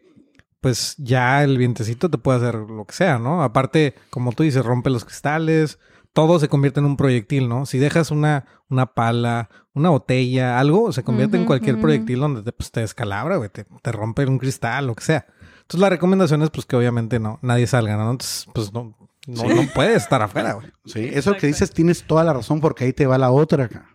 pues, 0.60 0.94
ya 0.98 1.42
el 1.42 1.58
vientecito 1.58 2.08
te 2.10 2.18
puede 2.18 2.38
hacer 2.38 2.54
lo 2.54 2.84
que 2.84 2.94
sea, 2.94 3.18
¿no? 3.18 3.42
Aparte, 3.42 3.94
como 4.10 4.32
tú 4.32 4.42
dices, 4.44 4.64
rompe 4.64 4.90
los 4.90 5.04
cristales, 5.04 5.78
todo 6.12 6.38
se 6.40 6.48
convierte 6.48 6.80
en 6.80 6.86
un 6.86 6.96
proyectil, 6.96 7.48
¿no? 7.48 7.66
Si 7.66 7.78
dejas 7.78 8.10
una, 8.10 8.44
una 8.68 8.86
pala, 8.86 9.48
una 9.74 9.90
botella, 9.90 10.58
algo, 10.58 10.92
se 10.92 11.02
convierte 11.04 11.36
en 11.36 11.46
cualquier 11.46 11.80
proyectil 11.80 12.18
donde 12.20 12.42
te, 12.42 12.52
pues, 12.52 12.70
te 12.72 12.80
descalabra, 12.80 13.36
güey, 13.36 13.48
te, 13.48 13.64
te 13.82 13.92
rompe 13.92 14.26
un 14.26 14.38
cristal, 14.38 14.86
lo 14.88 14.94
que 14.94 15.04
sea. 15.04 15.26
Entonces, 15.70 15.80
la 15.82 15.90
recomendación 15.90 16.42
es, 16.42 16.50
pues, 16.50 16.66
que 16.66 16.74
obviamente 16.74 17.20
no, 17.20 17.38
nadie 17.42 17.66
salga, 17.68 17.96
¿no? 17.96 18.10
Entonces, 18.10 18.48
pues, 18.52 18.72
no, 18.72 18.96
no, 19.28 19.36
Sí. 19.36 19.46
no 19.54 19.62
puedes 19.72 20.02
estar 20.02 20.20
afuera, 20.20 20.54
güey. 20.54 20.66
Sí, 20.84 20.98
eso 21.00 21.16
Exacto. 21.18 21.40
que 21.42 21.46
dices 21.46 21.70
tienes 21.70 22.02
toda 22.02 22.24
la 22.24 22.32
razón 22.32 22.60
porque 22.60 22.84
ahí 22.84 22.92
te 22.92 23.06
va 23.06 23.18
la 23.18 23.30
otra. 23.30 23.66
acá. 23.66 23.86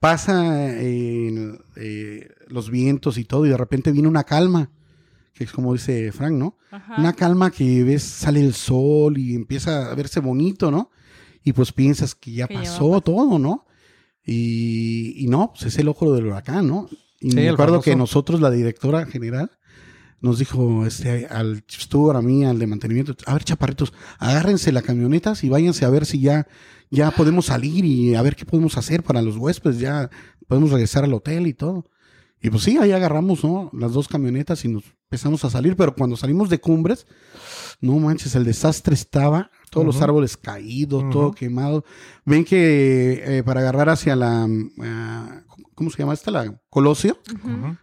Pasa 0.00 0.76
en, 0.78 1.58
eh, 1.76 2.28
los 2.48 2.68
vientos 2.70 3.16
y 3.16 3.24
todo 3.24 3.46
y 3.46 3.48
de 3.48 3.56
repente 3.56 3.92
viene 3.92 4.08
una 4.08 4.24
calma, 4.24 4.70
que 5.32 5.44
es 5.44 5.52
como 5.52 5.72
dice 5.72 6.10
Frank, 6.12 6.32
¿no? 6.32 6.58
Ajá. 6.70 6.96
Una 6.98 7.12
calma 7.12 7.50
que 7.50 7.84
ves, 7.84 8.02
sale 8.02 8.40
el 8.40 8.54
sol 8.54 9.16
y 9.18 9.34
empieza 9.36 9.90
a 9.90 9.94
verse 9.94 10.20
bonito, 10.20 10.70
¿no? 10.70 10.90
Y 11.44 11.52
pues 11.52 11.72
piensas 11.72 12.14
que 12.16 12.32
ya 12.32 12.48
Que 12.48 12.54
pasó 12.54 13.00
todo, 13.00 13.38
¿no? 13.38 13.66
Y, 14.24 15.14
y 15.24 15.28
no, 15.28 15.52
pues 15.52 15.66
es 15.66 15.78
el 15.78 15.88
ojo 15.88 16.12
del 16.12 16.26
huracán, 16.26 16.66
¿no? 16.66 16.88
Y 17.20 17.30
Sí, 17.30 17.36
me 17.36 17.48
acuerdo 17.48 17.80
que 17.80 17.94
nosotros, 17.96 18.40
la 18.40 18.50
directora 18.50 19.06
general, 19.06 19.52
nos 20.20 20.38
dijo 20.38 20.84
este, 20.86 21.26
al 21.26 21.64
Stuart, 21.70 22.16
a 22.16 22.22
mí, 22.22 22.44
al 22.44 22.58
de 22.58 22.66
mantenimiento, 22.66 23.14
a 23.26 23.34
ver, 23.34 23.44
chaparritos, 23.44 23.92
agárrense 24.18 24.72
las 24.72 24.82
camionetas 24.82 25.44
y 25.44 25.48
váyanse 25.48 25.84
a 25.84 25.90
ver 25.90 26.06
si 26.06 26.20
ya, 26.20 26.46
ya 26.90 27.10
podemos 27.10 27.46
salir 27.46 27.84
y 27.84 28.14
a 28.14 28.22
ver 28.22 28.36
qué 28.36 28.44
podemos 28.44 28.76
hacer 28.76 29.02
para 29.02 29.22
los 29.22 29.36
huéspedes, 29.36 29.78
ya 29.78 30.10
podemos 30.46 30.70
regresar 30.70 31.04
al 31.04 31.14
hotel 31.14 31.46
y 31.46 31.54
todo. 31.54 31.84
Y 32.40 32.50
pues 32.50 32.62
sí, 32.62 32.78
ahí 32.78 32.92
agarramos, 32.92 33.42
¿no? 33.42 33.70
Las 33.72 33.92
dos 33.92 34.06
camionetas 34.08 34.64
y 34.64 34.68
nos 34.68 34.84
empezamos 35.10 35.44
a 35.44 35.50
salir, 35.50 35.74
pero 35.76 35.94
cuando 35.94 36.16
salimos 36.16 36.48
de 36.50 36.60
cumbres, 36.60 37.06
no 37.80 37.98
manches, 37.98 38.34
el 38.36 38.44
desastre 38.44 38.94
estaba, 38.94 39.50
todos 39.70 39.84
los 39.86 40.00
árboles 40.02 40.36
caídos, 40.36 41.08
todo 41.10 41.32
quemado. 41.32 41.84
Ven 42.24 42.44
que 42.44 43.38
eh, 43.38 43.42
para 43.42 43.60
agarrar 43.60 43.88
hacia 43.88 44.14
la, 44.14 44.46
ah, 44.82 45.42
¿cómo 45.74 45.90
se 45.90 45.98
llama 45.98 46.14
esta? 46.14 46.30
La 46.30 46.60
Colosio, 46.70 47.18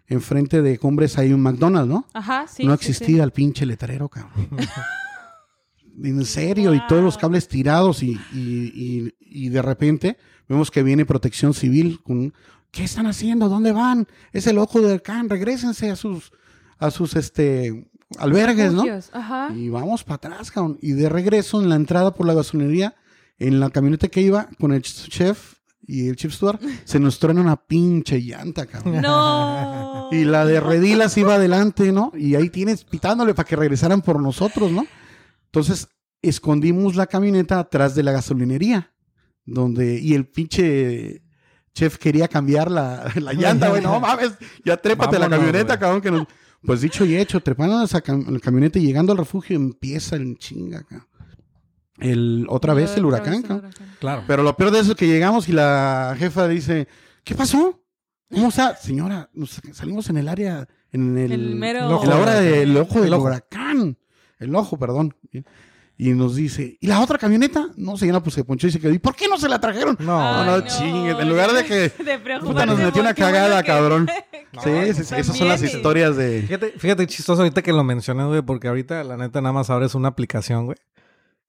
enfrente 0.07 0.61
de 0.61 0.77
cumbres 0.79 1.17
hay 1.17 1.33
un 1.33 1.41
McDonald's, 1.41 1.89
¿no? 1.89 2.07
Ajá, 2.13 2.45
sí. 2.47 2.63
no 2.65 2.77
sí, 2.77 2.85
sí. 2.85 2.91
existía 2.91 3.23
el 3.23 3.31
pinche 3.31 3.65
letrero, 3.65 4.07
cabrón. 4.07 4.47
en 6.03 6.25
serio, 6.25 6.73
y 6.73 6.81
todos 6.87 7.03
los 7.03 7.17
cables 7.17 7.47
tirados 7.47 8.03
y, 8.03 8.11
y- 8.33 8.71
y- 8.73 9.15
y 9.19 9.49
de 9.49 9.61
repente 9.61 10.17
vemos 10.47 10.71
que 10.71 10.83
viene 10.83 11.05
protección 11.05 11.53
civil 11.53 11.99
con 12.03 12.33
¿qué 12.75 12.83
están 12.83 13.07
haciendo? 13.07 13.47
¿Dónde 13.47 13.71
van? 13.71 14.05
Es 14.33 14.47
el 14.47 14.57
ojo 14.57 14.81
del 14.81 15.01
can, 15.01 15.29
regrésense 15.29 15.89
a 15.89 15.95
sus 15.95 16.31
a 16.77 16.91
sus 16.91 17.15
este 17.15 17.89
albergues, 18.19 18.73
¿no? 18.73 18.83
Ajá. 19.13 19.49
Y 19.55 19.69
vamos 19.69 20.03
para 20.03 20.15
atrás, 20.15 20.51
cabrón. 20.51 20.77
Y 20.81 20.91
de 20.91 21.07
regreso 21.07 21.61
en 21.61 21.69
la 21.69 21.75
entrada 21.75 22.13
por 22.13 22.27
la 22.27 22.33
gasolinería, 22.33 22.95
en 23.39 23.61
la 23.61 23.69
camioneta 23.69 24.09
que 24.09 24.21
iba 24.21 24.49
con 24.59 24.73
el 24.73 24.81
chef 24.81 25.55
y 25.87 26.09
el 26.09 26.17
chef 26.17 26.33
Stuart, 26.33 26.61
se 26.83 26.99
nos 26.99 27.17
truena 27.17 27.39
una 27.39 27.55
pinche 27.55 28.19
llanta, 28.19 28.65
cabrón. 28.65 29.01
No. 29.01 30.09
Y 30.11 30.25
la 30.25 30.45
de 30.45 30.59
Redilas 30.59 31.17
iba 31.17 31.35
adelante, 31.35 31.93
¿no? 31.93 32.11
Y 32.13 32.35
ahí 32.35 32.49
tienes 32.49 32.83
pitándole 32.83 33.33
para 33.33 33.47
que 33.47 33.55
regresaran 33.55 34.01
por 34.01 34.21
nosotros, 34.21 34.69
¿no? 34.69 34.85
Entonces, 35.45 35.87
escondimos 36.21 36.97
la 36.97 37.07
camioneta 37.07 37.57
atrás 37.57 37.95
de 37.95 38.03
la 38.03 38.11
gasolinería, 38.11 38.91
donde, 39.45 39.97
y 39.97 40.13
el 40.13 40.27
pinche 40.27 41.24
chef 41.75 41.97
quería 41.99 42.27
cambiar 42.27 42.71
la, 42.71 43.11
la 43.15 43.33
llanta, 43.41 43.69
güey, 43.69 43.83
no 43.83 43.99
mames, 44.01 44.31
ya 44.63 44.77
trépate 44.77 45.17
a 45.17 45.19
la 45.19 45.25
Vámonos, 45.27 45.45
camioneta, 45.45 45.73
güey. 45.75 45.79
cabrón, 45.79 46.01
que 46.01 46.09
nos... 46.11 46.25
Pues 46.65 46.81
dicho 46.81 47.05
y 47.05 47.15
hecho, 47.15 47.39
trepando 47.41 47.77
a 47.77 47.83
esa 47.85 48.03
cam- 48.03 48.25
la 48.27 48.39
camioneta 48.39 48.79
y 48.79 48.83
llegando 48.87 49.11
al 49.11 49.19
refugio, 49.19 49.55
empieza 49.55 50.15
el 50.15 50.35
chinga, 50.39 50.81
cabrón. 50.81 51.07
El, 51.99 52.47
otra 52.49 52.73
vez 52.73 52.97
el 52.97 53.05
Otra 53.05 53.19
huracán, 53.19 53.31
vez 53.33 53.41
el 53.43 53.47
cabrón. 53.47 53.65
huracán. 53.69 53.95
Claro. 53.99 54.23
Pero 54.25 54.41
lo 54.43 54.57
peor 54.57 54.71
de 54.71 54.79
eso 54.79 54.91
es 54.93 54.97
que 54.97 55.05
llegamos 55.07 55.47
y 55.47 55.51
la 55.51 56.15
jefa 56.17 56.47
dice, 56.47 56.87
¿qué 57.23 57.35
pasó? 57.35 57.81
¿Cómo 58.31 58.47
está? 58.49 58.75
Señora, 58.77 59.29
nos 59.33 59.61
salimos 59.73 60.09
en 60.09 60.17
el 60.17 60.27
área, 60.27 60.67
en 60.91 61.15
el, 61.19 61.31
El 61.33 61.55
mero- 61.55 62.01
en 62.01 62.09
la 62.09 62.17
hora 62.17 62.39
del 62.39 62.75
ojo 62.77 62.99
del 62.99 63.13
huracán. 63.13 63.97
El 64.39 64.55
ojo, 64.55 64.77
perdón. 64.79 65.15
Y 65.97 66.09
nos 66.09 66.35
dice, 66.35 66.77
¿y 66.81 66.87
la 66.87 66.99
otra 66.99 67.17
camioneta? 67.17 67.69
No, 67.77 67.95
señora, 67.95 68.21
pues 68.21 68.33
se 68.35 68.43
ponchó 68.43 68.67
y 68.67 68.71
se 68.71 68.79
quedó. 68.81 68.91
¿Y 68.91 68.99
por 68.99 69.15
qué 69.15 69.29
no 69.29 69.37
se 69.37 69.47
la 69.47 69.59
trajeron? 69.61 69.95
No, 69.99 70.19
Ay, 70.21 70.45
no, 70.45 70.61
chingue, 70.67 71.11
en 71.11 71.29
lugar 71.29 71.53
de 71.53 71.63
que- 71.63 71.89
de 72.03 72.19
Puta, 72.39 72.65
nos 72.65 72.77
metió 72.77 73.01
una 73.01 73.13
bueno 73.13 73.15
cagada, 73.15 73.61
que- 73.63 73.67
cabrón. 73.67 74.09
Sí, 74.63 74.93
sí, 74.93 75.03
sí, 75.03 75.15
esas 75.17 75.35
son 75.35 75.49
las 75.49 75.61
historias 75.61 76.15
de... 76.15 76.43
Fíjate, 76.43 76.73
fíjate 76.77 77.07
chistoso 77.07 77.41
ahorita 77.41 77.61
que 77.61 77.73
lo 77.73 77.83
mencioné, 77.83 78.23
güey, 78.23 78.41
porque 78.41 78.69
ahorita 78.69 79.03
la 79.03 79.17
neta 79.17 79.41
nada 79.41 79.51
más 79.51 79.69
abres 79.69 79.95
una 79.95 80.07
aplicación, 80.07 80.65
güey. 80.65 80.77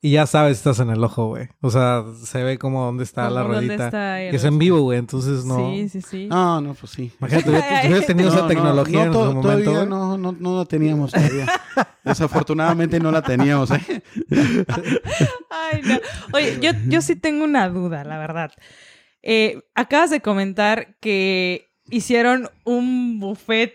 Y 0.02 0.12
ya 0.12 0.26
sabes, 0.26 0.59
estás 0.59 0.78
en 0.80 0.90
el 0.90 1.02
ojo, 1.02 1.28
güey. 1.28 1.48
O 1.62 1.70
sea, 1.70 2.04
se 2.22 2.42
ve 2.42 2.59
como 2.59 2.85
dónde 2.85 3.02
está 3.02 3.28
Como 3.28 3.48
la 3.52 3.59
el- 3.59 4.30
Que 4.30 4.37
es 4.37 4.44
en 4.44 4.59
vivo, 4.59 4.80
güey. 4.82 4.98
Entonces 4.98 5.44
no. 5.44 5.70
Sí, 5.74 5.88
sí, 5.88 6.02
sí. 6.02 6.26
No, 6.26 6.61
no, 6.61 6.74
pues 6.74 6.92
sí. 6.92 7.11
Imagínate, 7.18 7.50
si 7.80 7.87
hubieras 7.88 8.06
tenido 8.06 8.28
No, 8.28 8.35
esa 8.35 8.42
no, 8.42 8.48
tecnología 8.48 8.98
no, 9.00 9.06
en 9.06 9.12
su 9.12 9.18
momento. 9.35 9.70
Todavía 9.70 9.87
no, 9.88 10.18
no, 10.18 10.32
no 10.38 10.59
la 10.59 10.64
teníamos 10.66 11.12
todavía. 11.12 11.46
Desafortunadamente 12.04 13.00
no 13.00 13.11
la 13.11 13.22
teníamos, 13.22 13.70
¿eh? 13.72 14.02
Ay, 15.50 15.80
no. 15.85 15.98
Oye, 16.32 16.59
yo, 16.61 16.70
yo 16.88 17.00
sí 17.00 17.16
tengo 17.16 17.44
una 17.44 17.68
duda, 17.68 18.04
la 18.04 18.18
verdad. 18.18 18.52
Eh, 19.22 19.61
acabas 19.74 20.11
de 20.11 20.20
comentar 20.20 20.96
que 21.00 21.68
hicieron 21.90 22.48
un 22.64 23.18
buffet 23.18 23.72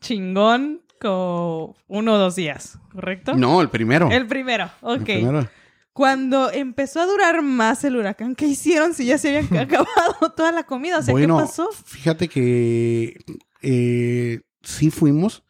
chingón 0.00 0.82
uno 1.08 2.14
o 2.14 2.18
dos 2.18 2.36
días, 2.36 2.78
¿correcto? 2.92 3.34
No, 3.34 3.60
el 3.60 3.68
primero. 3.68 4.10
El 4.10 4.26
primero, 4.26 4.70
El 4.82 5.00
ok. 5.00 5.04
primero. 5.04 5.48
Cuando 5.92 6.50
empezó 6.50 7.00
a 7.00 7.06
durar 7.06 7.40
más 7.42 7.82
el 7.84 7.96
huracán, 7.96 8.34
¿qué 8.34 8.46
hicieron 8.46 8.92
si 8.92 9.06
ya 9.06 9.16
se 9.16 9.36
habían 9.38 9.56
acabado 9.58 10.30
toda 10.36 10.52
la 10.52 10.64
comida? 10.64 10.98
O 10.98 11.02
sea, 11.02 11.12
bueno, 11.12 11.38
¿qué 11.38 11.44
pasó? 11.44 11.70
fíjate 11.72 12.28
que 12.28 13.18
eh, 13.62 14.40
sí 14.62 14.90
fuimos. 14.90 15.42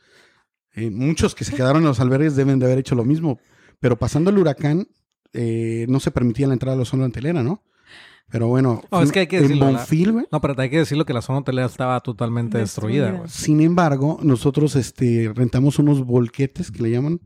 Eh, 0.74 0.90
muchos 0.90 1.34
que 1.34 1.44
se 1.44 1.54
quedaron 1.54 1.82
en 1.82 1.88
los 1.88 2.00
albergues 2.00 2.36
deben 2.36 2.58
de 2.58 2.66
haber 2.66 2.78
hecho 2.78 2.94
lo 2.94 3.04
mismo. 3.04 3.40
Pero 3.80 3.98
pasando 3.98 4.30
el 4.30 4.38
huracán, 4.38 4.86
eh, 5.32 5.86
no 5.88 6.00
se 6.00 6.10
permitía 6.10 6.46
la 6.46 6.52
entrada 6.52 6.76
a 6.76 6.78
la 6.78 6.84
zona 6.84 7.06
hotelera, 7.06 7.42
¿no? 7.42 7.62
Pero 8.28 8.48
bueno, 8.48 8.82
No, 8.90 9.02
es 9.02 9.12
que 9.12 9.20
hay 9.20 9.26
que 9.28 9.38
en 9.38 9.58
Bonfil, 9.58 10.12
güey. 10.12 10.26
No, 10.32 10.40
pero 10.40 10.60
hay 10.60 10.68
que 10.68 10.78
decirlo 10.78 11.04
que 11.04 11.12
la 11.14 11.22
zona 11.22 11.38
hotelera 11.38 11.66
estaba 11.66 12.00
totalmente 12.00 12.58
destruida, 12.58 13.04
Destruida. 13.04 13.18
güey. 13.20 13.30
Sin 13.30 13.60
embargo, 13.60 14.18
nosotros 14.22 14.74
este, 14.76 15.30
rentamos 15.34 15.78
unos 15.78 16.04
volquetes 16.04 16.70
que 16.72 16.82
le 16.82 16.90
llaman 16.90 17.20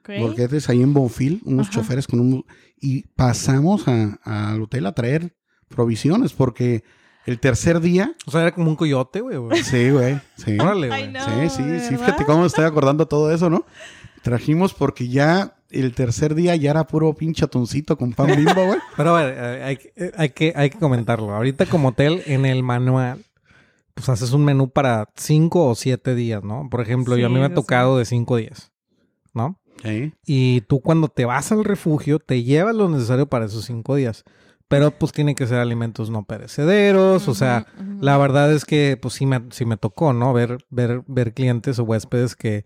Ok. 0.00 0.10
volquetes 0.20 0.68
ahí 0.70 0.82
en 0.82 0.94
Bonfil, 0.94 1.42
unos 1.44 1.68
Ajá. 1.68 1.74
choferes 1.80 2.06
con 2.06 2.20
un... 2.20 2.44
Y 2.80 3.02
pasamos 3.08 3.86
a- 3.88 4.18
al 4.24 4.62
hotel 4.62 4.86
a 4.86 4.92
traer 4.92 5.34
provisiones 5.68 6.32
porque 6.32 6.82
el 7.26 7.38
tercer 7.40 7.80
día... 7.80 8.14
O 8.26 8.30
sea, 8.30 8.40
era 8.40 8.54
como 8.54 8.70
un 8.70 8.76
coyote, 8.76 9.20
güey. 9.20 9.36
güey. 9.36 9.62
Sí, 9.62 9.90
güey. 9.90 10.18
Sí. 10.36 10.56
Órale, 10.58 10.88
güey. 10.88 11.12
sí, 11.12 11.56
sí, 11.56 11.62
¿de 11.62 11.80
sí. 11.80 11.96
Fíjate 11.98 12.24
cómo 12.24 12.40
me 12.40 12.46
estoy 12.46 12.64
acordando 12.64 13.06
todo 13.06 13.30
eso, 13.32 13.50
¿no? 13.50 13.66
Trajimos 14.22 14.72
porque 14.72 15.08
ya 15.08 15.57
el 15.70 15.94
tercer 15.94 16.34
día 16.34 16.56
ya 16.56 16.70
era 16.70 16.86
puro 16.86 17.12
pinche 17.14 17.44
atuncito 17.44 17.96
con 17.98 18.12
pan 18.12 18.28
bimbo, 18.36 18.64
güey. 18.66 18.78
Pero 18.96 19.16
a 19.16 19.22
ver, 19.22 19.34
eh, 19.38 19.62
hay, 19.64 19.76
que- 19.76 19.92
eh, 19.96 20.12
hay, 20.16 20.28
que, 20.30 20.52
hay 20.56 20.70
que 20.70 20.78
comentarlo. 20.78 21.34
Ahorita 21.34 21.66
como 21.66 21.88
hotel, 21.88 22.22
en 22.26 22.46
el 22.46 22.62
manual, 22.62 23.24
pues 23.94 24.08
haces 24.08 24.32
un 24.32 24.44
menú 24.44 24.70
para 24.70 25.08
cinco 25.16 25.66
o 25.66 25.74
siete 25.74 26.14
días, 26.14 26.42
¿no? 26.44 26.68
Por 26.70 26.80
ejemplo, 26.80 27.16
yo 27.16 27.26
a 27.26 27.28
mí 27.28 27.36
me 27.38 27.44
ha 27.46 27.48
sí, 27.48 27.54
tocado 27.54 27.98
de 27.98 28.04
cinco 28.04 28.36
días, 28.36 28.70
¿no? 29.34 29.58
Sí. 29.82 30.12
Y 30.26 30.62
tú 30.62 30.80
cuando 30.80 31.08
te 31.08 31.24
vas 31.24 31.52
al 31.52 31.64
refugio, 31.64 32.18
te 32.18 32.42
llevas 32.42 32.74
lo 32.74 32.88
necesario 32.88 33.26
para 33.26 33.46
esos 33.46 33.64
cinco 33.64 33.94
días. 33.96 34.24
Pero 34.68 34.90
pues 34.90 35.12
tienen 35.12 35.34
que 35.34 35.46
ser 35.46 35.60
alimentos 35.60 36.10
no 36.10 36.24
perecederos, 36.24 37.26
o 37.26 37.34
sea, 37.34 37.66
la 38.02 38.18
verdad 38.18 38.52
es 38.52 38.66
que 38.66 38.98
pues 39.00 39.14
sí 39.14 39.24
me, 39.24 39.40
sí 39.50 39.64
me 39.64 39.78
tocó, 39.78 40.12
¿no? 40.12 40.34
Ver, 40.34 40.58
ver, 40.68 41.02
ver 41.06 41.32
clientes 41.32 41.78
o 41.78 41.84
huéspedes 41.84 42.36
que 42.36 42.64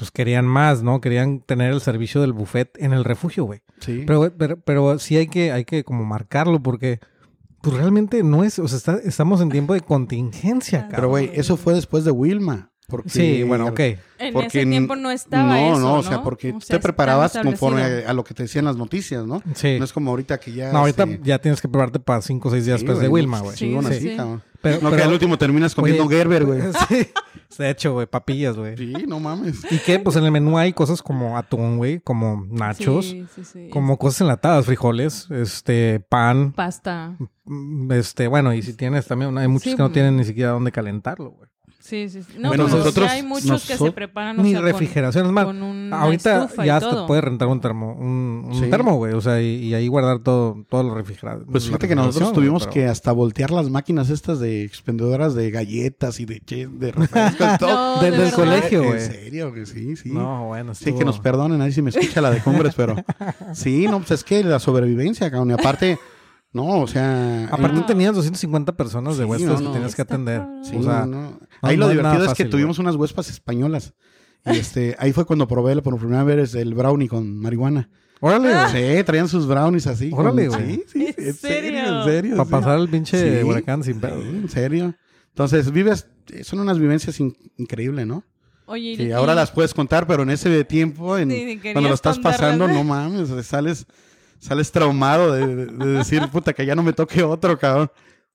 pues 0.00 0.10
querían 0.10 0.46
más, 0.46 0.82
¿no? 0.82 1.02
Querían 1.02 1.40
tener 1.40 1.72
el 1.74 1.82
servicio 1.82 2.22
del 2.22 2.32
buffet 2.32 2.70
en 2.78 2.94
el 2.94 3.04
refugio, 3.04 3.44
güey. 3.44 3.60
Sí. 3.80 4.04
Pero, 4.06 4.32
pero, 4.34 4.58
pero 4.58 4.98
sí 4.98 5.18
hay 5.18 5.26
que, 5.28 5.52
hay 5.52 5.66
que 5.66 5.84
como 5.84 6.06
marcarlo 6.06 6.62
porque 6.62 7.00
pues 7.60 7.76
realmente 7.76 8.22
no 8.22 8.42
es, 8.42 8.58
o 8.58 8.66
sea, 8.66 8.78
está- 8.78 9.00
estamos 9.04 9.42
en 9.42 9.50
tiempo 9.50 9.74
de 9.74 9.82
contingencia, 9.82 10.86
Pero, 10.88 10.90
cabrón. 10.90 11.10
güey, 11.10 11.30
eso 11.34 11.58
fue 11.58 11.74
después 11.74 12.04
de 12.04 12.10
Wilma. 12.12 12.70
Porque 12.88 13.10
Sí, 13.10 13.42
bueno, 13.44 13.66
ok. 13.68 13.78
En 14.18 14.32
porque 14.32 14.46
ese 14.48 14.66
tiempo 14.66 14.96
no 14.96 15.10
estaba 15.12 15.44
no, 15.44 15.54
eso, 15.74 15.78
no, 15.80 15.94
o 15.96 16.02
sea, 16.02 16.22
porque 16.24 16.50
O 16.50 16.54
tú 16.54 16.60
sea, 16.62 16.78
te 16.78 16.82
preparabas 16.82 17.38
conforme 17.40 17.82
a, 17.82 18.10
a 18.10 18.12
lo 18.14 18.24
que 18.24 18.34
te 18.34 18.44
decían 18.44 18.64
las 18.64 18.76
noticias, 18.76 19.26
¿no? 19.26 19.42
Sí. 19.54 19.76
No 19.78 19.84
es 19.84 19.92
como 19.92 20.10
ahorita 20.10 20.40
que 20.40 20.52
ya... 20.52 20.72
No, 20.72 20.78
ahorita 20.80 21.06
ya 21.22 21.38
tienes 21.38 21.60
que 21.60 21.68
prepararte 21.68 22.00
para 22.00 22.20
cinco 22.22 22.48
o 22.48 22.50
seis 22.50 22.64
días 22.64 22.80
sí, 22.80 22.86
después 22.86 23.00
de 23.00 23.08
Wilma, 23.08 23.40
güey. 23.40 23.56
Sí, 23.56 23.70
sí, 23.80 23.86
así, 23.86 24.16
Pero, 24.62 24.80
No, 24.82 24.90
que 24.94 25.02
al 25.02 25.12
último 25.12 25.38
terminas 25.38 25.74
comiendo 25.74 26.04
Oye, 26.04 26.16
Gerber, 26.16 26.44
güey. 26.44 26.60
Sí. 26.88 27.08
De 27.58 27.70
hecho, 27.70 27.94
güey, 27.94 28.06
papillas, 28.06 28.56
güey. 28.56 28.76
Sí, 28.76 28.92
no 29.08 29.18
mames. 29.18 29.60
¿Y 29.70 29.78
qué? 29.78 29.98
Pues 29.98 30.14
en 30.16 30.24
el 30.24 30.30
menú 30.30 30.56
hay 30.56 30.72
cosas 30.72 31.02
como 31.02 31.36
atún, 31.36 31.78
güey, 31.78 31.98
como 31.98 32.46
nachos, 32.48 33.06
Sí, 33.06 33.26
sí, 33.34 33.44
sí. 33.44 33.68
como 33.70 33.98
cosas 33.98 34.20
enlatadas, 34.20 34.66
frijoles, 34.66 35.28
este, 35.32 35.98
pan, 35.98 36.52
Pasta. 36.52 37.16
este, 37.90 38.28
bueno, 38.28 38.54
y 38.54 38.62
si 38.62 38.74
tienes 38.74 39.06
también, 39.06 39.36
hay 39.36 39.48
muchos 39.48 39.70
Sí, 39.72 39.76
que 39.76 39.82
no 39.82 39.88
mm. 39.88 39.92
tienen 39.92 40.16
ni 40.16 40.24
siquiera 40.24 40.52
dónde 40.52 40.70
calentarlo, 40.70 41.30
güey. 41.30 41.49
Sí, 41.90 42.08
sí, 42.08 42.22
sí. 42.22 42.34
No, 42.38 42.48
Bueno, 42.50 42.66
pero 42.66 42.78
nosotros- 42.78 43.10
sí 43.10 43.16
hay 43.16 43.22
muchos 43.24 43.66
que 43.66 43.76
se 43.76 43.90
preparan 43.92 44.38
o 44.38 44.42
Ni 44.42 44.50
sea, 44.52 44.60
con- 44.60 44.68
refrigeración, 44.68 45.26
es 45.26 45.32
más, 45.32 45.44
con 45.44 45.60
una 45.62 46.00
ahorita 46.02 46.48
ya 46.64 46.76
hasta 46.76 47.06
puedes 47.06 47.24
rentar 47.24 47.48
un 47.48 47.60
termo, 47.60 47.94
un, 47.98 48.44
un 48.48 48.54
Sí. 48.54 48.70
termo, 48.70 48.94
güey, 48.96 49.12
o 49.14 49.20
sea, 49.20 49.42
y, 49.42 49.56
y 49.56 49.74
ahí 49.74 49.88
guardar 49.88 50.20
todo, 50.20 50.64
todo 50.68 50.84
lo 50.84 50.94
refrigerado. 50.94 51.44
Pues 51.50 51.66
fíjate 51.66 51.88
que 51.88 51.96
nosotros 51.96 52.32
tuvimos 52.32 52.66
que 52.68 52.86
hasta 52.86 53.10
voltear 53.10 53.50
las 53.50 53.68
máquinas 53.70 54.08
estas 54.08 54.38
de 54.38 54.62
expendedoras 54.64 55.34
de 55.34 55.50
galletas 55.50 56.20
y 56.20 56.26
de, 56.26 56.40
che- 56.40 56.68
de 56.68 56.92
refrescos 56.92 57.48
y 57.54 57.58
todo. 57.58 57.96
No, 57.96 58.02
Desde 58.02 58.16
de 58.18 58.28
el 58.28 58.32
colegio, 58.34 58.82
En 58.82 58.88
güey. 58.88 59.00
serio, 59.00 59.52
que 59.52 59.66
sí, 59.66 59.96
sí. 59.96 60.10
No, 60.10 60.46
bueno, 60.46 60.74
Sí, 60.74 60.84
que 60.84 60.90
estuvo- 60.90 61.04
nos 61.06 61.18
perdonen 61.18 61.60
ahí 61.60 61.72
si 61.72 61.82
me 61.82 61.90
escucha 61.90 62.20
la 62.20 62.30
de 62.30 62.40
Cumbres, 62.42 62.74
pero 62.76 62.94
sí, 63.52 63.86
no, 63.88 63.98
pues 63.98 64.12
es 64.12 64.22
que 64.24 64.44
la 64.44 64.60
sobrevivencia, 64.60 65.30
cabrón. 65.30 65.50
Y 65.50 65.54
aparte, 65.54 65.98
no, 66.52 66.80
o 66.80 66.86
sea. 66.86 67.46
Aparte 67.50 67.78
en- 67.78 67.86
tenías 67.86 68.14
250 68.14 68.76
personas 68.76 69.16
de 69.18 69.24
Sí, 69.24 69.30
huéspedes 69.30 69.52
no, 69.54 69.58
que 69.58 69.64
no. 69.64 69.72
tenías 69.72 69.94
que 69.94 70.02
atender. 70.02 70.42
sí, 70.62 70.76
o 70.76 70.82
sea, 70.82 71.06
no, 71.06 71.22
no. 71.22 71.40
Ahí 71.62 71.76
lo 71.76 71.86
no 71.86 71.90
es 71.92 71.96
divertido 71.98 72.24
es 72.26 72.34
que 72.34 72.44
tuvimos 72.46 72.78
unas 72.78 72.96
huespas 72.96 73.28
españolas. 73.30 73.94
Y 74.46 74.50
este, 74.56 74.96
ahí 74.98 75.12
fue 75.12 75.24
cuando 75.26 75.46
probé 75.46 75.80
por 75.82 75.98
primera 75.98 76.24
vez 76.24 76.54
el 76.54 76.74
brownie 76.74 77.08
con 77.08 77.36
marihuana. 77.38 77.88
Órale, 78.22 78.52
güey. 78.54 78.96
Sí, 78.98 79.04
traían 79.04 79.28
sus 79.28 79.46
brownies 79.46 79.86
así. 79.86 80.10
Órale, 80.12 80.48
güey. 80.48 80.76
Sí, 80.76 80.84
sí, 80.88 81.14
¿En 81.16 81.26
en 81.28 81.34
serio, 81.34 81.98
en 82.00 82.04
serio? 82.04 82.30
Para 82.36 82.44
sí. 82.44 82.50
pasar 82.50 82.78
el 82.78 82.88
pinche 82.88 83.40
Sí. 83.40 83.44
huracán 83.44 83.82
sin 83.82 83.98
pedo. 84.00 84.20
Sí, 84.20 84.28
en 84.28 84.48
serio. 84.50 84.94
Entonces, 85.28 85.70
vives, 85.72 86.06
son 86.42 86.58
unas 86.60 86.78
vivencias 86.78 87.18
in- 87.20 87.34
increíbles, 87.56 88.06
¿no? 88.06 88.24
Oye, 88.66 88.92
y- 89.02 89.12
ahora 89.12 89.34
las 89.34 89.50
puedes 89.50 89.72
contar, 89.72 90.06
pero 90.06 90.22
en 90.24 90.30
ese 90.30 90.64
tiempo, 90.64 91.16
en- 91.16 91.60
cuando 91.72 91.88
lo 91.88 91.94
estás 91.94 92.18
pasando, 92.18 92.66
contarlas, 92.66 92.76
no 92.76 92.84
mames, 92.84 93.46
sales, 93.46 93.86
sales 94.40 94.72
traumado 94.72 95.32
de, 95.32 95.46
de- 95.54 95.66
de 95.66 95.86
decir, 95.92 96.26
puta, 96.32 96.52
que 96.52 96.66
ya 96.66 96.74
no 96.74 96.82
me 96.82 96.92
toque 96.92 97.22
otro, 97.22 97.56
cabrón. 97.58 97.90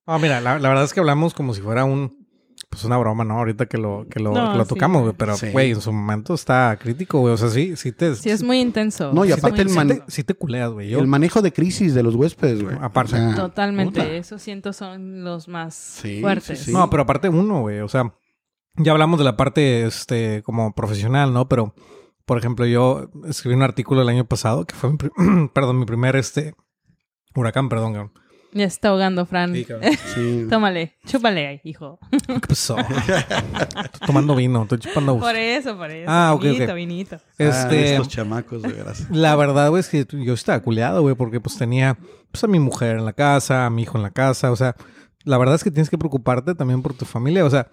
Ah, 0.06 0.18
mira, 0.20 0.40
la, 0.40 0.58
la 0.60 0.70
verdad 0.70 0.86
es 0.86 0.94
que 0.94 1.00
hablamos 1.02 1.34
como 1.34 1.54
si 1.54 1.62
fuera 1.62 1.84
un... 1.84 2.24
Pues 2.70 2.84
una 2.86 2.98
broma, 2.98 3.24
¿no? 3.24 3.38
Ahorita 3.38 3.68
que 3.68 3.78
lo, 3.78 4.06
que 4.10 4.20
lo, 4.20 4.34
No, 4.34 4.52
que 4.52 4.58
lo 4.58 4.64
sí. 4.66 4.70
tocamos, 4.70 5.02
güey. 5.04 5.14
Pero, 5.18 5.38
Sí. 5.38 5.50
güey, 5.52 5.72
en 5.72 5.80
su 5.82 5.92
momento 5.94 6.34
está 6.34 6.78
crítico, 6.82 7.20
güey. 7.20 7.34
O 7.34 7.38
sea, 7.38 7.50
sí, 7.50 7.76
sí 7.78 7.92
te... 7.94 8.16
Sí, 8.16 8.30
es 8.30 8.44
muy 8.44 8.60
intenso. 8.60 9.14
No, 9.14 9.24
y 9.24 9.32
aparte 9.32 9.62
el 9.62 9.70
man- 9.70 10.04
sí 10.08 10.24
te, 10.24 10.34
culeas, 10.34 10.72
güey. 10.72 10.90
Yo, 10.90 11.00
El 11.00 11.08
manejo 11.08 11.42
de 11.42 11.54
crisis 11.54 11.94
de 11.94 12.04
los 12.04 12.16
huéspedes, 12.16 12.62
güey. 12.64 12.76
Aparte. 12.82 13.16
O 13.16 13.18
sea, 13.18 13.36
Totalmente. 13.36 14.02
puta. 14.02 14.12
Esos 14.14 14.42
siento 14.42 14.74
son 14.74 15.24
los 15.24 15.48
más 15.48 15.74
Sí, 15.76 16.20
fuertes. 16.22 16.60
sí, 16.60 16.66
sí. 16.66 16.72
No, 16.74 16.90
pero 16.90 17.04
aparte 17.04 17.30
uno, 17.30 17.62
güey. 17.62 17.80
O 17.80 17.88
sea, 17.88 18.14
ya 18.78 18.92
hablamos 18.92 19.20
de 19.20 19.26
la 19.26 19.38
parte, 19.38 19.86
este, 19.86 20.44
como 20.44 20.74
profesional, 20.74 21.34
¿no? 21.34 21.48
Pero, 21.48 21.74
por 22.26 22.38
ejemplo, 22.38 22.66
yo 22.66 23.10
escribí 23.28 23.56
un 23.56 23.64
artículo 23.64 24.02
el 24.02 24.10
año 24.10 24.26
pasado 24.26 24.66
que 24.66 24.76
fue 24.76 24.92
mi, 24.92 24.98
perdón, 25.54 25.80
mi 25.80 25.86
primer, 25.86 26.16
este, 26.16 26.54
huracán, 27.36 27.70
perdón, 27.70 27.94
cabrón. 27.94 28.12
Ya 28.54 28.64
está 28.64 28.88
ahogando, 28.88 29.26
Fran. 29.26 29.54
sí. 29.54 30.46
Tómale, 30.50 30.96
chúpale, 31.06 31.60
hijo. 31.66 32.00
¿Qué 32.10 32.40
pasó? 32.48 32.78
estoy 32.80 34.08
tomando 34.08 34.34
vino, 34.34 34.64
estoy 34.64 34.80
chupando. 34.80 35.20
Por 35.20 35.36
eso, 35.36 35.76
por 35.76 35.92
eso. 35.92 36.10
Ah, 36.10 36.32
ok, 36.34 36.42
vinito, 36.42 36.74
vinito. 36.74 37.16
Ah, 37.18 37.34
Este, 37.38 37.92
estos 37.92 38.08
chamacos, 38.08 38.62
de 38.62 38.72
veras. 38.72 39.10
La 39.12 39.36
verdad, 39.36 39.70
güey, 39.70 39.82
es 39.82 39.90
que 39.90 40.08
yo 40.10 40.34
estaba 40.34 40.62
culeado, 40.62 41.02
güey, 41.02 41.16
porque 41.16 41.42
pues 41.42 41.58
tenía 41.58 41.98
pues 42.32 42.46
a 42.46 42.48
mi 42.48 42.60
mujer 42.60 42.96
en 42.98 43.04
la 43.04 43.12
casa, 43.12 43.66
a 43.66 43.70
mi 43.70 43.82
hijo 43.82 43.98
en 43.98 44.04
la 44.04 44.12
casa, 44.12 44.52
o 44.52 44.56
sea, 44.56 44.78
la 45.26 45.38
verdad 45.38 45.56
es 45.56 45.64
que 45.66 45.72
tienes 45.72 45.90
que 45.90 45.98
preocuparte 45.98 46.56
también 46.56 46.82
por 46.82 46.94
tu 46.94 47.04
familia, 47.04 47.44
o 47.44 47.50
sea, 47.50 47.68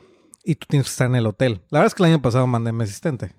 y 0.44 0.56
tú 0.56 0.66
tienes 0.68 0.88
que 0.88 0.90
estar 0.90 1.06
en 1.06 1.14
el 1.14 1.26
hotel. 1.26 1.62
La 1.70 1.78
verdad 1.78 1.86
es 1.86 1.94
que 1.94 2.02
el 2.02 2.10
año 2.10 2.22
pasado 2.22 2.48
mandé 2.48 2.70
a 2.70 2.72
mi 2.72 2.82
asistente. 2.82 3.36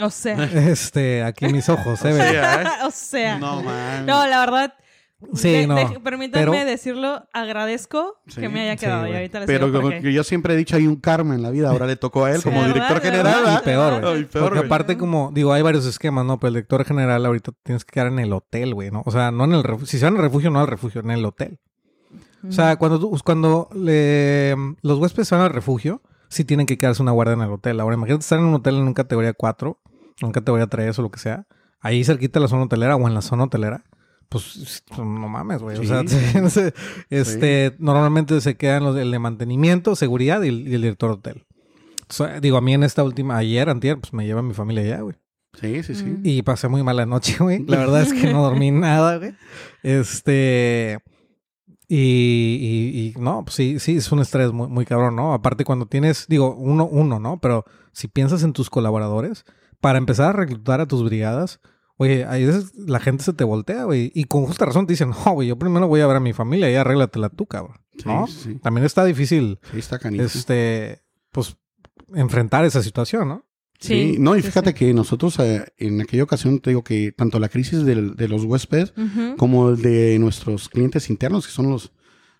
O 0.00 0.10
sea. 0.10 0.36
Este, 0.70 1.22
aquí 1.22 1.46
mis 1.48 1.68
ojos, 1.68 1.98
se 2.00 2.12
ve. 2.12 2.40
o 2.86 2.90
sea. 2.90 3.38
No, 3.38 3.62
man. 3.62 4.06
No, 4.06 4.26
la 4.26 4.40
verdad. 4.40 4.74
Sí, 5.32 5.50
de- 5.50 5.66
no, 5.66 5.74
de- 5.76 5.98
permítanme 6.00 6.44
pero- 6.44 6.64
decirlo, 6.66 7.26
agradezco 7.32 8.20
Sí, 8.26 8.38
que 8.38 8.50
me 8.50 8.60
haya 8.60 8.72
sí, 8.78 8.84
quedado. 8.84 9.04
y 9.04 9.08
güey. 9.08 9.16
ahorita 9.16 9.38
les 9.40 9.46
Pero 9.46 9.72
como 9.72 9.88
que 9.88 10.12
yo 10.12 10.22
siempre 10.22 10.52
he 10.52 10.56
dicho, 10.58 10.76
hay 10.76 10.86
un 10.86 10.96
karma 10.96 11.34
en 11.34 11.42
la 11.42 11.48
vida. 11.50 11.70
Ahora 11.70 11.86
le 11.86 11.96
tocó 11.96 12.26
a 12.26 12.32
él 12.32 12.38
Sí. 12.42 12.44
como 12.44 12.62
director 12.64 13.00
general. 13.00 13.34
Y 13.40 13.44
¿verdad? 13.46 13.62
peor, 13.64 14.00
güey. 14.02 14.24
Porque 14.26 14.58
aparte 14.58 14.98
como, 14.98 15.30
digo, 15.32 15.54
hay 15.54 15.62
varios 15.62 15.86
esquemas, 15.86 16.26
¿no? 16.26 16.38
Pero 16.38 16.48
el 16.48 16.54
director 16.54 16.84
general 16.84 17.24
ahorita 17.24 17.52
tienes 17.62 17.86
que 17.86 17.92
quedar 17.92 18.08
en 18.08 18.18
el 18.18 18.30
hotel, 18.34 18.74
güey, 18.74 18.90
¿no? 18.90 19.02
O 19.06 19.10
sea, 19.10 19.30
no 19.30 19.44
en 19.44 19.52
el 19.54 19.62
refugio. 19.64 19.86
Si 19.86 19.98
se 19.98 20.04
van 20.04 20.16
al 20.16 20.22
refugio, 20.22 20.50
no 20.50 20.60
al 20.60 20.66
refugio, 20.66 21.00
en 21.00 21.10
el 21.10 21.24
hotel. 21.24 21.58
O 22.46 22.52
sea, 22.52 22.76
cuando, 22.76 23.00
tú- 23.00 23.18
cuando 23.24 23.70
le- 23.74 24.54
los 24.82 24.98
huéspedes 24.98 25.28
se 25.28 25.34
van 25.34 25.44
al 25.44 25.50
refugio, 25.52 26.02
sí 26.28 26.44
tienen 26.44 26.66
que 26.66 26.76
quedarse 26.76 27.02
una 27.02 27.12
guardia 27.12 27.32
en 27.34 27.40
el 27.40 27.50
hotel. 27.50 27.80
Ahora, 27.80 27.96
imagínate 27.96 28.20
estar 28.20 28.38
en 28.38 28.44
un 28.44 28.54
hotel 28.54 28.76
en 28.76 28.82
un 28.82 28.94
categoría 28.94 29.32
4, 29.32 29.80
o 30.22 30.26
en 30.26 30.32
categoría 30.32 30.66
3 30.66 30.98
o 30.98 31.02
lo 31.02 31.10
que 31.10 31.18
sea, 31.18 31.46
ahí 31.80 32.04
cerquita 32.04 32.38
de 32.38 32.44
la 32.44 32.48
zona 32.48 32.64
hotelera 32.64 32.96
o 32.96 33.06
en 33.06 33.14
la 33.14 33.22
zona 33.22 33.44
hotelera. 33.44 33.84
Pues 34.28 34.82
no 34.98 35.04
mames, 35.28 35.62
güey. 35.62 35.78
O 35.78 35.84
sea, 35.84 36.02
se- 36.06 36.74
este, 37.10 37.76
normalmente 37.78 38.40
se 38.40 38.56
quedan 38.56 38.82
los 38.82 38.96
el 38.96 39.10
de 39.12 39.18
mantenimiento, 39.20 39.94
seguridad 39.94 40.42
y 40.42 40.48
el, 40.48 40.66
y 40.68 40.74
el 40.74 40.82
director 40.82 41.10
de 41.10 41.14
hotel. 41.14 41.46
Sea, 42.08 42.40
digo, 42.40 42.56
a 42.56 42.60
mí 42.60 42.74
en 42.74 42.82
esta 42.82 43.04
última, 43.04 43.36
ayer, 43.36 43.68
antier, 43.68 43.98
pues 44.00 44.12
me 44.12 44.26
lleva 44.26 44.42
mi 44.42 44.52
familia 44.54 44.82
allá, 44.82 45.00
güey. 45.02 45.16
Sí, 45.60 45.82
sí, 45.84 45.94
sí. 45.94 46.04
Mm. 46.04 46.20
Y 46.24 46.42
pasé 46.42 46.68
muy 46.68 46.82
mala 46.82 47.06
noche, 47.06 47.36
güey. 47.40 47.64
La 47.66 47.78
verdad 47.78 48.02
es 48.02 48.12
que 48.12 48.32
no 48.32 48.42
dormí 48.42 48.70
nada, 48.72 49.18
güey. 49.18 49.34
Este. 49.82 50.98
Y, 51.88 51.96
y, 51.96 53.14
y 53.16 53.20
no, 53.20 53.44
pues 53.44 53.54
sí, 53.54 53.78
sí, 53.78 53.96
es 53.96 54.10
un 54.10 54.18
estrés 54.18 54.52
muy, 54.52 54.66
muy 54.66 54.84
cabrón, 54.84 55.14
¿no? 55.14 55.32
Aparte 55.32 55.64
cuando 55.64 55.86
tienes, 55.86 56.26
digo, 56.28 56.54
uno, 56.56 56.84
uno, 56.84 57.20
¿no? 57.20 57.38
Pero 57.40 57.64
si 57.92 58.08
piensas 58.08 58.42
en 58.42 58.52
tus 58.52 58.70
colaboradores, 58.70 59.44
para 59.86 59.98
empezar 59.98 60.30
a 60.30 60.32
reclutar 60.32 60.80
a 60.80 60.86
tus 60.86 61.04
brigadas, 61.04 61.60
oye, 61.96 62.24
a 62.24 62.32
veces 62.32 62.72
la 62.74 62.98
gente 62.98 63.22
se 63.22 63.32
te 63.32 63.44
voltea, 63.44 63.84
güey. 63.84 64.10
Y 64.16 64.24
con 64.24 64.44
justa 64.44 64.64
razón 64.64 64.84
te 64.88 64.94
dicen, 64.94 65.10
no, 65.10 65.32
güey, 65.32 65.46
yo 65.46 65.56
primero 65.56 65.86
voy 65.86 66.00
a 66.00 66.08
ver 66.08 66.16
a 66.16 66.20
mi 66.20 66.32
familia 66.32 66.68
y 66.68 66.74
arréglatela 66.74 67.28
tú, 67.28 67.46
cabrón. 67.46 67.76
¿No? 68.04 68.26
Sí, 68.26 68.34
sí. 68.42 68.54
También 68.56 68.84
está 68.84 69.04
difícil, 69.04 69.60
Sí, 69.70 69.78
está 69.78 70.00
canijo. 70.00 70.24
este, 70.24 71.02
pues, 71.30 71.56
enfrentar 72.16 72.64
esa 72.64 72.82
situación, 72.82 73.28
¿no? 73.28 73.44
Sí, 73.78 74.16
no, 74.18 74.34
y 74.36 74.42
fíjate 74.42 74.70
sí. 74.70 74.74
que 74.74 74.92
nosotros 74.92 75.38
eh, 75.38 75.64
en 75.76 76.00
aquella 76.00 76.24
ocasión 76.24 76.58
te 76.58 76.70
digo 76.70 76.82
que 76.82 77.12
tanto 77.12 77.38
la 77.38 77.48
crisis 77.48 77.84
del- 77.84 78.16
de 78.16 78.26
los 78.26 78.42
huéspedes 78.42 78.92
como 79.36 79.68
el 79.70 79.82
de 79.82 80.18
nuestros 80.18 80.68
clientes 80.68 81.08
internos, 81.10 81.46
que 81.46 81.52
son 81.52 81.70
los, 81.70 81.92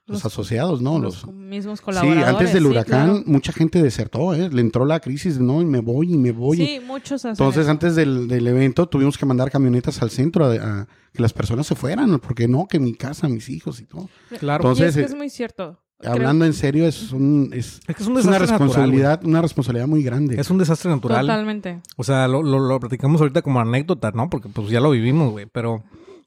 los 0.07 0.25
asociados, 0.25 0.81
¿no? 0.83 0.99
Los, 0.99 1.25
Los, 1.25 1.35
mismos 1.35 1.79
sí, 1.81 1.85
colaboradores. 1.85 2.29
antes 2.29 2.53
del 2.53 2.63
sí, 2.65 2.69
huracán 2.69 3.07
claro. 3.11 3.23
mucha 3.27 3.53
gente 3.53 3.83
desertó, 3.83 4.35
¿eh? 4.35 4.49
Le 4.51 4.61
entró 4.61 4.85
la 4.85 5.01
crisis, 5.01 5.39
no, 5.41 5.61
y 5.63 5.65
me 5.65 5.81
voy 5.81 6.13
y 6.15 6.17
me 6.17 6.31
voy. 6.31 6.59
Sí, 6.59 6.81
muchos 6.87 7.25
hacen 7.25 7.31
Entonces, 7.33 7.63
eso. 7.63 7.71
antes 7.73 7.97
del, 7.97 8.29
del 8.29 8.47
evento, 8.47 8.87
tuvimos 8.89 9.19
que 9.19 9.27
mandar 9.27 9.51
camionetas 9.51 10.01
al 10.03 10.11
centro 10.11 10.47
a, 10.47 10.53
a 10.55 10.87
que 11.13 11.21
las 11.23 11.33
personas 11.33 11.67
se 11.67 11.75
fueran, 11.75 12.19
porque 12.21 12.47
no, 12.47 12.67
que 12.69 12.79
mi 12.79 12.95
casa, 12.95 13.29
mis 13.29 13.49
hijos 13.49 13.81
y 13.81 13.87
todo. 13.87 14.09
Claro. 14.39 14.63
Y 14.63 14.67
Entonces, 14.67 14.97
es 14.97 15.07
que 15.07 15.13
es 15.13 15.17
muy 15.17 15.29
cierto. 15.31 15.81
Creo- 15.99 16.13
Hablando 16.13 16.45
en 16.45 16.53
serio, 16.53 16.87
es, 16.87 17.11
un, 17.13 17.51
es, 17.55 17.81
es 17.89 17.97
que 17.97 18.03
es 18.03 18.07
un 18.09 18.19
es 18.19 18.25
una 18.27 18.39
natural, 18.39 18.59
responsabilidad, 18.59 19.25
una 19.25 19.41
responsabilidad 19.41 19.87
muy 19.89 20.03
grande. 20.03 20.39
Es 20.39 20.51
un 20.51 20.59
desastre 20.59 20.91
natural. 20.91 21.23
Totalmente. 21.27 21.81
O 21.97 22.05
sea, 22.05 22.29
lo, 22.29 22.43
lo, 22.43 22.59
lo 22.59 22.79
platicamos 22.79 23.19
ahorita 23.23 23.41
como 23.41 23.61
anécdota, 23.61 24.11
¿no? 24.13 24.29
Porque 24.29 24.51
pues 24.51 24.69
ya 24.69 24.79
lo 24.81 24.91
vivimos, 24.91 25.33
güey. 25.33 25.47
Pero 25.47 25.83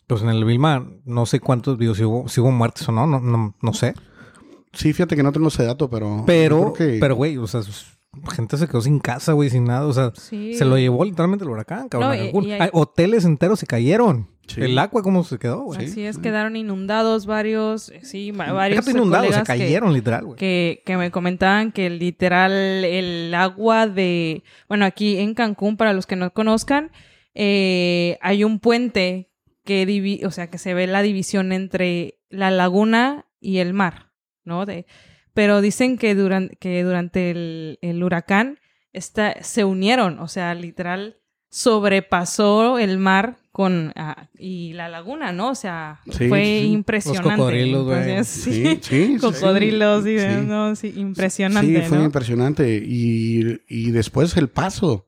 pues 0.10 0.24
en 0.24 0.30
el 0.30 0.44
Vilma 0.44 0.86
no 1.06 1.26
sé 1.26 1.40
cuántos 1.40 1.78
videos 1.78 1.98
si 1.98 2.04
hubo, 2.04 2.28
si 2.28 2.42
hubo 2.42 2.52
muertes 2.52 2.90
o 2.90 2.92
no, 2.92 3.06
no, 3.08 3.20
no, 3.20 3.56
no 3.62 3.74
sé. 3.74 3.94
Sí, 4.74 4.92
fíjate 4.94 5.16
que 5.16 5.24
no 5.24 5.32
tengo 5.32 5.48
ese 5.48 5.64
dato, 5.64 5.90
pero. 5.90 6.24
Pero, 6.28 6.74
que- 6.74 6.98
pero 7.00 7.16
güey, 7.16 7.38
o 7.38 7.48
sea, 7.48 7.62
s- 7.62 7.86
gente 8.36 8.58
se 8.58 8.68
quedó 8.68 8.82
sin 8.82 9.00
casa, 9.00 9.34
güey, 9.34 9.50
sin 9.50 9.66
nada. 9.66 9.86
O 9.86 9.94
sea, 9.94 10.12
Sí. 10.16 10.56
se 10.56 10.66
lo 10.66 10.78
llevó 10.78 11.06
literalmente 11.06 11.46
el 11.46 11.52
huracán, 11.52 11.90
cabrón. 11.90 12.10
No, 12.10 12.14
a 12.14 12.18
y- 12.18 12.26
Cancún. 12.26 12.46
y 12.46 12.52
hay- 12.54 12.62
Hay 12.62 12.70
hoteles 12.74 13.24
enteros 13.26 13.60
se 13.60 13.68
cayeron. 13.68 14.28
Sí. 14.48 14.62
El 14.62 14.80
agua, 14.80 15.04
¿cómo 15.04 15.24
se 15.24 15.38
quedó, 15.38 15.62
güey? 15.62 15.86
Así 15.86 16.04
es, 16.04 16.18
quedaron 16.18 16.56
inundados 16.56 17.28
varios, 17.28 17.90
eh, 17.90 18.00
sí, 18.04 18.32
va- 18.32 18.52
varios 18.52 18.84
Déjate 18.84 18.98
inundados, 18.98 19.28
se 19.28 19.32
colegas 19.34 19.48
que- 19.48 19.64
cayeron, 19.64 19.94
literal, 19.94 20.26
güey. 20.26 20.38
que, 20.38 20.82
que 20.88 20.98
me 20.98 21.12
comentaban 21.12 21.72
que 21.72 21.92
literal 21.92 22.52
el 22.52 23.32
agua 23.36 23.86
de, 23.86 24.44
bueno, 24.68 24.86
aquí 24.86 25.18
en 25.20 25.36
Cancún, 25.36 25.78
para 25.78 25.94
los 25.94 26.08
que 26.08 26.16
no 26.16 26.32
conozcan, 26.34 26.90
eh, 27.36 28.18
hay 28.22 28.44
un 28.44 28.60
puente 28.60 29.29
que 29.70 29.86
divi- 29.88 30.26
o 30.26 30.32
sea, 30.32 30.50
que 30.50 30.58
se 30.58 30.74
ve 30.74 30.88
la 30.88 31.04
división 31.04 31.52
entre 31.52 32.18
la 32.30 32.50
laguna 32.50 33.28
y 33.40 33.60
el 33.60 33.74
mar, 33.74 34.12
¿no? 34.44 34.66
De, 34.66 34.88
pero 35.36 35.62
dicen 35.62 35.98
que, 36.00 36.16
duran- 36.16 36.50
que 36.60 36.82
durante 36.84 37.30
el, 37.30 37.78
el 37.84 38.04
huracán 38.04 38.58
esta, 38.94 39.36
se 39.44 39.64
unieron, 39.66 40.18
o 40.20 40.28
sea, 40.28 40.56
literal 40.56 41.18
sobrepasó 41.52 42.80
el 42.80 42.98
mar 42.98 43.38
con 43.52 43.92
ah, 43.96 44.28
y 44.38 44.74
la 44.74 44.90
laguna, 44.90 45.32
¿no? 45.32 45.50
O 45.52 45.56
sea, 45.56 46.00
Sí, 46.12 46.28
fue 46.30 46.44
sí. 46.62 46.68
impresionante. 46.72 47.28
Los 47.30 47.38
cocodrilos, 47.38 47.86
güey. 47.86 48.24
Sí, 48.24 48.80
sí, 48.82 49.18
cocodrilos 49.22 50.06
y 50.08 50.20
sí. 50.20 50.26
no, 50.46 50.74
impresionante, 50.96 51.82
Sí, 51.84 51.88
fue 51.88 51.98
¿no? 52.00 52.04
impresionante. 52.06 52.84
Y, 52.84 53.62
y 53.68 53.92
después 53.92 54.36
el 54.38 54.50
paso 54.50 55.06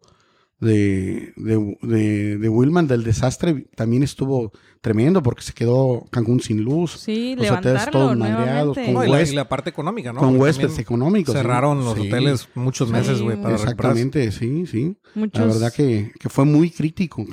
de, 0.61 1.33
de, 1.35 1.77
de, 1.81 2.37
de 2.37 2.49
Wilman 2.49 2.87
del 2.87 3.03
desastre 3.03 3.65
también 3.75 4.03
estuvo 4.03 4.51
tremendo 4.79 5.21
porque 5.21 5.41
se 5.41 5.53
quedó 5.53 6.05
Cancún 6.11 6.39
sin 6.39 6.63
luz. 6.63 6.91
Sí, 6.99 7.35
los 7.35 7.49
hoteles 7.51 7.89
todos 7.91 8.15
madreados, 8.17 8.77
nuevamente. 8.77 8.93
No, 8.93 9.03
y, 9.03 9.07
con 9.07 9.11
la, 9.11 9.19
hues- 9.21 9.31
y 9.31 9.35
la 9.35 9.49
parte 9.49 9.69
económica, 9.71 10.13
¿no? 10.13 10.19
con 10.19 10.39
huéspedes 10.39 10.79
económicos. 10.79 11.33
¿sí? 11.33 11.39
Cerraron 11.41 11.83
los 11.83 11.95
Sí, 11.95 12.07
hoteles 12.07 12.47
muchos 12.55 12.87
Sí, 12.87 12.93
meses, 12.93 13.21
güey, 13.21 13.41
para. 13.41 13.55
Exactamente, 13.55 14.31
sí, 14.31 14.65
sí. 14.67 14.95
Muchos, 15.15 15.41
La 15.41 15.47
verdad 15.47 15.73
que, 15.73 16.11
que 16.19 16.29
fue 16.29 16.45
muy 16.45 16.69
crítico. 16.71 17.25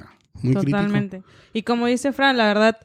Muy 0.43 0.55
totalmente. 0.55 1.23
Y 1.53 1.63
como 1.63 1.87
dice 1.87 2.13
Fran, 2.13 2.37
la 2.37 2.47
verdad, 2.47 2.79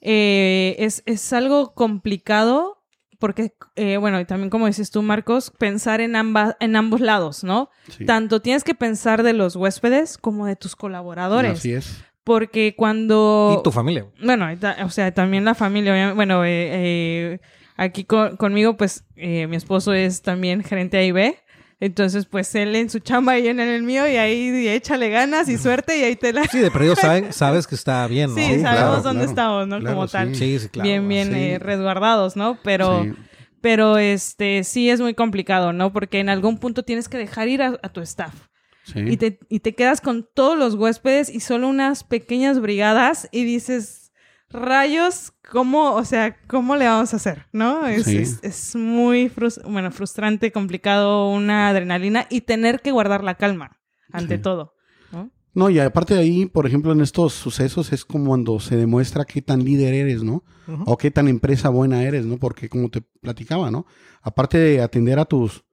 eh, 0.00 0.76
es, 0.78 1.02
es 1.06 1.32
algo 1.32 1.74
complicado 1.74 2.79
porque, 3.20 3.52
eh, 3.76 3.98
bueno, 3.98 4.18
y 4.18 4.24
también 4.24 4.50
como 4.50 4.66
dices 4.66 4.90
tú, 4.90 5.02
Marcos, 5.02 5.52
pensar 5.56 6.00
en, 6.00 6.16
ambas, 6.16 6.56
en 6.58 6.74
ambos 6.74 7.00
lados, 7.00 7.44
¿no? 7.44 7.70
Sí. 7.96 8.04
Tanto 8.06 8.40
tienes 8.40 8.64
que 8.64 8.74
pensar 8.74 9.22
de 9.22 9.32
los 9.34 9.54
huéspedes 9.54 10.18
como 10.18 10.46
de 10.46 10.56
tus 10.56 10.74
colaboradores. 10.74 11.52
Así 11.52 11.72
es. 11.74 12.02
Porque 12.24 12.74
cuando... 12.76 13.56
Y 13.60 13.62
tu 13.62 13.70
familia. 13.70 14.06
Bueno, 14.22 14.48
o 14.84 14.90
sea, 14.90 15.12
también 15.14 15.44
la 15.44 15.54
familia, 15.54 16.12
bueno, 16.14 16.44
eh, 16.44 16.48
eh, 16.72 17.40
aquí 17.76 18.04
con- 18.04 18.36
conmigo, 18.36 18.76
pues, 18.76 19.04
eh, 19.16 19.46
mi 19.46 19.56
esposo 19.56 19.92
es 19.92 20.22
también 20.22 20.62
gerente 20.64 20.98
AIB, 20.98 21.36
entonces, 21.80 22.26
pues, 22.26 22.54
él 22.54 22.76
en 22.76 22.90
su 22.90 22.98
chamba 23.00 23.38
y 23.38 23.48
en 23.48 23.58
el 23.58 23.82
mío, 23.82 24.06
y 24.06 24.16
ahí 24.16 24.50
y 24.50 24.68
échale 24.68 25.08
ganas 25.10 25.48
y 25.48 25.56
suerte, 25.58 25.98
y 25.98 26.02
ahí 26.04 26.14
te 26.16 26.32
la... 26.32 26.44
Sí, 26.44 26.58
de 26.58 26.70
perdido 26.70 26.94
sabe- 26.96 27.32
sabes 27.32 27.66
que 27.66 27.74
está 27.74 28.06
bien, 28.06 28.30
¿no? 28.30 28.36
Sí, 28.36 28.42
Sí, 28.42 28.60
sabemos 28.60 29.00
claro, 29.00 29.02
dónde 29.02 29.20
claro. 29.24 29.30
estamos, 29.30 29.68
¿no? 29.68 29.80
Claro, 29.80 29.94
Como 29.96 30.06
sí. 30.06 30.12
tal. 30.12 30.34
Sí, 30.34 30.58
sí, 30.58 30.68
claro. 30.68 30.88
bien, 30.88 31.08
bien 31.08 31.28
sí. 31.32 31.38
eh, 31.40 31.58
resguardados, 31.58 32.36
¿no? 32.36 32.58
Pero, 32.62 33.04
Sí. 33.04 33.12
pero, 33.60 33.98
este, 33.98 34.62
sí 34.64 34.90
es 34.90 35.00
muy 35.00 35.14
complicado, 35.14 35.72
¿no? 35.72 35.92
Porque 35.92 36.20
en 36.20 36.28
algún 36.28 36.58
punto 36.58 36.82
tienes 36.84 37.08
que 37.08 37.18
dejar 37.18 37.48
ir 37.48 37.62
a, 37.62 37.78
a 37.82 37.88
tu 37.90 38.00
staff. 38.02 38.34
Sí. 38.84 39.00
Y 39.06 39.16
te, 39.18 39.38
y 39.48 39.60
te 39.60 39.74
quedas 39.74 40.00
con 40.00 40.26
todos 40.34 40.58
los 40.58 40.74
huéspedes 40.74 41.28
y 41.28 41.40
solo 41.40 41.68
unas 41.68 42.02
pequeñas 42.02 42.60
brigadas 42.60 43.28
y 43.30 43.44
dices, 43.44 43.99
rayos, 44.50 45.32
¿cómo, 45.50 45.94
o 45.94 46.04
sea, 46.04 46.36
cómo 46.46 46.76
le 46.76 46.86
vamos 46.86 47.12
a 47.12 47.16
hacer? 47.16 47.46
¿No? 47.52 47.86
Es, 47.86 48.04
Sí. 48.04 48.18
es, 48.18 48.38
es 48.42 48.76
muy 48.76 49.28
frus- 49.28 49.62
bueno, 49.70 49.90
frustrante, 49.92 50.52
complicado, 50.52 51.30
una 51.30 51.68
adrenalina 51.68 52.26
y 52.30 52.42
tener 52.42 52.80
que 52.80 52.90
guardar 52.90 53.22
la 53.24 53.36
calma 53.36 53.78
ante 54.12 54.36
Sí. 54.36 54.42
todo. 54.42 54.74
¿no? 55.12 55.30
No, 55.54 55.70
y 55.70 55.78
aparte 55.80 56.14
de 56.14 56.20
ahí, 56.20 56.46
por 56.46 56.66
ejemplo, 56.66 56.92
en 56.92 57.00
estos 57.00 57.32
sucesos 57.32 57.92
es 57.92 58.04
como 58.04 58.26
cuando 58.26 58.60
se 58.60 58.76
demuestra 58.76 59.24
qué 59.24 59.42
tan 59.42 59.64
líder 59.64 59.94
eres, 59.94 60.22
¿no? 60.22 60.44
O 60.86 60.96
qué 60.96 61.10
tan 61.10 61.26
empresa 61.26 61.68
buena 61.68 62.04
eres, 62.04 62.24
¿no? 62.26 62.36
Porque 62.38 62.68
como 62.68 62.90
te 62.90 63.00
platicaba, 63.20 63.72
¿no? 63.72 63.86
Aparte 64.22 64.56
de 64.58 64.80
atender 64.80 65.18
a 65.18 65.24
tus 65.24 65.64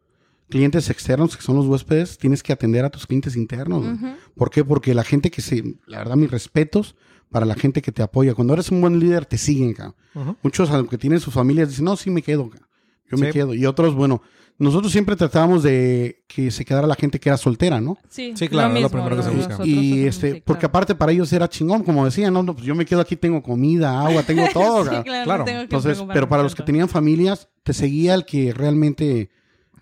clientes 0.50 0.90
externos, 0.90 1.36
que 1.38 1.44
son 1.44 1.56
los 1.58 1.68
huéspedes, 1.68 2.18
tienes 2.18 2.42
que 2.42 2.52
atender 2.54 2.84
a 2.86 2.90
tus 2.90 3.06
clientes 3.06 3.36
internos. 3.36 3.86
¿Por 4.36 4.50
qué? 4.50 4.64
Porque 4.66 4.96
la 4.96 5.04
gente 5.04 5.30
que 5.30 5.42
se, 5.44 5.64
la 5.86 6.00
verdad, 6.00 6.16
mis 6.16 6.32
respetos 6.32 6.96
para 7.32 7.46
la 7.46 7.56
gente 7.56 7.82
que 7.82 7.92
te 7.92 8.02
apoya. 8.02 8.34
Cuando 8.34 8.54
eres 8.54 8.72
un 8.72 8.82
buen 8.82 9.00
líder, 9.00 9.26
te 9.26 9.38
siguen, 9.38 9.74
cabrón. 9.74 9.96
Ujú. 10.16 10.36
Muchos, 10.44 10.70
aunque 10.72 10.98
tienen 10.98 11.20
sus 11.20 11.34
familias, 11.34 11.70
dicen, 11.70 11.86
no, 11.86 11.96
sí 11.96 12.10
me 12.10 12.22
quedo, 12.22 12.50
cabrón. 12.50 12.68
yo 13.12 13.18
me 13.18 13.32
quedo. 13.32 13.54
Y 13.54 13.66
otros, 13.66 13.96
bueno, 13.96 14.22
nosotros 14.60 14.92
siempre 14.92 15.16
tratábamos 15.16 15.62
de 15.62 16.24
que 16.28 16.50
se 16.50 16.66
quedara 16.66 16.88
la 16.88 16.96
gente 16.96 17.20
que 17.20 17.30
era 17.30 17.38
soltera, 17.38 17.80
¿no? 17.80 17.98
Sí, 18.10 18.34
Sí, 18.36 18.48
claro, 18.48 18.70
es 18.70 18.74
lo 18.74 18.80
mismo, 18.82 18.90
primero 18.90 19.18
que 19.18 19.24
se 19.24 19.30
busca. 19.30 19.66
Y 19.66 20.06
este, 20.06 20.34
sí, 20.34 20.44
porque 20.44 20.66
aparte 20.66 20.96
para 20.96 21.12
ellos 21.12 21.32
era 21.32 21.48
chingón, 21.48 21.84
como 21.84 22.06
decían, 22.06 22.34
no, 22.34 22.42
no, 22.42 22.56
pues 22.56 22.66
yo 22.66 22.74
me 22.74 22.86
quedo 22.86 23.02
aquí, 23.02 23.16
tengo 23.16 23.44
comida, 23.44 24.02
agua, 24.02 24.24
tengo 24.24 24.46
todo. 24.54 24.84
Sí, 24.86 25.04
claro, 25.04 25.38
no 25.40 25.46
tengo 25.46 25.60
que 25.60 25.64
Entonces, 25.64 26.04
pero 26.12 26.28
para 26.28 26.42
los 26.44 26.56
que 26.56 26.64
tenían 26.64 26.90
familias, 26.90 27.50
te 27.64 27.74
seguía 27.74 28.16
el 28.16 28.26
que 28.26 28.52
realmente 28.54 29.30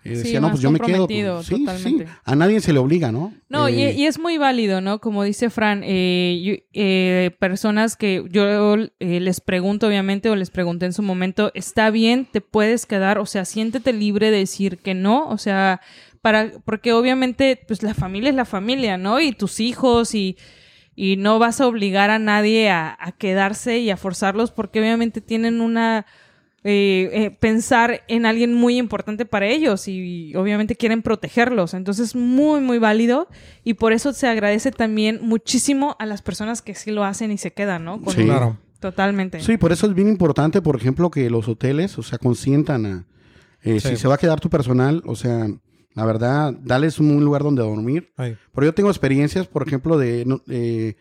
Sí, 0.08 0.14
decía, 0.16 0.40
no, 0.40 0.50
pues 0.50 0.60
yo 0.62 0.70
me 0.70 0.78
quedo. 0.92 1.06
pues, 1.36 1.46
sí, 1.46 1.54
sí, 1.78 1.96
a 2.24 2.34
nadie 2.36 2.60
se 2.60 2.72
le 2.72 2.78
obliga, 2.78 3.12
¿no? 3.12 3.32
No, 3.48 3.68
y, 3.68 3.82
Eh, 3.82 3.92
y 3.94 4.06
es 4.06 4.18
muy 4.18 4.38
válido, 4.38 4.80
¿no? 4.80 5.00
Como 5.00 5.22
dice 5.24 5.50
Fran, 5.50 5.82
eh, 5.84 6.40
yo- 6.44 6.54
eh, 6.72 7.30
personas 7.38 7.96
que 7.96 8.24
yo 8.30 8.74
eh, 8.76 9.20
les 9.20 9.40
pregunto, 9.40 9.86
obviamente, 9.86 10.30
o 10.30 10.36
les 10.36 10.50
pregunté 10.50 10.86
en 10.86 10.92
su 10.92 11.02
momento, 11.02 11.50
está 11.54 11.90
bien, 11.90 12.26
te 12.30 12.40
puedes 12.40 12.86
quedar, 12.86 13.18
o 13.18 13.26
sea, 13.26 13.44
siéntete 13.44 13.92
libre 13.92 14.30
de 14.30 14.38
decir 14.38 14.78
que 14.78 14.94
no, 14.94 15.28
o 15.28 15.38
sea, 15.38 15.80
para, 16.22 16.52
porque 16.64 16.92
obviamente, 16.92 17.60
pues 17.68 17.82
la 17.82 17.94
familia 17.94 18.30
es 18.30 18.36
la 18.36 18.44
familia, 18.44 18.96
¿no? 18.98 19.20
Y 19.20 19.32
tus 19.32 19.60
hijos 19.60 20.14
y, 20.14 20.36
y 20.96 21.16
no 21.16 21.38
vas 21.38 21.60
a 21.60 21.66
obligar 21.66 22.10
a 22.10 22.18
nadie 22.18 22.68
a, 22.70 22.96
a 22.98 23.12
quedarse 23.12 23.78
y 23.78 23.90
a 23.90 23.96
forzarlos 23.96 24.50
porque 24.50 24.80
obviamente 24.80 25.20
tienen 25.20 25.60
una... 25.60 26.06
eh, 26.68 27.10
eh, 27.12 27.30
pensar 27.30 28.02
en 28.08 28.26
alguien 28.26 28.52
muy 28.52 28.76
importante 28.76 29.24
para 29.24 29.46
ellos 29.46 29.86
y, 29.86 30.34
obviamente 30.34 30.74
quieren 30.74 31.00
protegerlos. 31.00 31.74
Entonces, 31.74 32.16
muy, 32.16 32.60
muy 32.60 32.78
válido 32.78 33.28
y 33.62 33.74
por 33.74 33.92
eso 33.92 34.12
se 34.12 34.26
agradece 34.26 34.72
también 34.72 35.20
muchísimo 35.22 35.94
a 36.00 36.06
las 36.06 36.22
personas 36.22 36.62
que 36.62 36.74
sí 36.74 36.90
lo 36.90 37.04
hacen 37.04 37.30
y 37.30 37.38
se 37.38 37.52
quedan, 37.52 37.84
¿no? 37.84 38.02
Con 38.02 38.12
Sí. 38.14 38.24
Claro. 38.24 38.58
Totalmente. 38.80 39.40
Sí, 39.40 39.56
por 39.56 39.70
eso 39.72 39.86
es 39.86 39.94
bien 39.94 40.08
importante, 40.08 40.60
por 40.60 40.76
ejemplo, 40.76 41.08
que 41.10 41.30
los 41.30 41.46
hoteles, 41.48 41.96
o 41.98 42.02
sea, 42.02 42.18
consientan 42.18 42.84
a... 42.86 43.04
eh, 43.62 43.78
Sí. 43.80 43.90
Si 43.90 43.96
se 43.96 44.08
va 44.08 44.14
a 44.16 44.18
quedar 44.18 44.40
tu 44.40 44.50
personal, 44.50 45.02
o 45.06 45.14
sea, 45.14 45.46
la 45.94 46.04
verdad, 46.04 46.52
dales 46.62 46.98
un 46.98 47.24
lugar 47.24 47.42
donde 47.42 47.62
dormir. 47.62 48.12
Ahí. 48.16 48.36
Pero 48.54 48.66
yo 48.66 48.74
tengo 48.74 48.90
experiencias, 48.90 49.46
por 49.46 49.66
ejemplo, 49.66 49.96
de... 49.98 50.24
no- 50.26 50.42
eh, 50.48 50.96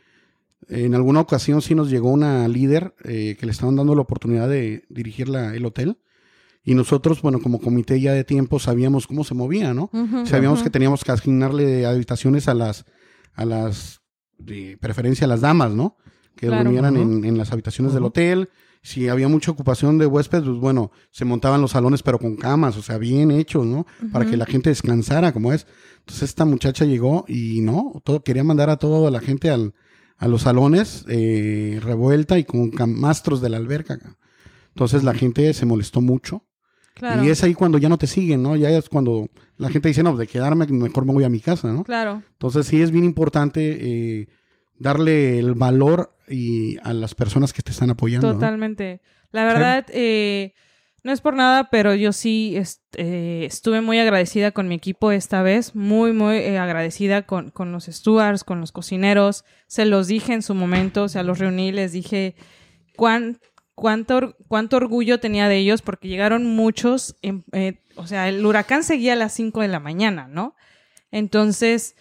en 0.70 0.96
alguna 0.96 1.20
ocasión 1.22 1.62
sí 1.62 1.76
nos 1.76 1.90
llegó 1.90 2.10
una 2.12 2.48
líder 2.48 2.96
eh, 3.04 3.36
que 3.40 3.46
le 3.46 3.52
estaban 3.52 3.76
dando 3.76 3.96
la 3.96 4.02
oportunidad 4.02 4.50
de 4.50 4.84
dirigir 4.90 5.30
la- 5.30 5.56
el 5.56 5.66
hotel. 5.66 5.98
Y 6.64 6.74
nosotros, 6.74 7.22
bueno, 7.22 7.40
como 7.42 7.60
comité 7.62 8.02
ya 8.02 8.14
de 8.14 8.24
tiempo, 8.24 8.58
sabíamos 8.60 9.06
cómo 9.06 9.24
se 9.24 9.36
movía, 9.36 9.74
¿no? 9.76 9.92
Sabíamos 10.26 10.64
que 10.64 10.72
teníamos 10.72 11.04
que 11.04 11.12
asignarle 11.12 11.86
habitaciones 11.86 12.48
a 12.48 12.56
las, 12.56 12.86
a 13.36 13.46
las, 13.46 14.02
de 14.40 14.76
preferencia 14.82 15.26
a 15.26 15.28
las 15.28 15.42
damas, 15.42 15.72
¿no? 15.74 15.96
Que 16.36 16.48
Claro. 16.48 16.64
durmieran 16.64 16.98
en, 16.98 17.24
en 17.24 17.38
las 17.38 17.52
habitaciones 17.52 17.94
del 17.94 18.04
hotel. 18.04 18.50
Si 18.82 19.08
había 19.10 19.28
mucha 19.28 19.52
ocupación 19.52 19.98
de 20.00 20.08
huéspedes, 20.08 20.46
pues 20.46 20.58
bueno, 20.58 20.92
se 21.12 21.24
montaban 21.24 21.62
los 21.62 21.72
salones, 21.72 22.02
pero 22.04 22.18
con 22.20 22.36
camas, 22.36 22.78
o 22.78 22.82
sea, 22.82 22.98
bien 22.98 23.30
hechos, 23.32 23.64
¿no? 23.66 23.86
Para 24.12 24.26
que 24.26 24.36
la 24.36 24.46
gente 24.48 24.70
descansara, 24.72 25.34
como 25.34 25.54
es. 25.54 25.68
Entonces 26.00 26.24
esta 26.30 26.46
muchacha 26.46 26.84
llegó 26.86 27.26
y 27.28 27.62
no, 27.62 28.02
todo 28.04 28.24
quería 28.24 28.44
mandar 28.44 28.70
a 28.72 28.78
toda 28.78 29.10
la 29.12 29.20
gente 29.22 29.50
al, 29.52 29.74
a 30.18 30.28
los 30.28 30.44
salones 30.44 31.06
eh, 31.08 31.80
revuelta 31.82 32.40
y 32.40 32.44
con 32.44 32.72
camastros 32.72 33.42
de 33.42 33.50
la 33.50 33.58
alberca. 33.58 33.98
ca. 33.98 34.18
Entonces 34.70 35.04
la 35.04 35.14
gente 35.14 35.54
se 35.54 35.66
molestó 35.66 36.02
mucho. 36.02 36.44
Claro. 36.94 37.26
Y 37.26 37.30
es 37.30 37.44
ahí 37.44 37.54
cuando 37.54 37.78
ya 37.78 37.90
no 37.90 37.98
te 37.98 38.08
siguen, 38.08 38.42
¿no? 38.42 38.56
Ya 38.56 38.70
es 38.70 38.88
cuando 38.88 39.30
la 39.58 39.70
gente 39.70 39.90
dice, 39.90 40.02
no, 40.02 40.16
de 40.16 40.28
quedarme, 40.28 40.66
mejor 40.68 41.06
me 41.06 41.14
voy 41.14 41.26
a 41.26 41.30
mi 41.30 41.42
casa, 41.42 41.72
¿no? 41.72 41.84
Claro. 41.84 42.24
Entonces 42.32 42.68
sí 42.68 42.82
es 42.82 42.92
bien 42.92 43.04
importante 43.04 43.78
eh, 44.22 44.28
darle 44.78 45.40
el 45.40 45.56
valor 45.56 46.16
y 46.28 46.78
a 46.84 46.94
las 46.94 47.14
personas 47.14 47.52
que 47.54 47.62
te 47.62 47.72
están 47.72 47.90
apoyando. 47.90 48.28
¿no? 48.28 48.34
Totalmente. 48.34 49.02
La 49.32 49.44
verdad, 49.44 49.86
eh, 49.90 50.54
No 51.06 51.12
es 51.12 51.22
por 51.22 51.36
nada, 51.36 51.70
pero 51.70 51.94
yo 51.94 52.12
sí 52.12 52.56
este, 52.58 53.46
estuve 53.46 53.80
muy 53.80 54.00
agradecida 54.00 54.50
con 54.50 54.68
mi 54.68 54.74
equipo 54.74 55.12
esta 55.12 55.44
vez, 55.44 55.76
muy, 55.76 56.14
muy 56.14 56.38
eh, 56.38 56.58
agradecida 56.58 57.28
con, 57.28 57.52
con 57.52 57.72
los 57.72 57.86
stewards, 57.86 58.44
con 58.44 58.60
los 58.60 58.72
cocineros. 58.72 59.46
Se 59.68 59.86
los 59.86 60.08
dije 60.08 60.34
en 60.34 60.42
su 60.42 60.56
momento, 60.56 61.04
o 61.04 61.08
sea, 61.08 61.22
los 61.22 61.38
reuní, 61.38 61.72
les 61.72 61.92
dije 61.92 62.34
cuán, 62.98 63.40
cuánto, 63.76 64.36
cuánto 64.48 64.78
orgullo 64.78 65.20
tenía 65.20 65.48
de 65.48 65.58
ellos, 65.58 65.84
porque 65.84 66.08
llegaron 66.08 66.44
muchos, 66.44 67.16
eh, 67.22 67.84
o 67.96 68.08
sea, 68.08 68.28
el 68.28 68.44
huracán 68.44 68.84
seguía 68.84 69.14
a 69.14 69.16
las 69.16 69.32
5 69.34 69.62
de 69.62 69.68
la 69.68 69.80
mañana, 69.80 70.28
¿no? 70.28 70.56
Entonces, 71.12 71.96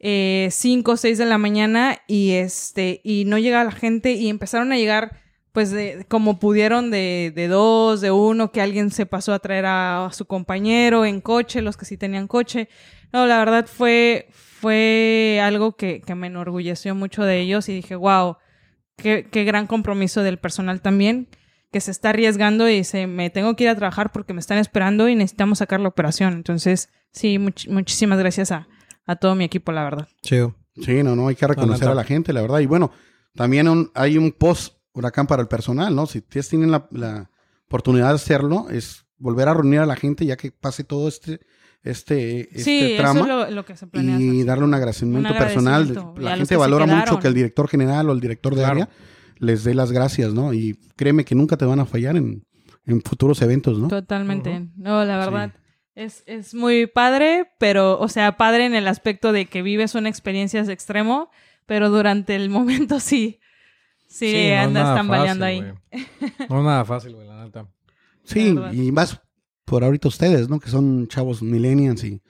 5 0.00 0.90
o 0.90 0.96
6 0.96 1.16
de 1.16 1.26
la 1.26 1.38
mañana 1.38 1.98
y 2.08 2.32
este, 2.32 3.02
y 3.04 3.24
no 3.24 3.38
llegaba 3.38 3.62
la 3.62 3.70
gente 3.70 4.14
y 4.14 4.28
empezaron 4.28 4.72
a 4.72 4.78
llegar 4.78 5.27
pues 5.52 5.70
de, 5.70 6.04
como 6.08 6.38
pudieron 6.38 6.90
de, 6.90 7.32
de 7.34 7.48
dos, 7.48 8.00
de 8.00 8.10
uno, 8.10 8.52
que 8.52 8.60
alguien 8.60 8.90
se 8.90 9.06
pasó 9.06 9.32
a 9.32 9.38
traer 9.38 9.66
a, 9.66 10.06
a 10.06 10.12
su 10.12 10.26
compañero 10.26 11.04
en 11.04 11.20
coche, 11.20 11.62
los 11.62 11.76
que 11.76 11.84
sí 11.84 11.96
tenían 11.96 12.28
coche. 12.28 12.68
No, 13.12 13.26
la 13.26 13.38
verdad 13.38 13.66
fue, 13.66 14.28
fue 14.32 15.40
algo 15.42 15.76
que, 15.76 16.00
que 16.02 16.14
me 16.14 16.26
enorgulleció 16.26 16.94
mucho 16.94 17.24
de 17.24 17.40
ellos 17.40 17.68
y 17.68 17.74
dije, 17.74 17.96
wow, 17.96 18.36
qué, 18.96 19.26
qué 19.30 19.44
gran 19.44 19.66
compromiso 19.66 20.22
del 20.22 20.38
personal 20.38 20.80
también, 20.82 21.28
que 21.72 21.80
se 21.80 21.90
está 21.90 22.10
arriesgando 22.10 22.68
y 22.68 22.76
dice, 22.76 23.06
me 23.06 23.30
tengo 23.30 23.56
que 23.56 23.64
ir 23.64 23.70
a 23.70 23.76
trabajar 23.76 24.12
porque 24.12 24.34
me 24.34 24.40
están 24.40 24.58
esperando 24.58 25.08
y 25.08 25.14
necesitamos 25.14 25.58
sacar 25.58 25.80
la 25.80 25.88
operación. 25.88 26.34
Entonces, 26.34 26.90
sí, 27.12 27.38
much- 27.38 27.68
muchísimas 27.70 28.18
gracias 28.18 28.52
a, 28.52 28.68
a 29.06 29.16
todo 29.16 29.34
mi 29.34 29.44
equipo, 29.44 29.72
la 29.72 29.84
verdad. 29.84 30.08
Chido. 30.22 30.54
Sí, 30.80 31.02
no, 31.02 31.16
no, 31.16 31.28
hay 31.28 31.34
que 31.34 31.46
reconocer 31.46 31.88
a 31.88 31.94
la 31.94 32.04
gente, 32.04 32.32
la 32.32 32.40
verdad. 32.42 32.60
Y 32.60 32.66
bueno, 32.66 32.92
también 33.34 33.68
un- 33.68 33.90
hay 33.94 34.16
un 34.18 34.30
post 34.32 34.74
huracán 34.98 35.26
para 35.26 35.42
el 35.42 35.48
personal, 35.48 35.94
¿no? 35.94 36.06
Si 36.06 36.18
ustedes 36.18 36.48
tienen 36.48 36.70
la, 36.70 36.86
la 36.90 37.30
oportunidad 37.66 38.08
de 38.10 38.14
hacerlo, 38.16 38.66
es 38.70 39.04
volver 39.18 39.48
a 39.48 39.54
reunir 39.54 39.80
a 39.80 39.86
la 39.86 39.96
gente 39.96 40.24
ya 40.26 40.36
que 40.36 40.50
pase 40.52 40.84
todo 40.84 41.08
este, 41.08 41.40
este, 41.82 42.40
este 42.56 42.62
sí, 42.62 42.94
trama. 42.96 43.20
eso 43.20 43.22
es 43.22 43.48
lo, 43.50 43.50
lo 43.56 43.64
que 43.64 43.76
se 43.76 43.86
planea. 43.86 44.18
y 44.20 44.28
hacer. 44.36 44.46
darle 44.46 44.64
un 44.64 44.74
agradecimiento, 44.74 45.30
Un 45.32 45.38
personal. 45.38 45.82
agradecimiento. 45.82 46.20
La 46.20 46.36
gente 46.36 46.56
valora 46.56 46.86
mucho 46.86 47.18
que 47.18 47.28
el 47.28 47.34
director 47.34 47.68
general 47.68 48.08
o 48.10 48.12
el 48.12 48.20
director 48.20 48.54
de 48.54 48.60
Claro. 48.62 48.72
área 48.72 48.88
les 49.38 49.64
dé 49.64 49.74
las 49.74 49.92
gracias, 49.92 50.34
¿no? 50.34 50.52
Y 50.52 50.78
créeme 50.96 51.24
que 51.24 51.34
nunca 51.34 51.56
te 51.56 51.64
van 51.64 51.78
a 51.80 51.86
fallar 51.86 52.16
en, 52.16 52.44
en 52.86 53.00
futuros 53.02 53.40
eventos, 53.42 53.78
¿no? 53.78 53.88
Totalmente. 53.88 54.68
No, 54.76 55.04
la 55.04 55.16
verdad. 55.18 55.52
Es, 55.94 56.22
es 56.26 56.54
muy 56.54 56.86
padre, 56.86 57.50
pero, 57.58 57.98
o 57.98 58.08
sea, 58.08 58.36
padre 58.36 58.66
en 58.66 58.74
el 58.74 58.86
aspecto 58.88 59.32
de 59.32 59.46
que 59.46 59.62
vives 59.62 59.94
una 59.94 60.08
experiencia 60.08 60.62
de 60.62 60.72
extremo, 60.72 61.30
pero 61.66 61.90
durante 61.90 62.34
el 62.36 62.50
momento 62.50 63.00
sí. 63.00 63.40
Sí, 64.08 64.32
no 64.32 64.38
es 64.38 64.58
andas 64.66 64.96
tambaleando 64.96 65.44
ahí. 65.44 65.60
No 66.48 66.58
es 66.58 66.64
nada 66.64 66.84
fácil, 66.84 67.14
güey, 67.14 67.28
la 67.28 67.44
neta. 67.44 67.66
Sí, 68.24 68.54
y 68.72 68.90
más 68.92 69.20
por 69.64 69.84
ahorita 69.84 70.08
ustedes, 70.08 70.48
¿no? 70.48 70.58
Que 70.58 70.70
son 70.70 71.06
chavos 71.08 71.42
millennials 71.42 72.02
y... 72.04 72.20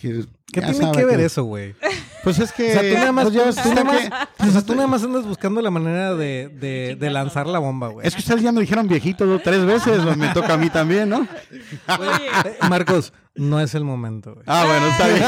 que 0.00 0.24
¿Qué 0.52 0.60
tiene 0.60 0.92
que 0.92 1.04
ver 1.06 1.20
eso, 1.20 1.44
güey? 1.44 1.74
Pues 2.22 2.38
es 2.38 2.52
que... 2.52 2.68
O 2.70 2.72
sea, 2.72 2.82
tú 2.82 2.94
nada 2.94 3.12
más, 3.12 3.24
pues 3.24 3.34
ya 3.34 3.42
tú 3.44 3.48
está 3.48 3.74
nada 3.82 3.98
que- 3.98 4.10
más, 4.10 4.28
o 4.48 4.50
sea, 4.52 4.62
tú 4.62 4.74
nada 4.74 4.86
más 4.86 5.02
andas 5.02 5.26
buscando 5.26 5.62
la 5.62 5.70
manera 5.70 6.14
de, 6.14 6.48
de, 6.50 6.96
de 7.00 7.10
lanzar 7.10 7.46
la 7.46 7.58
bomba, 7.58 7.88
güey. 7.88 8.06
Es 8.06 8.14
que 8.14 8.20
ustedes 8.20 8.42
ya 8.42 8.52
me 8.52 8.60
dijeron 8.60 8.86
viejito 8.86 9.24
dos, 9.26 9.42
tres 9.42 9.64
veces, 9.64 10.04
me 10.18 10.28
toca 10.34 10.52
a 10.54 10.56
mí 10.58 10.68
también, 10.68 11.08
¿no? 11.08 11.26
Eh, 11.50 12.58
Marcos, 12.68 13.14
no 13.34 13.58
es 13.60 13.74
el 13.74 13.84
momento, 13.84 14.34
güey. 14.34 14.44
Ah, 14.46 14.64
bueno, 14.66 14.86
está 14.88 15.08
bien. 15.08 15.22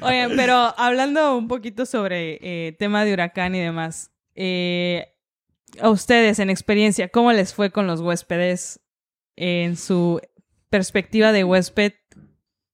Oigan, 0.02 0.32
pero 0.36 0.74
hablando 0.78 1.36
un 1.36 1.46
poquito 1.48 1.84
sobre 1.86 2.38
eh, 2.40 2.72
tema 2.78 3.04
de 3.04 3.12
huracán 3.12 3.54
y 3.54 3.60
demás, 3.60 4.10
eh, 4.42 5.14
a 5.82 5.90
ustedes 5.90 6.38
en 6.38 6.48
experiencia, 6.48 7.08
¿cómo 7.08 7.30
les 7.30 7.52
fue 7.52 7.70
con 7.70 7.86
los 7.86 8.00
huéspedes 8.00 8.80
en 9.36 9.76
su 9.76 10.18
perspectiva 10.70 11.30
de 11.30 11.44
huésped? 11.44 11.92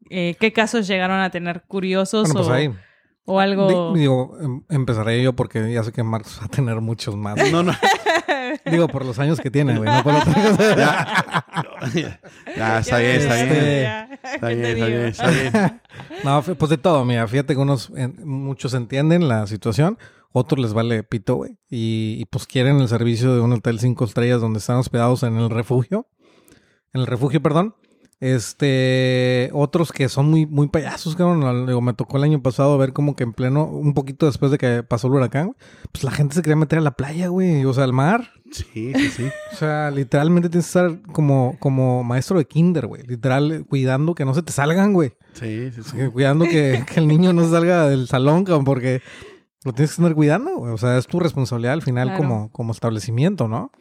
Eh, 0.09 0.37
¿Qué 0.38 0.52
casos 0.52 0.87
llegaron 0.87 1.18
a 1.18 1.31
tener 1.31 1.64
curiosos 1.64 2.33
Bueno, 2.33 2.46
pues 2.46 2.48
o, 2.48 2.52
ahí. 2.52 2.72
O 3.27 3.39
algo? 3.41 3.93
Di- 3.93 4.01
digo, 4.01 4.37
em- 4.41 4.62
empezaré 4.71 5.23
yo 5.23 5.35
porque 5.35 5.71
ya 5.73 5.83
sé 5.85 5.93
que 5.93 6.03
Marcos 6.03 6.39
va 6.41 6.47
a 6.47 6.49
tener 6.49 6.81
muchos 6.81 7.15
más. 7.17 7.37
No, 7.53 7.62
no. 7.62 7.73
Digo, 8.71 8.89
por 8.89 9.05
los 9.05 9.19
años 9.19 9.39
que 9.41 9.51
tiene, 9.51 9.77
güey, 9.77 9.91
no 9.91 10.03
por 10.03 10.15
otra 10.15 10.33
cosa. 10.33 11.45
Ya, 11.95 12.21
ya, 12.57 12.79
está 12.79 12.99
bien, 12.99 13.17
está 13.17 13.41
Este, 13.41 13.55
bien. 13.55 14.19
Está 14.23 14.49
¿qué 14.49 14.55
bien, 14.55 14.67
está 14.77 14.87
bien, 14.87 15.01
está 15.07 15.31
bien. 15.31 15.81
No, 16.25 16.43
pues 16.43 16.71
de 16.71 16.79
todo, 16.79 17.05
mira, 17.05 17.27
fíjate 17.29 17.55
que 17.55 17.61
unos, 17.61 17.91
en- 17.97 18.17
muchos 18.27 18.73
entienden 18.75 19.29
la 19.29 19.47
situación, 19.47 19.99
otros 20.33 20.61
les 20.61 20.73
vale 20.73 21.03
pito, 21.03 21.37
güey, 21.37 21.59
y, 21.69 22.17
y, 22.21 22.25
pues 22.27 22.47
quieren 22.47 22.81
el 22.81 22.89
servicio 22.89 23.35
de 23.35 23.41
un 23.41 23.53
hotel 23.53 23.79
cinco 23.79 24.05
estrellas 24.05 24.41
donde 24.41 24.59
están 24.59 24.77
hospedados 24.77 25.23
en 25.23 25.37
el 25.37 25.51
refugio, 25.51 26.07
en 26.93 27.03
el 27.03 27.07
refugio, 27.07 27.43
perdón. 27.43 27.75
Este, 28.18 29.50
otros 29.52 29.92
que 29.92 30.09
son 30.09 30.31
muy, 30.31 30.46
muy 30.46 30.68
payasos, 30.68 31.16
cabrón. 31.16 31.66
Digo, 31.66 31.81
me 31.81 31.92
tocó 31.94 32.16
el 32.16 32.24
año 32.24 32.42
pasado 32.42 32.76
ver 32.79 32.92
como 32.92 33.14
que 33.14 33.24
en 33.24 33.33
pleno, 33.33 33.64
un 33.66 33.94
poquito 33.94 34.26
después 34.26 34.50
de 34.50 34.59
que 34.59 34.83
pasó 34.83 35.09
el 35.09 35.14
huracán, 35.14 35.46
güey, 35.48 35.57
pues 35.92 36.05
la 36.05 36.11
gente 36.11 36.35
se 36.35 36.42
quería 36.42 36.57
meter 36.57 36.79
a 36.79 36.83
la 36.83 36.92
playa, 36.92 37.29
güey, 37.29 37.64
o 37.64 37.72
sea, 37.74 37.85
al 37.85 37.92
mar. 37.92 38.31
Sí, 38.50 38.92
sí, 38.94 39.11
sí. 39.11 39.29
O 39.52 39.57
sea, 39.57 39.90
literalmente 39.90 40.48
tienes 40.48 40.66
que 40.66 40.79
estar 40.79 41.02
como, 41.12 41.57
como 41.59 42.05
maestro 42.05 42.38
de 42.38 42.46
kinder, 42.46 42.87
güey. 42.87 43.02
Literal, 43.02 43.66
cuidando 43.68 44.14
que 44.14 44.24
no 44.24 44.35
se 44.35 44.42
te 44.42 44.52
salgan, 44.52 44.92
güey. 44.92 45.12
Sí, 45.35 45.70
sí, 45.72 45.83
sí. 45.83 45.96
Cuidando 46.12 46.44
que, 46.44 46.85
que 46.92 47.00
el 47.00 47.09
niño 47.09 47.33
no 47.33 47.48
salga 47.50 47.88
del 47.88 48.07
salón, 48.09 48.44
cabrón, 48.44 48.64
porque 48.64 49.02
lo 49.64 49.72
tienes 49.72 49.90
que 49.90 49.96
tener 49.96 50.14
cuidando, 50.14 50.57
güey. 50.57 50.72
O 50.72 50.79
sea, 50.79 50.96
es 50.96 51.07
tu 51.07 51.18
responsabilidad 51.20 51.74
al 51.74 51.83
final 51.83 52.09
Claro. 52.09 52.22
como, 52.22 52.52
como 52.52 52.72
establecimiento, 52.72 53.48
¿no? 53.48 53.72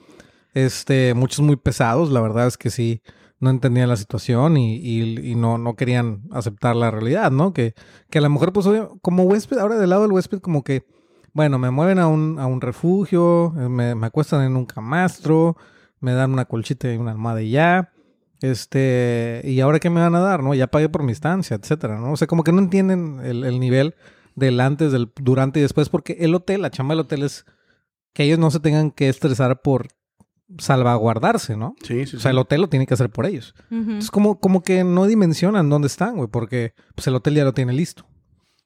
Este, 0.53 1.13
muchos 1.13 1.41
muy 1.41 1.55
pesados, 1.57 2.11
la 2.11 2.21
verdad 2.21 2.47
es 2.47 2.57
que 2.57 2.69
sí, 2.69 3.01
no 3.45 3.51
entendían 3.51 3.88
la 3.88 3.95
situación 3.95 4.58
y, 4.58 4.75
y- 4.77 5.36
no, 5.36 5.58
no 5.58 5.75
querían 5.75 6.23
aceptar 6.31 6.75
la 6.75 6.91
realidad, 6.91 7.31
¿no? 7.31 7.53
Que, 7.53 7.73
que 8.10 8.17
a 8.17 8.21
lo 8.21 8.29
mejor, 8.29 8.51
pues, 8.51 8.67
como 9.01 9.23
huésped, 9.23 9.58
ahora 9.60 9.77
del 9.77 9.89
lado 9.91 10.01
del 10.01 10.12
huésped, 10.12 10.39
como 10.39 10.63
que, 10.63 10.84
bueno, 11.34 11.58
me 11.60 11.69
mueven 11.71 11.99
a 11.99 12.08
un, 12.08 12.39
a 12.39 12.45
un 12.47 12.60
refugio, 12.62 13.53
eh, 13.58 13.69
me, 13.69 13.95
me 13.95 14.08
acuestan 14.08 14.43
en 14.43 14.55
un 14.58 14.65
camastro, 14.65 15.55
me 15.99 16.13
dan 16.13 16.34
una 16.34 16.45
colchita 16.45 16.91
y 16.93 16.97
una 16.97 17.12
almohada 17.12 17.41
y 17.41 17.51
ya. 17.51 17.91
Este, 18.41 19.41
y 19.43 19.60
ahora 19.62 19.79
qué 19.79 19.89
me 19.89 20.01
van 20.01 20.15
a 20.15 20.19
dar, 20.19 20.43
¿no? 20.43 20.53
Ya 20.53 20.67
pagué 20.67 20.89
por 20.89 21.03
mi 21.03 21.12
estancia, 21.12 21.55
etcétera, 21.55 21.97
¿no? 21.99 22.12
O 22.12 22.17
sea, 22.17 22.27
como 22.27 22.43
que 22.43 22.51
no 22.51 22.60
entienden 22.60 23.19
el, 23.23 23.43
el 23.43 23.60
nivel 23.60 23.95
del 24.36 24.60
antes, 24.60 24.91
del 24.91 25.12
durante 25.15 25.60
y 25.60 25.63
después, 25.63 25.89
porque 25.89 26.17
el 26.19 26.36
hotel, 26.36 26.62
la 26.62 26.69
chamba 26.69 26.93
del 26.93 27.01
hotel 27.05 27.23
es 27.23 27.45
que 28.13 28.23
ellos 28.23 28.39
no 28.39 28.51
se 28.51 28.60
tengan 28.60 28.91
que 28.91 29.10
estresar 29.10 29.62
por 29.62 29.88
salvaguardarse, 30.58 31.58
¿no? 31.58 31.75
Sí, 31.84 32.05
sí, 32.05 32.17
O 32.17 32.19
sea, 32.19 32.31
el 32.31 32.38
hotel 32.38 32.62
lo 32.62 32.69
tiene 32.69 32.86
que 32.88 32.93
hacer 32.93 33.10
por 33.10 33.25
ellos. 33.25 33.53
Ujú. 33.71 33.91
Es 33.93 34.12
como, 34.12 34.39
como 34.39 34.62
que 34.63 34.84
no 34.84 35.05
dimensionan 35.05 35.69
dónde 35.69 35.88
están, 35.88 36.15
güey, 36.17 36.27
porque 36.29 36.73
pues 36.95 37.08
el 37.08 37.15
hotel 37.15 37.36
ya 37.36 37.43
lo 37.43 37.53
tiene 37.53 37.73
listo. 37.73 38.05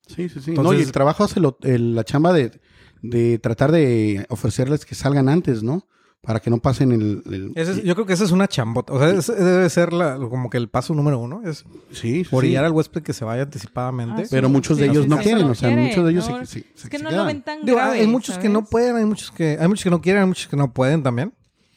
Sí, 0.07 0.27
sí, 0.29 0.39
sí. 0.41 0.51
Entonces- 0.51 0.63
no, 0.63 0.73
y 0.73 0.81
el 0.81 0.91
trabajo 0.91 1.23
hace 1.23 1.39
lo- 1.39 1.57
el- 1.61 1.95
la 1.95 2.03
chamba 2.03 2.33
de, 2.33 2.59
de 3.01 3.39
tratar 3.39 3.71
de 3.71 4.25
ofrecerles 4.29 4.85
que 4.85 4.95
salgan 4.95 5.29
antes, 5.29 5.63
¿no? 5.63 5.87
Para 6.21 6.41
que 6.41 6.49
no 6.49 6.57
pasen 6.57 6.91
el... 6.91 7.23
el- 7.27 7.51
Ese 7.55 7.71
es- 7.71 7.83
yo 7.83 7.95
creo 7.95 8.05
que 8.05 8.11
esa 8.13 8.25
es 8.25 8.31
una 8.31 8.47
chambota. 8.49 8.91
O 8.91 8.99
sea, 8.99 9.09
ese 9.11 9.33
debe 9.35 9.69
ser 9.69 9.93
la- 9.93 10.17
como 10.17 10.49
que 10.49 10.57
el 10.57 10.67
paso 10.67 10.93
número 10.93 11.17
uno. 11.19 11.41
Es 11.45 11.63
sí, 11.91 12.25
sí, 12.25 12.29
orillar 12.35 12.63
sí. 12.63 12.65
al 12.65 12.71
huésped 12.73 13.01
que 13.03 13.13
se 13.13 13.23
vaya 13.23 13.43
anticipadamente. 13.43 14.23
Ah, 14.23 14.25
sí. 14.25 14.29
Pero 14.31 14.49
muchos 14.49 14.77
de 14.77 14.87
ellos 14.87 15.03
sí, 15.05 15.09
no 15.09 15.17
sí, 15.17 15.23
quieren, 15.23 15.45
no 15.45 15.51
o 15.51 15.55
sea, 15.55 15.69
muchos 15.69 16.03
de 16.03 16.11
ellos 16.11 16.29
no, 16.29 16.39
se, 16.39 16.45
se- 16.45 16.59
Es 16.59 16.81
se 16.81 16.89
que 16.89 16.97
no 16.99 17.09
quedan. 17.09 17.21
lo 17.21 17.25
ven 17.27 17.41
tan 17.41 17.63
Digo, 17.63 17.77
grave, 17.77 17.99
hay 18.01 18.07
muchos 18.07 18.37
que 18.37 18.49
no 18.49 18.65
pueden, 18.65 18.97
hay 18.97 19.05
muchos 19.05 19.31
que, 19.31 19.57
hay 19.61 19.67
muchos 19.69 19.83
que 19.85 19.89
no 19.91 20.01
quieren, 20.01 20.23
hay 20.23 20.27
muchos 20.27 20.47
que 20.49 20.57
no 20.57 20.73
pueden 20.73 21.03
también. 21.03 21.33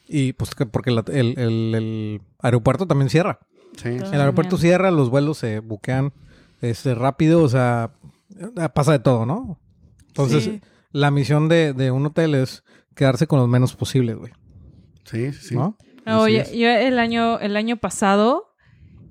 Y 0.07 0.33
pues 0.33 0.53
que 0.55 0.65
porque 0.65 0.91
la- 0.91 1.03
el, 1.07 1.37
el- 1.39 1.75
el 1.75 2.21
aeropuerto 2.39 2.85
también 2.87 3.09
cierra. 3.09 3.39
Sí, 3.77 3.99
sí. 3.99 4.05
El 4.11 4.19
aeropuerto 4.19 4.57
cierra, 4.57 4.91
los 4.91 5.09
vuelos 5.09 5.37
se 5.39 5.59
buquean 5.59 6.13
este, 6.61 6.93
rápido, 6.95 7.41
o 7.43 7.49
sea, 7.49 7.91
eh, 8.39 8.69
pasa 8.73 8.91
de 8.93 8.99
todo, 8.99 9.25
¿no? 9.25 9.59
Entonces, 10.07 10.43
Sí. 10.43 10.61
la 10.91 11.09
misión 11.11 11.49
de, 11.49 11.73
de 11.73 11.91
un 11.91 12.05
hotel 12.05 12.35
es 12.35 12.63
quedarse 12.95 13.25
con 13.27 13.39
los 13.39 13.47
menos 13.49 13.75
posibles, 13.75 14.15
güey. 14.17 14.31
Sí, 15.05 15.31
sí, 15.33 15.47
sí. 15.49 15.55
¿No? 15.55 15.77
No, 16.05 16.23
Así 16.23 16.33
yo, 16.37 16.43
yo 16.53 16.69
el 16.69 16.99
año, 16.99 17.39
el 17.39 17.55
año 17.57 17.77
pasado, 17.77 18.53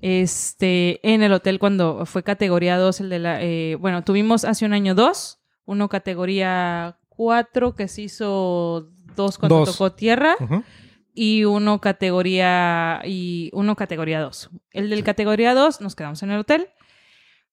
este, 0.01 0.99
en 1.11 1.23
el 1.23 1.31
hotel 1.33 1.59
cuando 1.59 2.05
fue 2.05 2.23
categoría 2.23 2.77
2, 2.77 2.99
el 3.01 3.09
de 3.09 3.19
la, 3.19 3.41
eh, 3.41 3.75
bueno, 3.75 4.03
tuvimos 4.03 4.45
hace 4.45 4.65
un 4.65 4.73
año 4.73 4.95
dos, 4.95 5.39
uno 5.65 5.89
categoría 5.89 6.97
4 7.09 7.73
que 7.75 7.87
se 7.87 8.03
hizo 8.03 8.89
dos 9.15 9.37
cuando 9.37 9.59
Dos. 9.59 9.71
tocó 9.71 9.93
tierra 9.93 10.35
Ujú. 10.39 10.63
Y 11.13 11.43
uno 11.45 11.79
categoría 11.79 13.01
y 13.05 13.49
uno 13.53 13.75
categoría 13.75 14.19
2. 14.21 14.49
El 14.71 14.89
del 14.89 15.03
categoría 15.03 15.53
2 15.53 15.81
nos 15.81 15.95
quedamos 15.95 16.23
en 16.23 16.31
el 16.31 16.39
hotel. 16.39 16.69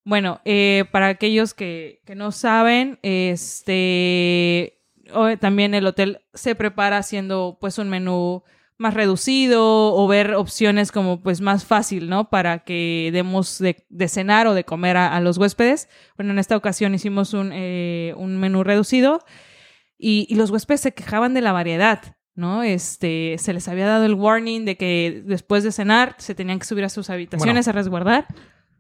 Bueno, 0.05 0.41
eh, 0.45 0.85
para 0.93 1.09
aquellos 1.09 1.55
que, 1.55 2.01
que 2.07 2.15
no 2.15 2.33
saben, 2.33 2.99
este 3.03 4.77
también 5.41 5.75
el 5.75 5.87
hotel 5.87 6.21
se 6.35 6.55
prepara 6.55 6.99
haciendo 6.99 7.59
pues 7.61 7.79
un 7.79 7.89
menú 7.89 8.45
más 8.79 8.95
reducido 8.95 9.95
o 9.95 10.09
ver 10.09 10.35
opciones 10.35 10.91
como 10.91 11.21
pues 11.21 11.43
más 11.43 11.67
fácil, 11.67 12.09
¿no? 12.09 12.31
Para 12.31 12.61
que 12.61 13.11
demos 13.13 13.59
de, 13.59 13.85
de 13.91 14.09
cenar 14.09 14.47
o 14.47 14.55
de 14.55 14.65
comer 14.65 14.97
a, 14.97 15.15
a 15.15 15.21
los 15.21 15.37
huéspedes. 15.37 15.91
Bueno, 16.17 16.33
en 16.33 16.39
esta 16.39 16.57
ocasión 16.57 16.95
hicimos 16.95 17.35
un, 17.35 17.51
eh, 17.53 18.15
un 18.17 18.39
menú 18.39 18.65
reducido 18.65 19.23
y, 19.99 20.27
y 20.31 20.37
los 20.37 20.51
huéspedes 20.51 20.81
se 20.81 20.95
quejaban 20.95 21.35
de 21.35 21.43
la 21.43 21.53
variedad, 21.53 22.17
¿no? 22.41 22.62
Este, 22.64 23.36
se 23.38 23.53
les 23.53 23.68
había 23.68 23.86
dado 23.86 24.05
el 24.05 24.14
warning 24.14 24.64
de 24.64 24.76
que 24.76 25.22
después 25.24 25.62
de 25.62 25.70
cenar 25.70 26.16
se 26.18 26.34
tenían 26.34 26.59
que 26.59 26.64
subir 26.66 26.84
a 26.84 26.88
sus 26.88 27.11
habitaciones 27.11 27.68
a 27.68 27.72
resguardar. 27.72 28.26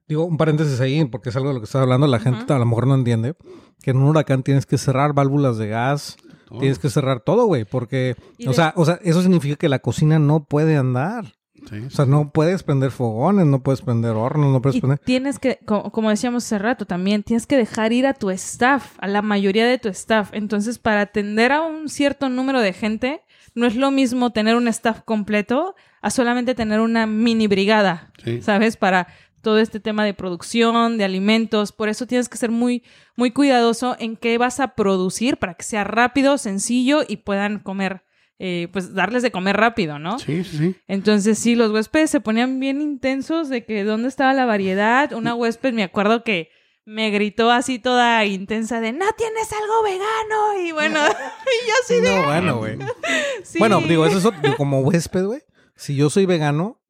Digo, 0.08 0.24
un 0.24 0.36
paréntesis 0.36 0.80
ahí, 0.80 1.04
porque 1.04 1.28
es 1.28 1.36
algo 1.36 1.48
de 1.50 1.54
lo 1.54 1.60
que 1.60 1.66
estás 1.66 1.82
hablando, 1.82 2.08
la 2.08 2.18
gente 2.18 2.52
a 2.52 2.58
lo 2.58 2.66
mejor 2.66 2.88
no 2.88 2.96
entiende, 2.96 3.34
que 3.82 3.92
en 3.92 3.98
un 3.98 4.04
huracán 4.08 4.42
tienes 4.42 4.66
que 4.66 4.76
cerrar 4.78 5.12
válvulas 5.12 5.56
de 5.58 5.68
gas, 5.68 6.16
tienes 6.58 6.80
que 6.80 6.90
cerrar 6.90 7.20
todo, 7.20 7.44
güey, 7.46 7.64
porque, 7.64 8.16
o 8.44 8.48
de- 8.48 8.54
sea, 8.54 8.72
o 8.74 8.84
sea, 8.84 8.98
eso 9.04 9.22
significa 9.22 9.54
que 9.54 9.68
la 9.68 9.78
cocina 9.78 10.18
no 10.18 10.42
puede 10.42 10.76
andar. 10.76 11.26
Sí. 11.68 11.76
O 11.86 11.90
sea, 11.90 12.06
no 12.06 12.30
puedes 12.32 12.62
prender 12.62 12.90
fogones, 12.90 13.44
no 13.46 13.62
puedes 13.62 13.82
prender 13.82 14.12
hornos, 14.12 14.50
no 14.50 14.62
puedes 14.62 14.76
Y 14.76 14.80
prender... 14.80 14.98
tienes 15.00 15.38
que, 15.38 15.58
co- 15.66 15.92
como 15.92 16.08
decíamos 16.08 16.44
hace 16.46 16.58
rato 16.58 16.86
también, 16.86 17.22
tienes 17.22 17.46
que 17.46 17.58
dejar 17.58 17.92
ir 17.92 18.06
a 18.06 18.14
tu 18.14 18.30
staff, 18.30 18.96
a 18.98 19.06
la 19.06 19.20
mayoría 19.20 19.66
de 19.66 19.76
tu 19.78 19.90
staff. 19.90 20.30
Entonces, 20.32 20.78
para 20.78 21.02
atender 21.02 21.52
a 21.52 21.60
un 21.60 21.90
cierto 21.90 22.30
número 22.30 22.60
de 22.62 22.72
gente, 22.72 23.20
no 23.54 23.66
es 23.66 23.76
lo 23.76 23.90
mismo 23.90 24.30
tener 24.30 24.56
un 24.56 24.68
staff 24.68 25.00
completo 25.04 25.74
a 26.02 26.10
solamente 26.10 26.54
tener 26.54 26.80
una 26.80 27.06
mini 27.06 27.46
brigada, 27.46 28.12
Sí. 28.24 28.40
¿sabes? 28.42 28.76
Para 28.76 29.06
todo 29.42 29.58
este 29.58 29.80
tema 29.80 30.04
de 30.04 30.12
producción, 30.14 30.98
de 30.98 31.04
alimentos. 31.04 31.72
Por 31.72 31.88
eso 31.88 32.06
tienes 32.06 32.28
que 32.28 32.36
ser 32.36 32.50
muy, 32.50 32.82
muy 33.16 33.30
cuidadoso 33.30 33.96
en 33.98 34.16
qué 34.16 34.36
vas 34.38 34.60
a 34.60 34.74
producir 34.74 35.38
para 35.38 35.54
que 35.54 35.62
sea 35.64 35.84
rápido, 35.84 36.36
sencillo 36.38 37.00
y 37.08 37.16
puedan 37.18 37.58
comer, 37.58 38.02
eh, 38.38 38.68
pues 38.72 38.94
darles 38.94 39.22
de 39.22 39.30
comer 39.30 39.56
rápido, 39.56 39.98
¿no? 39.98 40.18
Sí, 40.18 40.44
sí, 40.44 40.58
sí. 40.58 40.76
Entonces 40.88 41.38
sí, 41.38 41.54
los 41.54 41.70
huéspedes 41.72 42.10
se 42.10 42.20
ponían 42.20 42.60
bien 42.60 42.82
intensos 42.82 43.48
de 43.48 43.64
que 43.64 43.82
dónde 43.84 44.08
estaba 44.08 44.34
la 44.34 44.44
variedad. 44.44 45.12
Una 45.14 45.34
huésped 45.34 45.72
me 45.72 45.82
acuerdo 45.84 46.22
que 46.22 46.50
me 46.90 47.10
gritó 47.10 47.50
así 47.50 47.78
toda 47.78 48.24
intensa 48.24 48.80
de 48.80 48.92
no 48.92 49.06
tienes 49.16 49.52
algo 49.52 49.82
vegano 49.82 50.60
y 50.60 50.72
bueno, 50.72 50.98
y 51.06 51.66
yo 51.68 51.74
sí 51.86 51.94
de 52.00 52.16
No, 52.16 52.24
bueno, 52.24 52.56
güey. 52.58 52.78
sí. 53.44 53.58
Bueno, 53.58 53.80
digo, 53.80 54.04
eso 54.06 54.18
es 54.18 54.24
otro- 54.24 54.40
digo, 54.42 54.56
como 54.56 54.80
huésped, 54.80 55.24
güey. 55.24 55.40
Si 55.76 55.94
yo 55.96 56.10
soy 56.10 56.26
vegano, 56.26 56.80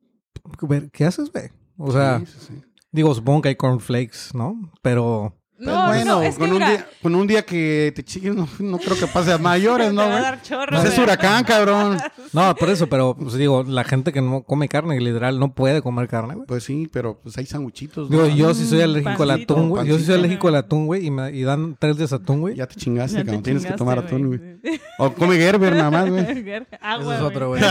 ¿qué 0.92 1.05
haces, 1.05 1.30
güey? 1.30 1.51
O 1.76 1.92
sea, 1.92 2.18
Sí, 2.20 2.26
sí, 2.26 2.38
sí. 2.48 2.62
digo, 2.90 3.14
supongo 3.14 3.42
que 3.42 3.48
hay 3.51 3.57
cornflakes, 3.57 4.30
¿no? 4.34 4.72
Pero 4.82 5.36
No, 5.61 5.66
Pues 5.66 5.76
no, 5.76 5.86
bueno, 5.88 6.04
no, 6.16 6.22
es 6.22 6.34
que 6.36 6.40
con, 6.40 6.48
un 6.52 6.54
mira, 6.54 6.70
día, 6.70 6.86
con 7.02 7.14
un 7.14 7.26
día 7.26 7.42
que 7.44 7.92
te 7.94 8.02
chinguen, 8.02 8.34
no, 8.34 8.48
no 8.61 8.78
creo 8.78 8.96
que 8.98 9.06
pase 9.06 9.30
a 9.32 9.36
mayores, 9.36 9.88
te 9.90 9.92
¿no, 9.92 10.00
va 10.00 10.06
a 10.06 10.11
güey? 10.12 10.22
dar 10.22 10.42
chorro, 10.42 10.80
Pues 10.80 10.84
es 10.92 10.98
huracán, 10.98 11.44
cabrón. 11.44 11.98
No, 12.32 12.54
por 12.54 12.70
eso, 12.70 12.86
pero 12.88 13.16
pues, 13.16 13.34
digo, 13.34 13.64
la 13.66 13.82
gente 13.84 14.12
que 14.12 14.22
no 14.22 14.42
come 14.44 14.68
carne, 14.68 14.98
literal, 15.00 15.38
no 15.40 15.52
puede 15.52 15.82
comer 15.82 16.06
carne, 16.08 16.34
güey. 16.36 16.46
Pues 16.46 16.62
sí, 16.64 16.88
pero 16.92 17.18
pues 17.20 17.36
hay 17.36 17.44
sanguchitos. 17.44 18.08
Digo, 18.08 18.26
yo 18.28 18.54
sí 18.54 18.66
soy 18.66 18.80
alérgico 18.82 19.24
al 19.24 19.32
atún, 19.32 19.68
güey. 19.68 19.86
Yo 19.86 19.98
sí 19.98 20.04
soy 20.04 20.14
alérgico 20.14 20.48
al 20.48 20.54
atún, 20.56 20.86
güey, 20.86 21.04
y, 21.06 21.11
me, 21.11 21.30
y 21.32 21.42
dan 21.42 21.76
tres 21.78 21.96
días 21.98 22.12
atún, 22.12 22.40
güey. 22.40 22.54
Ya 22.54 22.66
te 22.66 22.76
chingaste, 22.76 23.16
Ya 23.18 23.20
te 23.22 23.26
cabrón. 23.26 23.42
Tienes 23.42 23.66
que 23.66 23.72
tomar 23.72 23.98
atún, 23.98 24.28
güey. 24.28 24.78
O 24.98 25.12
come 25.12 25.36
Gerber 25.36 25.74
nada 25.74 25.90
más, 25.90 26.08
güey. 26.08 26.24
Agua, 26.80 27.02
Eso 27.02 27.14
es 27.14 27.20
otro, 27.20 27.48
güey. 27.48 27.62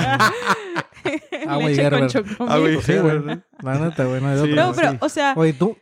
Agua 1.47 1.71
y 1.71 1.75
Gerber. 1.75 2.03
Agua 2.39 2.69
y 2.69 2.81
sí, 2.81 2.93
güey. 2.97 3.11
Gerber. 3.11 3.43
La 3.63 3.79
neta, 3.79 4.03
güey, 4.05 4.21
no 4.21 4.27
hay 4.29 4.35
de 4.35 4.43
Sí. 4.45 4.51
otra, 4.51 4.65
No, 4.65 4.73
pero, 4.73 4.97
o 5.01 5.09
sea, 5.09 5.33
Oye, 5.37 5.53
tú, 5.53 5.77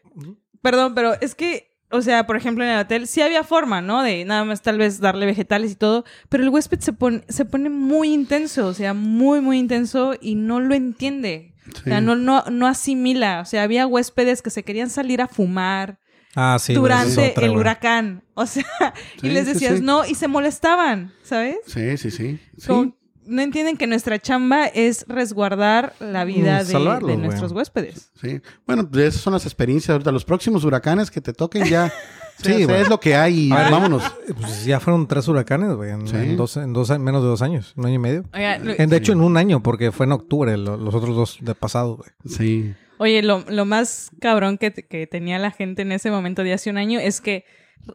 Perdón, 0.61 0.93
pero 0.95 1.13
es 1.21 1.33
que, 1.35 1.66
o 1.91 2.01
sea, 2.01 2.25
por 2.27 2.35
ejemplo, 2.35 2.63
en 2.63 2.71
el 2.71 2.79
hotel 2.79 3.07
sí 3.07 3.21
había 3.21 3.43
forma, 3.43 3.81
¿no? 3.81 4.03
De 4.03 4.25
nada 4.25 4.43
más 4.43 4.61
tal 4.61 4.77
vez 4.77 4.99
darle 4.99 5.25
vegetales 5.25 5.71
y 5.71 5.75
todo, 5.75 6.03
pero 6.29 6.43
el 6.43 6.49
huésped 6.49 6.79
se 6.79 6.93
pone, 6.93 7.23
se 7.29 7.45
pone 7.45 7.69
muy 7.69 8.13
intenso, 8.13 8.67
o 8.67 8.73
sea, 8.73 8.93
muy, 8.93 9.41
muy 9.41 9.57
intenso 9.59 10.13
y 10.19 10.35
no 10.35 10.59
lo 10.59 10.75
entiende. 10.75 11.53
O 11.75 11.83
sea, 11.83 11.99
no, 12.01 12.15
no, 12.15 12.43
no 12.49 12.65
asimila. 12.67 13.41
O 13.41 13.45
sea, 13.45 13.63
había 13.63 13.85
huéspedes 13.87 14.41
que 14.41 14.49
se 14.49 14.63
querían 14.63 14.89
salir 14.89 15.21
a 15.21 15.27
fumar 15.27 15.99
Ah, 16.35 16.57
sí, 16.59 16.73
durante 16.73 17.31
otra, 17.31 17.43
el 17.45 17.51
güey. 17.51 17.61
huracán. 17.61 18.23
O 18.35 18.45
sea, 18.45 18.65
y 19.21 19.29
les 19.29 19.47
decías 19.47 19.81
no 19.81 20.05
y 20.05 20.15
se 20.15 20.27
molestaban, 20.27 21.11
¿sabes? 21.23 21.57
Sí, 21.65 21.97
sí, 21.97 22.11
sí. 22.11 22.39
Sí. 22.57 22.67
Como- 22.67 22.95
no 23.27 23.41
entienden 23.41 23.77
que 23.77 23.87
nuestra 23.87 24.19
chamba 24.19 24.65
es 24.67 25.05
resguardar 25.07 25.93
la 25.99 26.23
vida 26.25 26.55
Mm, 26.55 26.65
de, 26.65 26.71
salvarlos, 26.71 27.07
de 27.09 27.15
güey. 27.17 27.27
nuestros 27.27 27.51
huéspedes. 27.51 28.11
Sí. 28.21 28.41
Bueno, 28.65 28.89
pues 28.89 29.05
esas 29.09 29.21
son 29.21 29.33
las 29.33 29.45
experiencias. 29.45 29.89
Ahorita 29.91 30.11
los 30.11 30.25
próximos 30.25 30.63
huracanes 30.63 31.11
que 31.11 31.21
te 31.21 31.33
toquen 31.33 31.65
ya. 31.65 31.91
Sí, 32.39 32.53
sí, 32.53 32.67
es 32.71 32.87
lo 32.87 32.99
que 32.99 33.15
hay. 33.15 33.47
y 33.47 33.51
A 33.51 33.63
ver, 33.63 33.71
vámonos. 33.71 34.03
Pues 34.39 34.63
ya 34.63 34.79
fueron 34.79 35.07
tres 35.07 35.27
huracanes, 35.27 35.71
güey, 35.75 35.89
en, 35.89 36.07
Sí. 36.07 36.15
en 36.15 36.37
dos, 36.37 36.55
en 36.57 36.71
dos, 36.71 36.91
a- 36.91 36.99
menos 36.99 37.23
de 37.23 37.29
dos 37.29 37.41
años, 37.41 37.73
un 37.75 37.87
año 37.87 37.95
y 37.95 37.97
medio. 37.97 38.25
Oiga, 38.31 38.59
lo- 38.59 38.73
En- 38.77 38.91
de 38.91 38.97
hecho, 38.97 39.11
en 39.13 39.21
un 39.21 39.37
año, 39.37 39.63
porque 39.63 39.91
fue 39.91 40.05
en 40.05 40.11
octubre, 40.11 40.55
lo- 40.55 40.77
los 40.77 40.93
otros 40.93 41.15
dos 41.15 41.37
de 41.41 41.55
pasado, 41.55 41.97
güey. 41.97 42.09
Sí. 42.27 42.75
Oye, 42.99 43.23
lo, 43.23 43.43
lo 43.49 43.65
más 43.65 44.11
cabrón 44.21 44.59
que, 44.59 44.71
que 44.71 45.07
tenía 45.07 45.39
la 45.39 45.49
gente 45.49 45.81
en 45.81 45.91
ese 45.91 46.11
momento 46.11 46.43
de 46.43 46.53
hace 46.53 46.69
un 46.69 46.77
año 46.77 46.99
es 46.99 47.21
que 47.21 47.43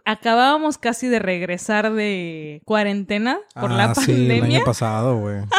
acabábamos 0.04 0.78
casi 0.78 1.08
de 1.08 1.18
regresar 1.18 1.92
de 1.92 2.62
cuarentena 2.64 3.38
por 3.54 3.70
la 3.70 3.84
Ah, 3.90 3.94
sí, 3.94 4.12
el 4.12 4.18
pandemia. 4.28 4.56
año 4.58 4.64
pasado, 4.64 5.18
güey. 5.18 5.38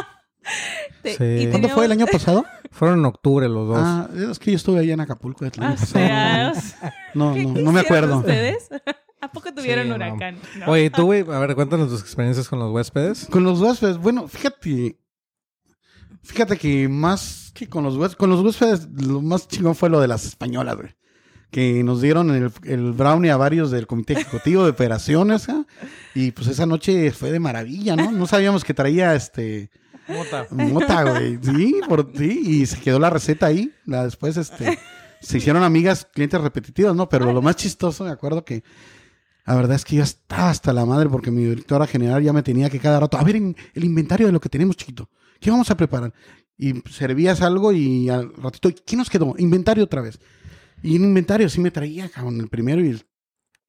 Sí. 1.05 1.23
y 1.23 1.47
¿Cuándo 1.49 1.69
fue 1.69 1.85
el 1.85 1.91
año 1.93 2.05
pasado? 2.05 2.45
Fueron 2.71 2.99
en 2.99 3.05
octubre 3.05 3.47
los 3.47 3.67
dos. 3.67 3.77
Ah, 3.79 4.09
es 4.31 4.39
que 4.39 4.51
yo 4.51 4.57
estuve 4.57 4.79
allá 4.79 4.93
en 4.93 4.99
Acapulco 5.01 5.45
el 5.45 5.51
año 5.57 5.73
Ah, 5.73 5.75
pasado. 5.79 6.53
No, 7.13 7.33
¿qué- 7.33 7.43
no, 7.45 7.61
no 7.61 7.71
me 7.71 7.79
acuerdo. 7.81 8.17
ustedes? 8.19 8.67
¿A 9.21 9.31
poco 9.31 9.53
tuvieron 9.53 9.83
Sí, 9.85 9.89
no. 9.89 9.95
huracán? 9.95 10.37
No. 10.59 10.71
Oye, 10.71 10.89
tú, 10.89 11.03
güey, 11.05 11.21
a 11.21 11.39
ver, 11.39 11.55
cuéntanos 11.55 11.87
tus 11.89 12.01
experiencias 12.01 12.49
con 12.49 12.59
los 12.59 12.71
huéspedes. 12.71 13.27
Con 13.29 13.43
los 13.45 13.61
huéspedes, 13.61 13.97
bueno, 13.97 14.27
fíjate. 14.27 14.97
Fíjate 16.23 16.57
que 16.57 16.87
más 16.89 17.51
que 17.53 17.67
con 17.69 17.83
los 17.83 17.95
huéspedes, 17.95 18.15
con 18.17 18.29
los 18.29 18.41
huéspedes, 18.41 18.87
lo 19.05 19.21
más 19.21 19.47
chingón 19.47 19.75
fue 19.75 19.89
lo 19.89 19.99
de 20.01 20.07
las 20.07 20.25
españolas, 20.25 20.75
güey. 20.75 20.89
Que 21.53 21.83
nos 21.83 22.01
dieron 22.01 22.31
el, 22.31 22.51
el 22.63 22.91
brownie 22.91 23.29
a 23.29 23.37
varios 23.37 23.71
del 23.71 23.87
comité 23.87 24.13
ejecutivo 24.13 24.63
de 24.65 24.71
operaciones, 24.71 25.47
¿ah? 25.47 25.65
Y 26.15 26.31
pues 26.31 26.47
esa 26.47 26.65
noche 26.65 27.11
fue 27.11 27.31
de 27.31 27.39
maravilla, 27.39 27.95
¿no? 27.95 28.11
No 28.11 28.27
sabíamos 28.27 28.63
que 28.65 28.73
traía 28.73 29.15
este 29.15 29.69
mota, 30.51 31.03
güey. 31.03 31.39
Sí, 31.41 31.79
por 31.87 32.11
sí, 32.15 32.41
y 32.45 32.65
se 32.65 32.79
quedó 32.79 32.99
la 32.99 33.09
receta 33.09 33.47
ahí. 33.47 33.71
La, 33.85 34.03
después, 34.03 34.35
este, 34.37 34.77
se 35.21 35.37
hicieron 35.37 35.63
amigas, 35.63 36.07
clientes 36.11 36.41
repetitivos, 36.41 36.95
¿no? 36.95 37.07
Pero 37.07 37.31
lo 37.31 37.41
más 37.41 37.55
chistoso, 37.55 38.03
me 38.03 38.11
acuerdo 38.11 38.43
que 38.43 38.63
la 39.45 39.55
verdad 39.55 39.75
es 39.75 39.85
que 39.85 39.97
yo 39.97 40.03
estaba 40.03 40.49
hasta 40.49 40.73
la 40.73 40.85
madre 40.85 41.09
porque 41.09 41.31
mi 41.31 41.43
directora 41.43 41.85
general 41.85 42.23
ya 42.23 42.33
me 42.33 42.43
tenía 42.43 42.69
que 42.69 42.79
cada 42.79 42.99
rato, 42.99 43.17
a 43.17 43.23
ver 43.23 43.35
en 43.35 43.55
el 43.73 43.83
inventario 43.83 44.27
de 44.27 44.33
lo 44.33 44.39
que 44.39 44.49
tenemos, 44.49 44.77
chiquito. 44.77 45.09
¿Qué 45.39 45.51
vamos 45.51 45.69
a 45.69 45.77
preparar? 45.77 46.13
Y 46.57 46.73
servías 46.89 47.41
algo 47.41 47.71
y 47.73 48.09
al 48.09 48.33
ratito, 48.35 48.69
¿qué 48.85 48.95
nos 48.95 49.09
quedó? 49.09 49.35
Inventario 49.37 49.83
otra 49.83 50.01
vez. 50.01 50.19
Y 50.83 50.95
en 50.97 51.03
inventario 51.05 51.49
sí 51.49 51.59
me 51.61 51.71
traía, 51.71 52.09
cabrón, 52.09 52.39
el 52.41 52.49
primero 52.49 52.83
y 52.83 52.89
el 52.89 53.05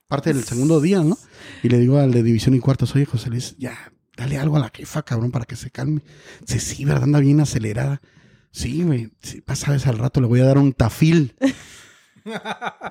parte 0.09 0.35
del 0.35 0.45
segundo 0.45 0.81
día, 0.81 1.03
¿no? 1.03 1.17
Y 1.63 1.69
le 1.69 1.79
digo 1.79 1.99
al 1.99 2.11
de 2.11 2.23
división 2.23 2.55
y 2.55 2.59
cuartos, 2.61 2.95
oye, 2.95 3.07
José 3.07 3.31
Luis, 3.31 3.57
ya, 3.57 3.77
dale 4.17 4.37
algo 4.39 4.57
a 4.57 4.61
la 4.61 4.71
jefa, 4.75 5.03
cabrón, 5.03 5.31
para 5.31 5.45
que 5.47 5.57
se 5.57 5.71
calme. 5.71 6.03
Dice, 6.41 6.61
sí, 6.61 6.85
¿verdad? 6.85 7.05
Anda 7.05 7.21
bien 7.21 7.41
acelerada. 7.41 8.03
Sí, 8.51 8.83
güey, 8.83 9.13
sí, 9.23 9.41
pues, 9.41 9.61
sabes, 9.61 9.87
al 9.87 9.99
rato 9.99 10.21
le 10.21 10.27
voy 10.27 10.41
a 10.41 10.45
dar 10.45 10.59
un 10.59 10.73
tafil. 10.73 11.35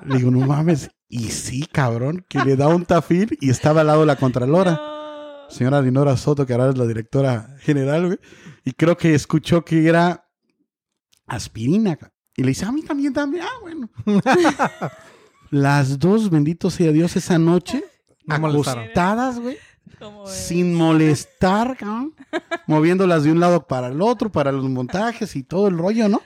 Le 0.06 0.16
digo, 0.18 0.30
no 0.30 0.46
mames. 0.46 0.90
Y 1.08 1.24
sí, 1.30 1.66
cabrón, 1.70 2.24
que 2.28 2.38
le 2.44 2.54
da 2.56 2.68
un 2.68 2.84
tafil 2.84 3.36
y 3.40 3.50
estaba 3.50 3.80
al 3.80 3.88
lado 3.88 4.00
de 4.00 4.06
la 4.06 4.14
Contralora. 4.16 4.72
No. 4.72 5.50
Señora 5.50 5.82
Dinora 5.82 6.16
Soto, 6.16 6.46
que 6.46 6.52
ahora 6.52 6.70
es 6.70 6.78
la 6.78 6.86
directora 6.86 7.56
general, 7.58 8.06
güey. 8.06 8.18
Y 8.64 8.72
creo 8.74 8.96
que 8.96 9.12
escuchó 9.14 9.64
que 9.64 9.88
era 9.88 10.28
aspirina. 11.26 11.96
ca- 11.96 12.12
Y 12.36 12.42
le 12.42 12.48
dice, 12.48 12.64
a 12.64 12.72
mí 12.72 12.82
también, 12.82 13.12
también. 13.12 13.44
Ah, 13.44 13.58
bueno. 13.62 13.88
Las 15.50 15.98
dos, 15.98 16.30
bendito 16.30 16.70
sea 16.70 16.90
Dios, 16.90 17.14
esa 17.16 17.38
noche, 17.38 17.84
No 18.26 18.34
acostadas, 18.34 19.38
güey, 19.38 19.56
sin 20.26 20.74
molestar, 20.74 21.76
cabrón. 21.76 22.14
moviéndolas 22.66 23.22
de 23.22 23.30
un 23.30 23.38
lado 23.40 23.66
para 23.66 23.88
el 23.88 24.02
otro, 24.02 24.32
para 24.32 24.50
los 24.50 24.68
montajes 24.68 25.36
y 25.36 25.42
todo 25.44 25.68
el 25.68 25.78
rollo, 25.78 26.08
¿no? 26.08 26.22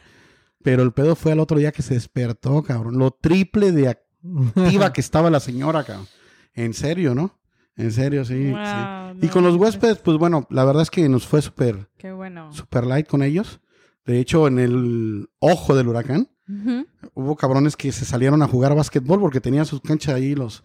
Pero 0.63 0.83
el 0.83 0.93
pedo 0.93 1.15
fue 1.15 1.33
al 1.33 1.41
otro 1.41 1.59
día 1.59 1.73
que 1.73 1.83
se 1.83 1.95
despertó, 1.95 2.63
cabrón. 2.63 2.99
Lo 2.99 3.11
triple 3.11 3.73
de 3.73 3.89
activa 3.89 4.93
que 4.93 5.01
estaba 5.01 5.31
la 5.31 5.41
señora, 5.41 5.85
cabrón. 5.85 6.07
En 6.55 6.73
serio, 6.75 7.15
¿no? 7.15 7.39
En 7.77 7.93
serio, 7.93 8.25
sí. 8.25 8.51
Wow, 8.51 9.15
sí. 9.21 9.27
Y 9.27 9.29
con 9.29 9.45
los 9.45 9.57
huéspedes, 9.57 9.99
pues 9.99 10.17
bueno, 10.17 10.47
la 10.51 10.65
verdad 10.65 10.83
es 10.83 10.91
que 10.91 11.09
nos 11.09 11.27
fue 11.27 11.43
súper, 11.43 11.89
Qué 11.99 12.13
bueno. 12.13 12.53
súper 12.53 12.87
light 12.87 13.07
con 13.07 13.23
ellos. 13.23 13.61
De 14.09 14.21
hecho, 14.21 14.47
en 14.47 14.59
el 14.59 15.29
ojo 15.39 15.77
del 15.77 15.87
huracán, 15.87 16.31
hubo 17.13 17.37
cabrones 17.37 17.77
que 17.77 17.93
se 17.93 18.07
salieron 18.07 18.41
a 18.41 18.49
jugar 18.49 18.75
básquetbol 18.75 19.21
porque 19.21 19.39
tenían 19.39 19.67
sus 19.67 19.83
canchas 19.83 20.15
ahí 20.15 20.35
los, 20.35 20.63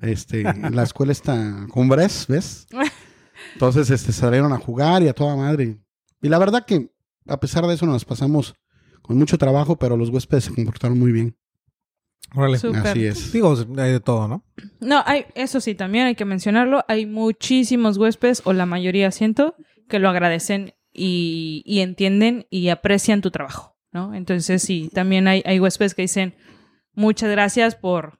este, 0.00 0.40
en 0.40 0.74
la 0.74 0.82
escuela 0.82 1.12
está 1.12 1.66
Cumbres, 1.70 2.24
¿ves? 2.26 2.66
Entonces, 3.52 3.90
este, 3.90 4.12
salieron 4.12 4.50
a 4.54 4.56
jugar 4.56 5.02
y 5.02 5.08
a 5.08 5.12
toda 5.12 5.36
madre. 5.36 5.76
Y 6.22 6.30
la 6.30 6.38
verdad 6.38 6.64
que, 6.64 6.90
a 7.26 7.38
pesar 7.38 7.66
de 7.66 7.74
eso, 7.74 7.84
nos 7.84 8.06
pasamos 8.06 8.54
con 9.02 9.18
mucho 9.18 9.36
trabajo, 9.36 9.76
pero 9.76 9.98
los 9.98 10.08
huéspedes 10.08 10.44
se 10.44 10.54
comportaron 10.54 10.98
muy 10.98 11.12
bien. 11.12 11.36
Órale. 12.34 12.56
Así 12.56 13.04
es. 13.04 13.30
Digo, 13.30 13.54
hay 13.76 13.92
de 13.92 14.00
todo, 14.00 14.26
¿no? 14.26 14.42
No, 14.80 15.02
hay, 15.04 15.26
eso 15.34 15.60
sí, 15.60 15.74
también 15.74 16.06
hay 16.06 16.14
que 16.14 16.24
mencionarlo. 16.24 16.82
Hay 16.88 17.04
muchísimos 17.04 17.98
huéspedes, 17.98 18.40
o 18.46 18.54
la 18.54 18.64
mayoría 18.64 19.10
siento, 19.10 19.54
que 19.86 19.98
lo 19.98 20.08
agradecen 20.08 20.72
y, 20.96 21.62
y 21.66 21.80
entienden 21.80 22.46
y 22.50 22.68
aprecian 22.68 23.20
tu 23.20 23.30
trabajo, 23.30 23.76
¿no? 23.92 24.14
Entonces, 24.14 24.62
sí, 24.62 24.90
también 24.92 25.28
hay, 25.28 25.42
hay 25.44 25.60
huéspedes 25.60 25.94
que 25.94 26.02
dicen 26.02 26.34
muchas 26.94 27.30
gracias 27.30 27.74
por, 27.76 28.18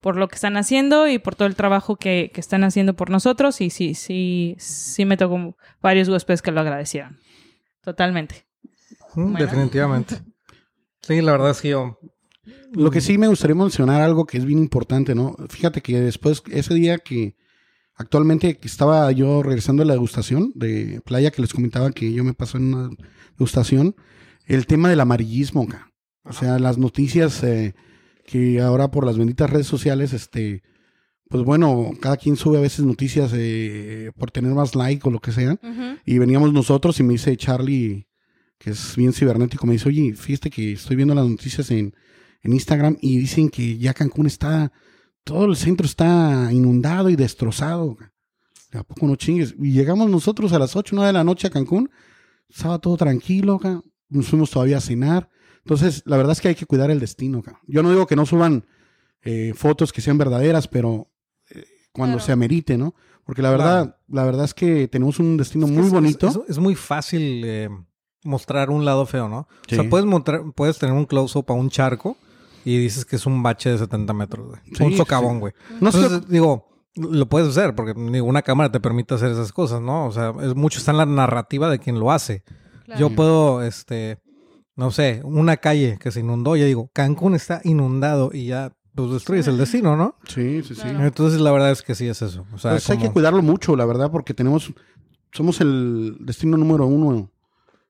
por 0.00 0.16
lo 0.16 0.28
que 0.28 0.36
están 0.36 0.56
haciendo 0.56 1.08
y 1.08 1.18
por 1.18 1.34
todo 1.34 1.48
el 1.48 1.56
trabajo 1.56 1.96
que, 1.96 2.30
que 2.32 2.40
están 2.40 2.64
haciendo 2.64 2.94
por 2.94 3.10
nosotros. 3.10 3.60
Y 3.60 3.70
sí, 3.70 3.94
sí, 3.94 4.54
sí 4.58 5.04
me 5.04 5.16
tocó 5.16 5.56
varios 5.80 6.08
huéspedes 6.08 6.42
que 6.42 6.52
lo 6.52 6.60
agradecieron. 6.60 7.18
Totalmente. 7.82 8.46
Mm, 9.14 9.32
Bueno. 9.32 9.38
Definitivamente. 9.38 10.16
Sí, 11.02 11.20
la 11.20 11.32
verdad 11.32 11.50
es 11.50 11.60
que 11.60 11.70
yo. 11.70 11.98
Lo 12.72 12.90
que 12.90 13.00
sí 13.00 13.18
me 13.18 13.28
gustaría 13.28 13.54
mencionar 13.54 14.00
algo 14.00 14.24
que 14.24 14.38
es 14.38 14.44
bien 14.44 14.58
importante, 14.58 15.14
¿no? 15.14 15.36
Fíjate 15.48 15.80
que 15.80 16.00
después, 16.00 16.42
ese 16.50 16.74
día 16.74 16.98
que 16.98 17.34
actualmente 18.02 18.58
estaba 18.62 19.10
yo 19.12 19.42
regresando 19.42 19.82
a 19.82 19.86
la 19.86 19.94
degustación 19.94 20.52
de 20.54 21.00
playa, 21.04 21.30
que 21.30 21.42
les 21.42 21.52
comentaba 21.52 21.90
que 21.92 22.12
yo 22.12 22.24
me 22.24 22.34
pasé 22.34 22.58
en 22.58 22.74
una 22.74 22.90
degustación, 23.38 23.94
el 24.46 24.66
tema 24.66 24.88
del 24.88 25.00
amarillismo, 25.00 25.66
ca. 25.66 25.90
o 26.24 26.32
sea, 26.32 26.58
las 26.58 26.78
noticias 26.78 27.42
eh, 27.42 27.74
que 28.26 28.60
ahora 28.60 28.90
por 28.90 29.06
las 29.06 29.18
benditas 29.18 29.50
redes 29.50 29.66
sociales, 29.66 30.12
este, 30.12 30.62
pues 31.28 31.44
bueno, 31.44 31.92
cada 32.00 32.16
quien 32.16 32.36
sube 32.36 32.58
a 32.58 32.60
veces 32.60 32.84
noticias 32.84 33.32
eh, 33.34 34.10
por 34.18 34.30
tener 34.30 34.52
más 34.52 34.74
like 34.74 35.08
o 35.08 35.10
lo 35.10 35.20
que 35.20 35.32
sea, 35.32 35.58
y 36.04 36.18
veníamos 36.18 36.52
nosotros 36.52 36.98
y 37.00 37.02
me 37.02 37.14
dice 37.14 37.36
Charlie, 37.36 38.06
que 38.58 38.70
es 38.70 38.94
bien 38.96 39.12
cibernético, 39.12 39.66
me 39.66 39.74
dice, 39.74 39.88
oye, 39.88 40.14
fíjate 40.14 40.50
que 40.50 40.72
estoy 40.72 40.96
viendo 40.96 41.14
las 41.14 41.26
noticias 41.26 41.70
en, 41.70 41.94
en 42.42 42.52
Instagram 42.52 42.96
y 43.00 43.18
dicen 43.18 43.48
que 43.48 43.78
ya 43.78 43.94
Cancún 43.94 44.26
está, 44.26 44.72
todo 45.24 45.44
el 45.46 45.56
centro 45.56 45.86
está 45.86 46.48
inundado 46.52 47.08
y 47.10 47.16
destrozado. 47.16 47.96
¿A 48.72 48.82
poco 48.82 49.06
no 49.06 49.16
chingues? 49.16 49.54
Y 49.58 49.72
llegamos 49.72 50.08
nosotros 50.10 50.52
a 50.52 50.58
las 50.58 50.74
8, 50.76 50.94
9 50.94 51.08
de 51.08 51.12
la 51.12 51.24
noche 51.24 51.46
a 51.46 51.50
Cancún, 51.50 51.90
estaba 52.48 52.78
todo 52.78 52.96
tranquilo, 52.96 53.60
nos 54.08 54.26
fuimos 54.28 54.50
todavía 54.50 54.78
a 54.78 54.80
cenar. 54.80 55.28
Entonces, 55.58 56.02
la 56.06 56.16
verdad 56.16 56.32
es 56.32 56.40
que 56.40 56.48
hay 56.48 56.54
que 56.54 56.66
cuidar 56.66 56.90
el 56.90 56.98
destino. 56.98 57.42
ca. 57.42 57.60
Yo 57.66 57.82
no 57.82 57.90
digo 57.90 58.06
que 58.06 58.16
no 58.16 58.26
suban 58.26 58.64
eh, 59.22 59.52
fotos 59.54 59.92
que 59.92 60.00
sean 60.00 60.18
verdaderas, 60.18 60.66
pero 60.68 61.10
eh, 61.50 61.64
cuando 61.92 62.16
Claro. 62.16 62.26
se 62.26 62.32
amerite, 62.32 62.76
¿no? 62.78 62.94
Porque 63.24 63.42
la 63.42 63.50
verdad, 63.50 63.98
la 64.08 64.24
verdad 64.24 64.44
es 64.46 64.54
que 64.54 64.88
tenemos 64.88 65.20
un 65.20 65.36
destino 65.36 65.66
Es 65.66 65.70
que 65.72 65.78
muy 65.78 65.86
es- 65.86 65.92
bonito. 65.92 66.28
Es, 66.28 66.38
es 66.48 66.58
muy 66.58 66.74
fácil 66.74 67.42
eh, 67.44 67.68
mostrar 68.24 68.70
un 68.70 68.84
lado 68.84 69.06
feo, 69.06 69.28
¿no? 69.28 69.46
Sí. 69.68 69.76
O 69.76 69.82
sea, 69.82 69.88
puedes, 69.90 70.06
mostrar, 70.06 70.42
puedes 70.56 70.78
tener 70.78 70.94
un 70.96 71.04
close-up 71.04 71.44
a 71.48 71.52
un 71.52 71.70
charco 71.70 72.16
y 72.64 72.78
dices 72.78 73.04
que 73.04 73.16
es 73.16 73.26
un 73.26 73.42
bache 73.42 73.70
de 73.70 73.78
70 73.78 74.12
metros, 74.12 74.46
güey. 74.48 74.60
Sí, 74.74 74.82
un 74.84 74.90
sí, 74.92 74.96
socavón, 74.96 75.34
sí. 75.34 75.40
güey. 75.40 75.52
No 75.80 75.92
sé- 75.92 75.98
Entonces, 75.98 76.28
digo, 76.28 76.68
lo 76.96 77.28
puedes 77.28 77.48
hacer 77.48 77.74
porque 77.74 77.94
ninguna 77.94 78.42
cámara 78.42 78.70
te 78.70 78.80
permite 78.80 79.14
hacer 79.14 79.30
esas 79.32 79.52
cosas, 79.52 79.80
¿no? 79.80 80.06
O 80.06 80.12
sea, 80.12 80.32
es 80.42 80.54
mucho 80.54 80.78
está 80.78 80.90
en 80.92 80.98
la 80.98 81.06
narrativa 81.06 81.70
de 81.70 81.78
quien 81.78 81.98
lo 81.98 82.10
hace. 82.12 82.44
Claro. 82.84 83.00
Yo 83.00 83.10
puedo, 83.14 83.62
este, 83.62 84.18
no 84.76 84.90
sé, 84.90 85.20
una 85.24 85.56
calle 85.56 85.98
que 86.00 86.10
se 86.10 86.20
inundó, 86.20 86.56
ya 86.56 86.64
digo, 86.66 86.90
Cancún 86.92 87.34
está 87.34 87.60
inundado 87.64 88.30
y 88.32 88.46
ya, 88.46 88.72
pues 88.94 89.10
destruyes 89.10 89.46
el 89.48 89.56
destino, 89.56 89.96
¿no? 89.96 90.16
Sí, 90.28 90.62
sí, 90.62 90.74
sí. 90.74 90.82
Claro. 90.82 91.04
Entonces, 91.06 91.40
la 91.40 91.50
verdad 91.52 91.70
es 91.70 91.82
que 91.82 91.94
sí 91.94 92.06
es 92.08 92.20
eso. 92.20 92.44
O 92.52 92.58
sea, 92.58 92.72
Pues 92.72 92.90
hay 92.90 92.98
que 92.98 93.10
cuidarlo 93.10 93.40
mucho, 93.42 93.74
la 93.76 93.86
verdad, 93.86 94.10
porque 94.10 94.34
tenemos, 94.34 94.70
somos 95.32 95.60
el 95.62 96.16
destino 96.20 96.56
número 96.58 96.86
uno 96.86 97.30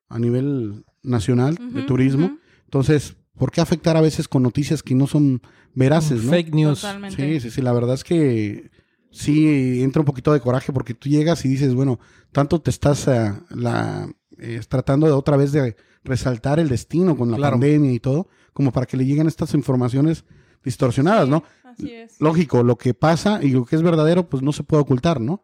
a 0.08 0.18
nivel 0.20 0.84
nacional 1.02 1.58
de 1.72 1.82
turismo. 1.82 2.38
Entonces, 2.66 3.16
¿por 3.42 3.50
qué 3.50 3.60
afectar 3.60 3.96
a 3.96 4.00
veces 4.00 4.28
con 4.28 4.44
noticias 4.44 4.84
que 4.84 4.94
no 4.94 5.08
son 5.08 5.42
veraces, 5.74 6.22
no? 6.22 6.30
fake 6.30 6.54
news. 6.54 6.80
Totalmente. 6.80 7.40
Sí, 7.40 7.40
sí, 7.40 7.50
sí. 7.50 7.60
La 7.60 7.72
verdad 7.72 7.94
es 7.94 8.04
que 8.04 8.70
sí 9.10 9.82
entra 9.82 9.98
un 9.98 10.06
poquito 10.06 10.32
de 10.32 10.38
coraje 10.38 10.72
porque 10.72 10.94
tú 10.94 11.08
llegas 11.08 11.44
y 11.44 11.48
dices, 11.48 11.74
bueno, 11.74 11.98
tanto 12.30 12.60
te 12.60 12.70
estás 12.70 13.08
eh, 13.08 13.32
la, 13.50 14.08
eh, 14.38 14.60
tratando 14.68 15.08
de 15.08 15.12
otra 15.12 15.36
vez 15.36 15.50
de 15.50 15.74
resaltar 16.04 16.60
el 16.60 16.68
destino 16.68 17.16
con 17.16 17.32
la 17.32 17.36
Claro. 17.36 17.54
pandemia 17.54 17.92
y 17.92 17.98
todo, 17.98 18.28
como 18.52 18.70
para 18.70 18.86
que 18.86 18.96
le 18.96 19.04
lleguen 19.06 19.26
estas 19.26 19.54
informaciones 19.54 20.24
distorsionadas, 20.62 21.28
¿no? 21.28 21.42
Así 21.64 21.90
es. 21.92 22.20
Lógico, 22.20 22.62
lo 22.62 22.76
que 22.78 22.94
pasa 22.94 23.40
y 23.42 23.48
lo 23.50 23.64
que 23.64 23.74
es 23.74 23.82
verdadero, 23.82 24.28
pues 24.28 24.40
no 24.44 24.52
se 24.52 24.62
puede 24.62 24.82
ocultar, 24.82 25.20
¿no? 25.20 25.42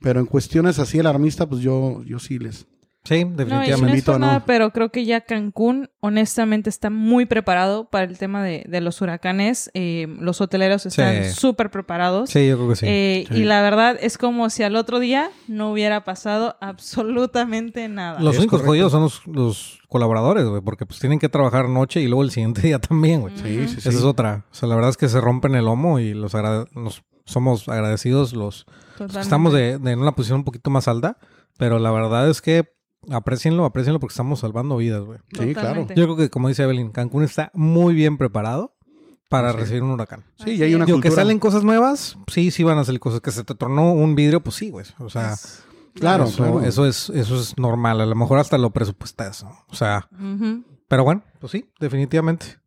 Pero 0.00 0.18
en 0.20 0.24
cuestiones 0.24 0.78
así 0.78 0.98
alarmistas, 0.98 1.46
pues 1.46 1.60
yo, 1.60 2.02
yo 2.04 2.18
sí 2.18 2.38
les. 2.38 2.66
Sí, 3.06 3.24
No, 3.24 3.30
no 3.32 3.36
definitivamente. 3.36 3.72
es 3.72 3.80
Invito 3.90 4.06
por 4.12 4.14
a 4.14 4.18
no. 4.18 4.26
nada, 4.26 4.44
pero 4.46 4.70
creo 4.70 4.88
que 4.90 5.04
ya 5.04 5.20
Cancún, 5.20 5.90
honestamente, 6.00 6.70
está 6.70 6.88
muy 6.88 7.26
preparado 7.26 7.90
para 7.90 8.04
el 8.04 8.16
tema 8.16 8.42
de, 8.42 8.64
de 8.66 8.80
los 8.80 9.00
huracanes. 9.02 9.70
Eh, 9.74 10.06
los 10.20 10.40
hoteleros 10.40 10.86
están 10.86 11.24
Sí. 11.24 11.30
súper 11.32 11.70
preparados. 11.70 12.30
Sí, 12.30 12.48
yo 12.48 12.56
creo 12.56 12.68
que 12.70 12.76
sí. 12.76 12.86
Eh, 12.88 13.26
Sí. 13.28 13.40
Y 13.40 13.44
la 13.44 13.60
verdad 13.60 13.98
es 14.00 14.16
como 14.16 14.48
si 14.48 14.62
al 14.62 14.74
otro 14.76 15.00
día 15.00 15.30
no 15.48 15.70
hubiera 15.70 16.02
pasado 16.04 16.56
absolutamente 16.60 17.88
nada. 17.88 18.20
los 18.20 18.34
es 18.34 18.38
únicos 18.40 18.60
correcto. 18.62 18.70
jodidos 18.70 18.92
son 18.92 19.02
los, 19.02 19.26
los 19.26 19.78
colaboradores, 19.88 20.44
güey, 20.46 20.62
porque 20.62 20.86
pues 20.86 20.98
tienen 21.00 21.18
que 21.18 21.28
trabajar 21.28 21.68
noche 21.68 22.00
y 22.00 22.06
luego 22.06 22.22
el 22.22 22.30
siguiente 22.30 22.62
día 22.66 22.78
también, 22.78 23.20
güey. 23.20 23.36
Sí, 23.36 23.68
sí, 23.68 23.80
sí. 23.80 23.88
Esa 23.88 23.98
es 23.98 24.02
otra. 24.04 24.44
O 24.50 24.54
sea, 24.54 24.68
la 24.68 24.74
verdad 24.76 24.90
es 24.90 24.96
que 24.96 25.08
se 25.08 25.20
rompen 25.20 25.54
el 25.54 25.64
lomo 25.66 25.98
y 25.98 26.14
los, 26.14 26.34
agrade- 26.34 26.68
nos 26.74 27.02
somos 27.26 27.68
agradecidos 27.68 28.32
los, 28.34 28.66
los 28.98 29.12
que 29.12 29.20
estamos 29.20 29.52
de, 29.52 29.78
de 29.78 29.92
en 29.92 29.98
una 29.98 30.12
posición 30.14 30.40
un 30.40 30.44
poquito 30.44 30.70
más 30.70 30.88
alta, 30.88 31.16
pero 31.58 31.78
la 31.78 31.90
verdad 31.90 32.28
es 32.28 32.42
que 32.42 32.73
aprecienlo, 33.10 33.64
aprecienlo 33.64 34.00
porque 34.00 34.12
estamos 34.12 34.40
salvando 34.40 34.76
vidas, 34.76 35.02
güey. 35.02 35.18
Sí, 35.38 35.54
claro. 35.54 35.86
Yo 35.88 36.04
creo 36.04 36.16
que, 36.16 36.30
como 36.30 36.48
dice 36.48 36.62
Evelyn, 36.64 36.90
Cancún 36.90 37.22
está 37.24 37.50
muy 37.54 37.94
bien 37.94 38.16
preparado 38.18 38.74
para 39.28 39.52
Sí. 39.52 39.58
recibir 39.58 39.82
un 39.82 39.90
huracán. 39.90 40.24
Sí, 40.44 40.52
y 40.52 40.62
hay 40.62 40.74
una. 40.74 40.84
Digo, 40.86 40.98
que 40.98 41.08
cultura. 41.08 41.22
salen 41.22 41.38
cosas 41.38 41.64
nuevas, 41.64 42.16
sí, 42.28 42.50
sí 42.50 42.62
van 42.62 42.78
a 42.78 42.84
salir 42.84 43.00
cosas. 43.00 43.20
Que 43.20 43.30
se 43.30 43.44
te 43.44 43.54
tornó 43.54 43.92
un 43.92 44.14
vidrio, 44.14 44.40
pues 44.40 44.56
sí, 44.56 44.70
güey. 44.70 44.86
O 44.98 45.08
sea, 45.10 45.34
Claro, 45.94 46.24
eso, 46.24 46.38
claro. 46.42 46.60
eso 46.62 46.86
es, 46.86 47.08
eso 47.10 47.38
es 47.38 47.56
normal. 47.56 48.00
A 48.00 48.06
lo 48.06 48.14
mejor 48.16 48.38
hasta 48.40 48.58
lo 48.58 48.70
presupuestas, 48.70 49.44
¿no? 49.44 49.56
O 49.68 49.74
sea, 49.76 50.08
pero 50.88 51.04
bueno, 51.04 51.22
pues 51.40 51.52
sí, 51.52 51.70
definitivamente. 51.80 52.58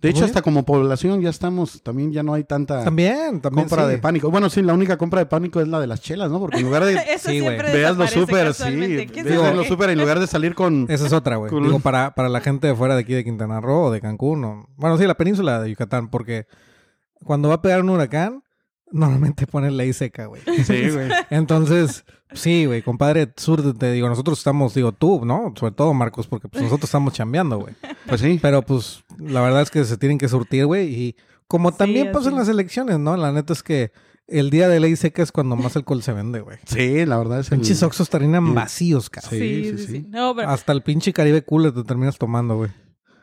De 0.00 0.08
hecho, 0.08 0.24
hasta 0.24 0.40
como 0.40 0.64
población 0.64 1.20
ya 1.20 1.28
estamos, 1.28 1.82
también 1.82 2.10
ya 2.10 2.22
no 2.22 2.32
hay 2.32 2.44
tanta 2.44 2.82
También, 2.84 3.40
también. 3.40 3.68
compra 3.68 3.84
sí. 3.84 3.90
de 3.90 3.98
pánico. 3.98 4.30
Bueno, 4.30 4.48
sí, 4.48 4.62
la 4.62 4.72
única 4.72 4.96
compra 4.96 5.20
de 5.20 5.26
pánico 5.26 5.60
es 5.60 5.68
la 5.68 5.78
de 5.78 5.86
las 5.86 6.00
chelas, 6.00 6.30
¿no? 6.30 6.40
Porque 6.40 6.58
en 6.58 6.64
lugar 6.64 6.84
de 6.84 6.94
Sí, 7.18 7.40
veas 7.40 7.96
lo 7.96 8.04
desaparece 8.04 8.20
súper, 8.20 8.54
sí, 8.54 8.62
casualmente. 8.62 9.06
¿Qué 9.08 9.22
veas 9.22 9.40
sabe? 9.42 9.56
lo 9.56 9.64
súper 9.64 9.90
en 9.90 9.98
lugar 9.98 10.18
de 10.18 10.26
salir 10.26 10.54
con... 10.54 10.86
Esa 10.88 11.06
es 11.06 11.12
otra, 11.12 11.36
güey. 11.36 11.52
Digo, 11.62 11.80
para, 11.80 12.14
para 12.14 12.30
la 12.30 12.40
gente 12.40 12.66
de 12.66 12.74
fuera 12.74 12.94
de 12.94 13.02
aquí 13.02 13.12
de 13.12 13.24
Quintana 13.24 13.60
Roo 13.60 13.86
o 13.86 13.90
de 13.90 14.00
Cancún, 14.00 14.42
o... 14.44 14.68
bueno, 14.76 14.96
sí, 14.96 15.06
la 15.06 15.16
península 15.16 15.60
de 15.60 15.68
Yucatán, 15.68 16.08
porque 16.08 16.46
cuando 17.22 17.48
va 17.48 17.56
a 17.56 17.62
pegar 17.62 17.82
un 17.82 17.90
huracán, 17.90 18.42
normalmente 18.92 19.46
ponen 19.46 19.76
ley 19.76 19.92
seca, 19.92 20.26
güey. 20.26 20.42
Sí, 20.64 20.90
güey. 20.90 21.08
Entonces, 21.30 22.04
sí, 22.32 22.66
güey, 22.66 22.82
compadre, 22.82 23.32
sur, 23.36 23.76
te 23.78 23.92
digo, 23.92 24.08
nosotros 24.08 24.38
estamos, 24.38 24.74
digo, 24.74 24.92
tú, 24.92 25.24
¿no? 25.24 25.52
Sobre 25.56 25.72
todo, 25.72 25.94
Marcos, 25.94 26.26
porque 26.26 26.48
pues 26.48 26.62
nosotros 26.64 26.88
estamos 26.88 27.12
chambeando, 27.14 27.58
güey. 27.58 27.74
Pues 28.06 28.20
sí. 28.20 28.38
Pero 28.42 28.62
pues, 28.62 29.04
la 29.18 29.40
verdad 29.40 29.62
es 29.62 29.70
que 29.70 29.84
se 29.84 29.96
tienen 29.96 30.18
que 30.18 30.28
surtir, 30.28 30.66
güey. 30.66 30.88
Y 30.94 31.16
como 31.46 31.70
Sí, 31.70 31.78
también 31.78 32.12
pasa 32.12 32.28
en 32.28 32.34
así. 32.34 32.38
las 32.40 32.48
elecciones, 32.48 32.98
¿no? 32.98 33.16
La 33.16 33.32
neta 33.32 33.52
es 33.52 33.62
que 33.62 33.92
el 34.28 34.50
día 34.50 34.68
de 34.68 34.78
ley 34.78 34.94
seca 34.94 35.22
es 35.22 35.32
cuando 35.32 35.56
más 35.56 35.74
alcohol 35.76 36.02
se 36.02 36.12
vende, 36.12 36.40
güey. 36.40 36.58
Sí, 36.66 37.04
la 37.04 37.18
verdad 37.18 37.40
es 37.40 37.50
el... 37.50 37.58
Pinches 37.58 37.82
oxos 37.82 38.08
terminan 38.08 38.46
Sí. 38.46 38.52
vacíos, 38.52 39.10
cabrón. 39.10 39.30
Sí, 39.30 39.38
Sí, 39.38 39.64
sí, 39.64 39.78
sí, 39.78 39.86
sí. 39.86 39.92
sí. 39.92 40.06
No, 40.08 40.34
pero- 40.36 40.48
Hasta 40.50 40.72
el 40.72 40.82
pinche 40.82 41.12
Caribe 41.12 41.42
Cooler 41.42 41.72
te 41.72 41.82
terminas 41.82 42.16
tomando, 42.18 42.56
güey. 42.56 42.70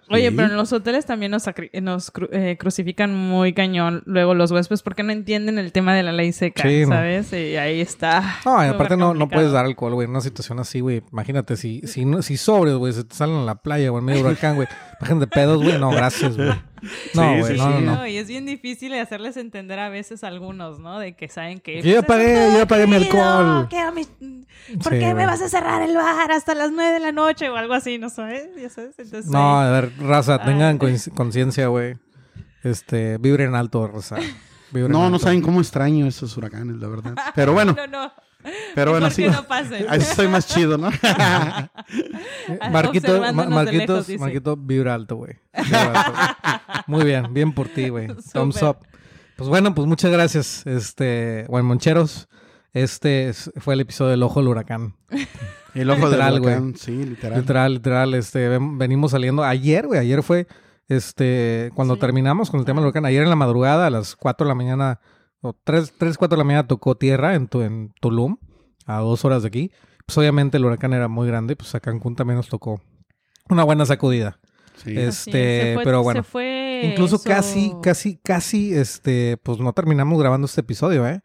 Oye, 0.10 0.32
pero 0.32 0.47
en 0.47 0.55
los 0.58 0.72
hoteles 0.72 1.05
también 1.05 1.32
nos, 1.32 1.45
nos 1.82 2.14
cru- 2.14 2.30
eh, 2.32 2.58
crucifican 2.58 3.14
muy 3.14 3.53
cañón 3.53 4.03
luego 4.05 4.34
los 4.34 4.51
huéspedes 4.51 4.82
porque 4.82 5.03
no 5.03 5.12
entienden 5.12 5.58
el 5.60 5.72
tema 5.72 5.93
de 5.93 6.03
la 6.03 6.12
ley 6.14 6.32
seca, 6.32 6.64
Sí, 6.64 6.82
no. 6.82 6.89
¿sabes? 6.95 7.34
Y 7.34 7.58
ahí 7.58 7.82
está. 7.82 8.38
No, 8.45 8.64
y 8.66 8.68
aparte 8.70 8.95
no, 8.97 9.14
no 9.14 9.28
puedes 9.28 9.51
dar 9.51 9.66
alcohol, 9.66 9.93
güey. 9.95 10.05
En 10.05 10.12
una 10.12 10.22
situación 10.22 10.60
así, 10.60 10.80
güey. 10.80 11.03
Imagínate, 11.12 11.58
si, 11.58 11.82
si, 11.86 12.05
si 12.22 12.38
sobres, 12.38 12.76
güey, 12.76 12.93
se 12.93 13.03
te 13.03 13.16
salen 13.16 13.36
a 13.38 13.43
la 13.43 13.55
playa 13.55 13.91
o 13.91 13.99
en 13.99 14.05
medio 14.05 14.24
de 14.24 14.30
huracán, 14.32 14.55
güey. 14.55 14.68
Imagínate 15.01 15.28
pedos, 15.28 15.62
güey. 15.64 15.78
No, 15.78 15.89
gracias, 15.91 16.38
güey. 16.38 16.51
No, 17.16 17.34
Sí, 17.34 17.40
güey, 17.40 17.54
sí, 17.54 17.58
no, 17.58 17.70
no, 17.70 17.78
sí. 17.80 17.84
no. 17.86 18.08
Y 18.08 18.18
es 18.18 18.28
bien 18.28 18.46
difícil 18.46 18.94
hacerles 18.94 19.38
entender 19.38 19.80
a 19.80 19.90
veces 19.90 20.24
a 20.24 20.28
algunos, 20.28 20.80
¿no? 20.80 21.00
De 21.00 21.16
que 21.16 21.28
saben 21.28 21.60
que... 21.60 21.82
Yo 21.82 21.94
ya 21.94 22.02
pues, 22.04 22.06
pagué, 22.20 22.46
es 22.48 22.52
yo 22.54 22.58
ya 22.60 22.66
pagué 22.68 22.88
mi 22.88 22.96
alcohol. 22.96 23.68
mi- 23.96 24.46
¿Por 24.84 24.94
Sí, 24.94 25.00
qué 25.00 25.14
me 25.14 25.26
vas 25.26 25.42
a 25.42 25.50
cerrar 25.50 25.82
el 25.82 25.96
bar 25.96 26.32
hasta 26.32 26.54
las 26.56 26.72
nueve 26.72 26.92
de 26.94 27.00
la 27.00 27.12
noche 27.12 27.50
o 27.50 27.56
algo 27.56 27.74
así? 27.74 27.98
¿No 27.98 28.10
sabes? 28.10 28.50
¿Ya 28.62 28.70
sabes? 28.70 28.98
Entonces, 29.00 29.32
No, 29.32 29.60
a 29.60 29.72
ver, 29.72 29.92
raza, 30.00 30.40
tengan 30.44 30.78
Ay. 30.82 30.90
coinc- 30.90 31.14
conciencia, 31.14 31.68
güey. 31.68 31.96
Este, 32.64 33.18
vibren 33.18 33.56
alto, 33.56 33.88
raza. 33.88 34.18
Vibren 34.72 34.92
No, 34.92 35.10
no 35.10 35.18
saben 35.20 35.42
cómo 35.42 35.62
extraño 35.62 36.06
esos 36.08 36.36
huracanes, 36.36 36.76
la 36.78 36.88
verdad. 36.90 37.16
Pero 37.36 37.54
bueno, 37.54 37.74
No, 37.74 37.88
no. 37.88 38.12
Pero 38.76 38.91
bueno, 38.91 39.08
Mejor 39.08 39.16
sí. 39.16 39.80
no 39.88 39.93
estoy 39.93 40.28
más 40.28 40.48
chido, 40.48 40.78
¿no? 40.78 40.89
Marquito, 42.72 43.22
Ma- 43.34 43.45
Marquitos, 43.45 44.08
lejos. 44.08 44.22
Marquito, 44.22 44.56
vibra 44.58 44.93
alto, 44.93 45.16
güey. 45.18 45.34
Muy 46.88 47.06
bien, 47.06 47.34
bien 47.34 47.54
por 47.54 47.68
ti, 47.68 47.89
güey. 47.89 48.08
Thumbs 48.34 48.62
up. 48.64 48.78
Pues 49.36 49.50
bueno, 49.50 49.74
pues 49.76 49.88
muchas 49.88 50.12
gracias, 50.12 50.66
este, 50.66 51.45
Moncheros. 51.50 52.28
Este 52.74 53.30
es- 53.30 53.52
fue 53.58 53.74
el 53.74 53.82
episodio 53.82 54.12
del 54.12 54.24
Ojo 54.24 54.39
del 54.39 54.50
Huracán. 54.50 54.95
El 55.74 55.89
ojo 55.91 56.06
Literal, 56.06 56.34
del 56.34 56.41
güey. 56.41 56.54
huracán, 56.56 56.76
sí, 56.76 56.91
literal. 57.06 57.39
Literal, 57.41 57.74
literal, 57.74 58.14
este, 58.16 58.50
ven- 58.50 58.78
venimos 58.78 59.12
saliendo. 59.12 59.43
Ayer, 59.43 59.86
güey, 59.88 60.00
ayer 60.00 60.24
fue, 60.24 60.48
este, 60.88 61.72
cuando 61.76 61.95
Sí. 61.95 62.00
terminamos 62.00 62.50
con 62.50 62.60
el 62.60 62.66
tema 62.66 62.80
del 62.82 62.88
huracán, 62.88 63.06
ayer 63.06 63.22
en 63.24 63.30
la 63.30 63.36
madrugada, 63.36 63.88
a 63.88 63.89
las 63.89 64.16
4 64.16 64.45
de 64.45 64.50
la 64.50 64.56
mañana, 64.56 65.00
o 65.42 65.54
3, 65.54 65.94
3 65.98 66.18
4 66.18 66.36
de 66.36 66.40
la 66.40 66.44
mañana 66.44 66.68
tocó 66.68 66.96
tierra 66.96 67.36
en, 67.36 67.48
tu, 67.48 67.62
en 67.62 67.94
Tulum, 68.00 68.38
a 68.86 69.00
dos 69.00 69.26
horas 69.26 69.44
de 69.44 69.48
aquí. 69.50 69.72
Pues 70.06 70.18
obviamente 70.18 70.58
el 70.58 70.66
huracán 70.66 70.94
era 70.94 71.08
muy 71.08 71.28
grande, 71.28 71.56
pues 71.56 71.76
a 71.76 71.80
Cancún 71.80 72.16
también 72.16 72.38
nos 72.38 72.48
tocó 72.48 72.82
una 73.50 73.64
buena 73.64 73.86
sacudida. 73.86 74.40
Sí. 74.84 74.98
Este, 74.98 75.62
se 75.62 75.74
fue, 75.76 75.84
pero 75.84 76.04
bueno. 76.04 76.24
Se 76.24 76.30
fue 76.30 76.82
Incluso 76.84 77.16
eso. 77.16 77.26
casi, 77.26 77.74
casi, 77.82 78.18
casi, 78.18 78.74
este, 78.74 79.38
pues 79.38 79.60
no 79.60 79.74
terminamos 79.74 80.20
grabando 80.20 80.46
este 80.46 80.62
episodio, 80.62 81.08
¿eh? 81.08 81.22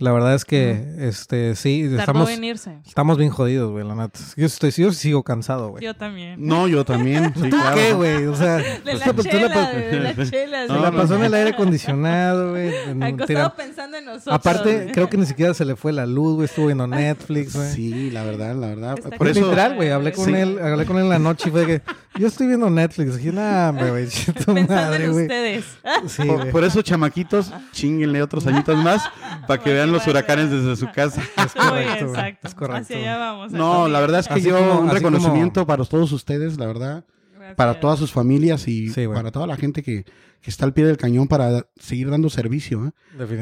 La 0.00 0.12
verdad 0.12 0.34
es 0.34 0.44
que, 0.46 0.82
este, 0.98 1.54
sí, 1.54 1.82
Tardó 1.84 1.98
estamos, 2.00 2.30
en 2.30 2.42
irse. 2.44 2.78
estamos 2.86 3.18
bien 3.18 3.30
jodidos, 3.30 3.70
güey, 3.70 3.86
la 3.86 3.94
neta. 3.94 4.18
Yo 4.34 4.46
estoy, 4.46 4.70
yo 4.70 4.92
sigo 4.92 5.22
cansado, 5.22 5.68
güey. 5.72 5.84
Yo 5.84 5.94
también. 5.94 6.36
No, 6.38 6.66
yo 6.68 6.84
también. 6.86 7.32
Sí, 7.36 7.42
¿Tú 7.42 7.50
claro. 7.50 7.76
qué, 7.76 7.92
güey? 7.92 8.26
O 8.26 8.34
sea, 8.34 8.56
De 8.56 8.80
pues, 8.82 8.98
la 9.00 9.04
tú- 9.04 9.12
tú 9.14 9.22
la 9.24 9.30
chela, 9.30 9.54
pas- 9.54 9.72
de 9.74 10.00
la 10.00 10.14
chela. 10.30 10.66
se 10.66 10.72
No, 10.72 10.80
la 10.80 10.90
no, 10.90 10.96
pasó 10.96 11.16
en 11.16 11.24
el 11.24 11.34
aire 11.34 11.50
acondicionado, 11.54 12.50
güey. 12.52 12.68
Acostado 12.68 13.26
tira- 13.26 13.54
pensando 13.56 13.96
en 13.98 14.04
nosotros. 14.06 14.34
Aparte, 14.34 14.90
creo 14.94 15.10
que 15.10 15.18
ni 15.18 15.26
siquiera 15.26 15.52
se 15.52 15.64
le 15.66 15.76
fue 15.76 15.92
la 15.92 16.06
luz, 16.06 16.34
güey. 16.36 16.46
Estuvo 16.46 16.66
viendo 16.66 16.86
Netflix, 16.86 17.54
güey. 17.54 17.70
Sí, 17.72 18.10
la 18.10 18.24
verdad, 18.24 18.56
la 18.56 18.68
verdad. 18.68 18.94
Está 18.98 19.10
Por 19.10 19.28
eso, 19.28 19.40
Literal, 19.42 19.76
güey. 19.76 19.90
Hablé 19.90 20.12
con 20.12 20.24
Sí. 20.24 20.32
él, 20.34 20.58
hablé 20.60 20.86
con 20.86 20.96
él 20.96 21.02
en 21.04 21.08
la 21.10 21.18
noche 21.18 21.50
y 21.50 21.52
fue 21.52 21.66
que 21.66 21.82
yo 22.18 22.26
estoy 22.26 22.46
viendo 22.48 22.68
Netflix. 22.70 23.16
Dije, 23.16 23.32
nah, 23.32 23.70
hombre, 23.70 23.90
güey. 23.90 24.06
Pensando 24.44 24.62
madre, 24.74 25.04
en 25.04 25.10
ustedes. 25.10 25.64
Sí, 26.08 26.22
por, 26.50 26.64
eso, 26.64 26.82
chamaquitos, 26.82 27.52
chinguenle 27.72 28.22
otros 28.22 28.46
añitos 28.46 28.76
más 28.82 29.02
para 29.46 29.62
que 29.62 29.72
vean 29.72 29.92
los 29.92 30.06
huracanes 30.06 30.50
desde 30.50 30.76
su 30.76 30.90
casa. 30.92 31.22
Es 31.36 31.52
correcto, 31.52 32.06
exacto. 32.06 32.48
Es 32.48 32.54
correcto. 32.54 32.82
Hacia 32.82 32.96
allá 32.98 33.18
vamos. 33.18 33.52
No, 33.52 33.88
la 33.88 34.00
verdad 34.00 34.20
es 34.20 34.28
que 34.28 34.34
Así 34.34 34.48
yo 34.48 34.58
como- 34.58 34.80
un 34.80 34.90
reconocimiento 34.90 35.66
para 35.66 35.84
todos 35.84 36.12
ustedes, 36.12 36.58
la 36.58 36.66
verdad, 36.66 37.04
Gracias. 37.34 37.56
para 37.56 37.80
todas 37.80 37.98
sus 37.98 38.12
familias 38.12 38.68
y 38.68 38.88
Sí, 38.90 39.06
para 39.06 39.30
toda 39.30 39.46
la 39.46 39.56
gente 39.56 39.82
que, 39.82 40.04
que 40.04 40.50
está 40.50 40.64
al 40.66 40.72
pie 40.74 40.84
del 40.86 40.96
cañón 40.96 41.28
para 41.28 41.66
seguir 41.78 42.10
dando 42.10 42.28
servicio. 42.30 42.86
¿eh? 42.86 42.92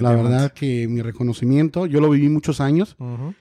La 0.00 0.12
verdad 0.12 0.52
que 0.52 0.86
mi 0.88 1.02
reconocimiento, 1.02 1.86
yo 1.86 2.00
lo 2.00 2.10
viví 2.10 2.28
muchos 2.28 2.60
años 2.60 2.96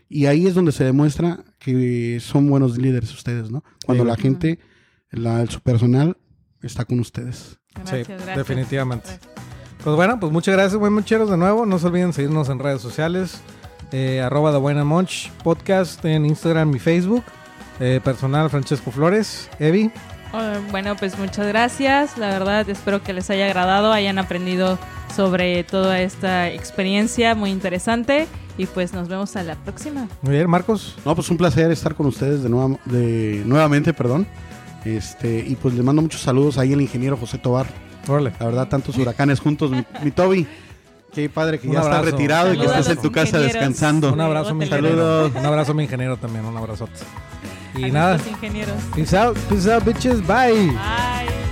y 0.09 0.25
ahí 0.25 0.47
es 0.47 0.55
donde 0.55 0.71
se 0.71 0.83
demuestra 0.83 1.43
que 1.59 2.19
son 2.21 2.49
buenos 2.49 2.77
líderes 2.77 3.13
ustedes, 3.13 3.51
¿no? 3.51 3.63
Cuando 3.85 4.03
Sí, 4.03 4.09
la 4.09 4.15
gente, 4.15 4.59
la, 5.11 5.45
su 5.47 5.59
personal 5.61 6.17
está 6.61 6.85
con 6.85 6.99
ustedes. 6.99 7.57
Gracias, 7.73 8.07
sí, 8.07 8.13
gracias. 8.13 8.37
definitivamente. 8.37 9.07
Gracias. 9.07 9.31
Pues 9.83 9.95
bueno, 9.95 10.19
pues 10.19 10.31
muchas 10.31 10.55
gracias, 10.55 10.75
buen 10.79 10.93
moncheros, 10.93 11.29
de 11.29 11.37
nuevo. 11.37 11.65
No 11.65 11.79
se 11.79 11.87
olviden 11.87 12.13
seguirnos 12.13 12.49
en 12.49 12.59
redes 12.59 12.81
sociales. 12.81 13.41
Eh, 13.91 14.19
arroba 14.21 14.51
The 14.51 14.57
Buena 14.57 14.83
Monch 14.83 15.31
Podcast 15.43 16.03
en 16.03 16.25
Instagram 16.25 16.75
y 16.75 16.79
Facebook. 16.79 17.23
Eh, 17.79 18.01
personal 18.03 18.49
Francesco 18.49 18.91
Flores. 18.91 19.49
Evi. 19.59 19.91
Oh, 20.33 20.41
Bueno, 20.71 20.95
pues 20.97 21.17
muchas 21.17 21.47
gracias. 21.47 22.17
La 22.17 22.29
verdad, 22.29 22.67
espero 22.69 23.01
que 23.01 23.13
les 23.13 23.29
haya 23.29 23.45
agradado, 23.45 23.93
hayan 23.93 24.17
aprendido 24.17 24.77
sobre 25.15 25.63
toda 25.63 26.01
esta 26.01 26.49
experiencia 26.49 27.35
muy 27.35 27.51
interesante. 27.51 28.27
Y 28.57 28.65
pues 28.65 28.91
nos 28.91 29.07
vemos 29.07 29.35
a 29.35 29.43
la 29.43 29.55
próxima. 29.55 30.07
Muy 30.23 30.33
bien, 30.33 30.49
Marcos. 30.49 30.95
No, 31.05 31.13
pues 31.15 31.29
un 31.29 31.37
placer 31.37 31.71
estar 31.71 31.93
con 31.93 32.07
ustedes 32.07 32.41
de, 32.41 32.49
nueva, 32.49 32.77
de 32.85 33.43
nuevamente, 33.45 33.93
perdón. 33.93 34.27
Este, 34.95 35.39
y 35.45 35.55
pues 35.55 35.73
le 35.75 35.83
mando 35.83 36.01
muchos 36.01 36.21
saludos 36.21 36.57
ahí 36.57 36.71
al 36.73 36.81
ingeniero 36.81 37.17
José 37.17 37.37
Tobar. 37.37 37.65
Órale. 38.07 38.31
La 38.39 38.45
verdad, 38.45 38.67
tantos 38.69 38.97
huracanes 38.97 39.39
juntos. 39.39 39.69
Mi, 39.71 39.83
mi 40.03 40.11
Toby, 40.11 40.47
qué 41.13 41.29
padre 41.29 41.59
que 41.59 41.67
Un 41.67 41.73
ya 41.73 41.79
está 41.81 41.97
abrazo. 41.97 42.15
retirado 42.15 42.53
y 42.53 42.57
que 42.57 42.65
estés 42.65 42.89
en 42.89 43.01
tu 43.01 43.11
casa 43.11 43.39
descansando. 43.39 44.13
Un 44.13 44.21
abrazo, 44.21 44.53
mi 44.55 44.65
ingeniero. 44.65 44.97
Saludos. 44.97 45.31
Un 45.35 45.45
abrazo, 45.45 45.73
mi 45.73 45.83
ingeniero 45.83 46.15
también. 46.17 46.45
Un 46.45 46.55
abrazote. 46.55 46.93
A 47.75 47.79
Y 47.79 47.91
nada. 47.91 48.17
ingenieros. 48.29 48.75
Peace 48.95 49.15
out, 49.17 49.37
peace 49.49 49.69
out, 49.71 49.83
bitches. 49.83 50.21
Bye. 50.25 50.67
Bye. 50.67 51.46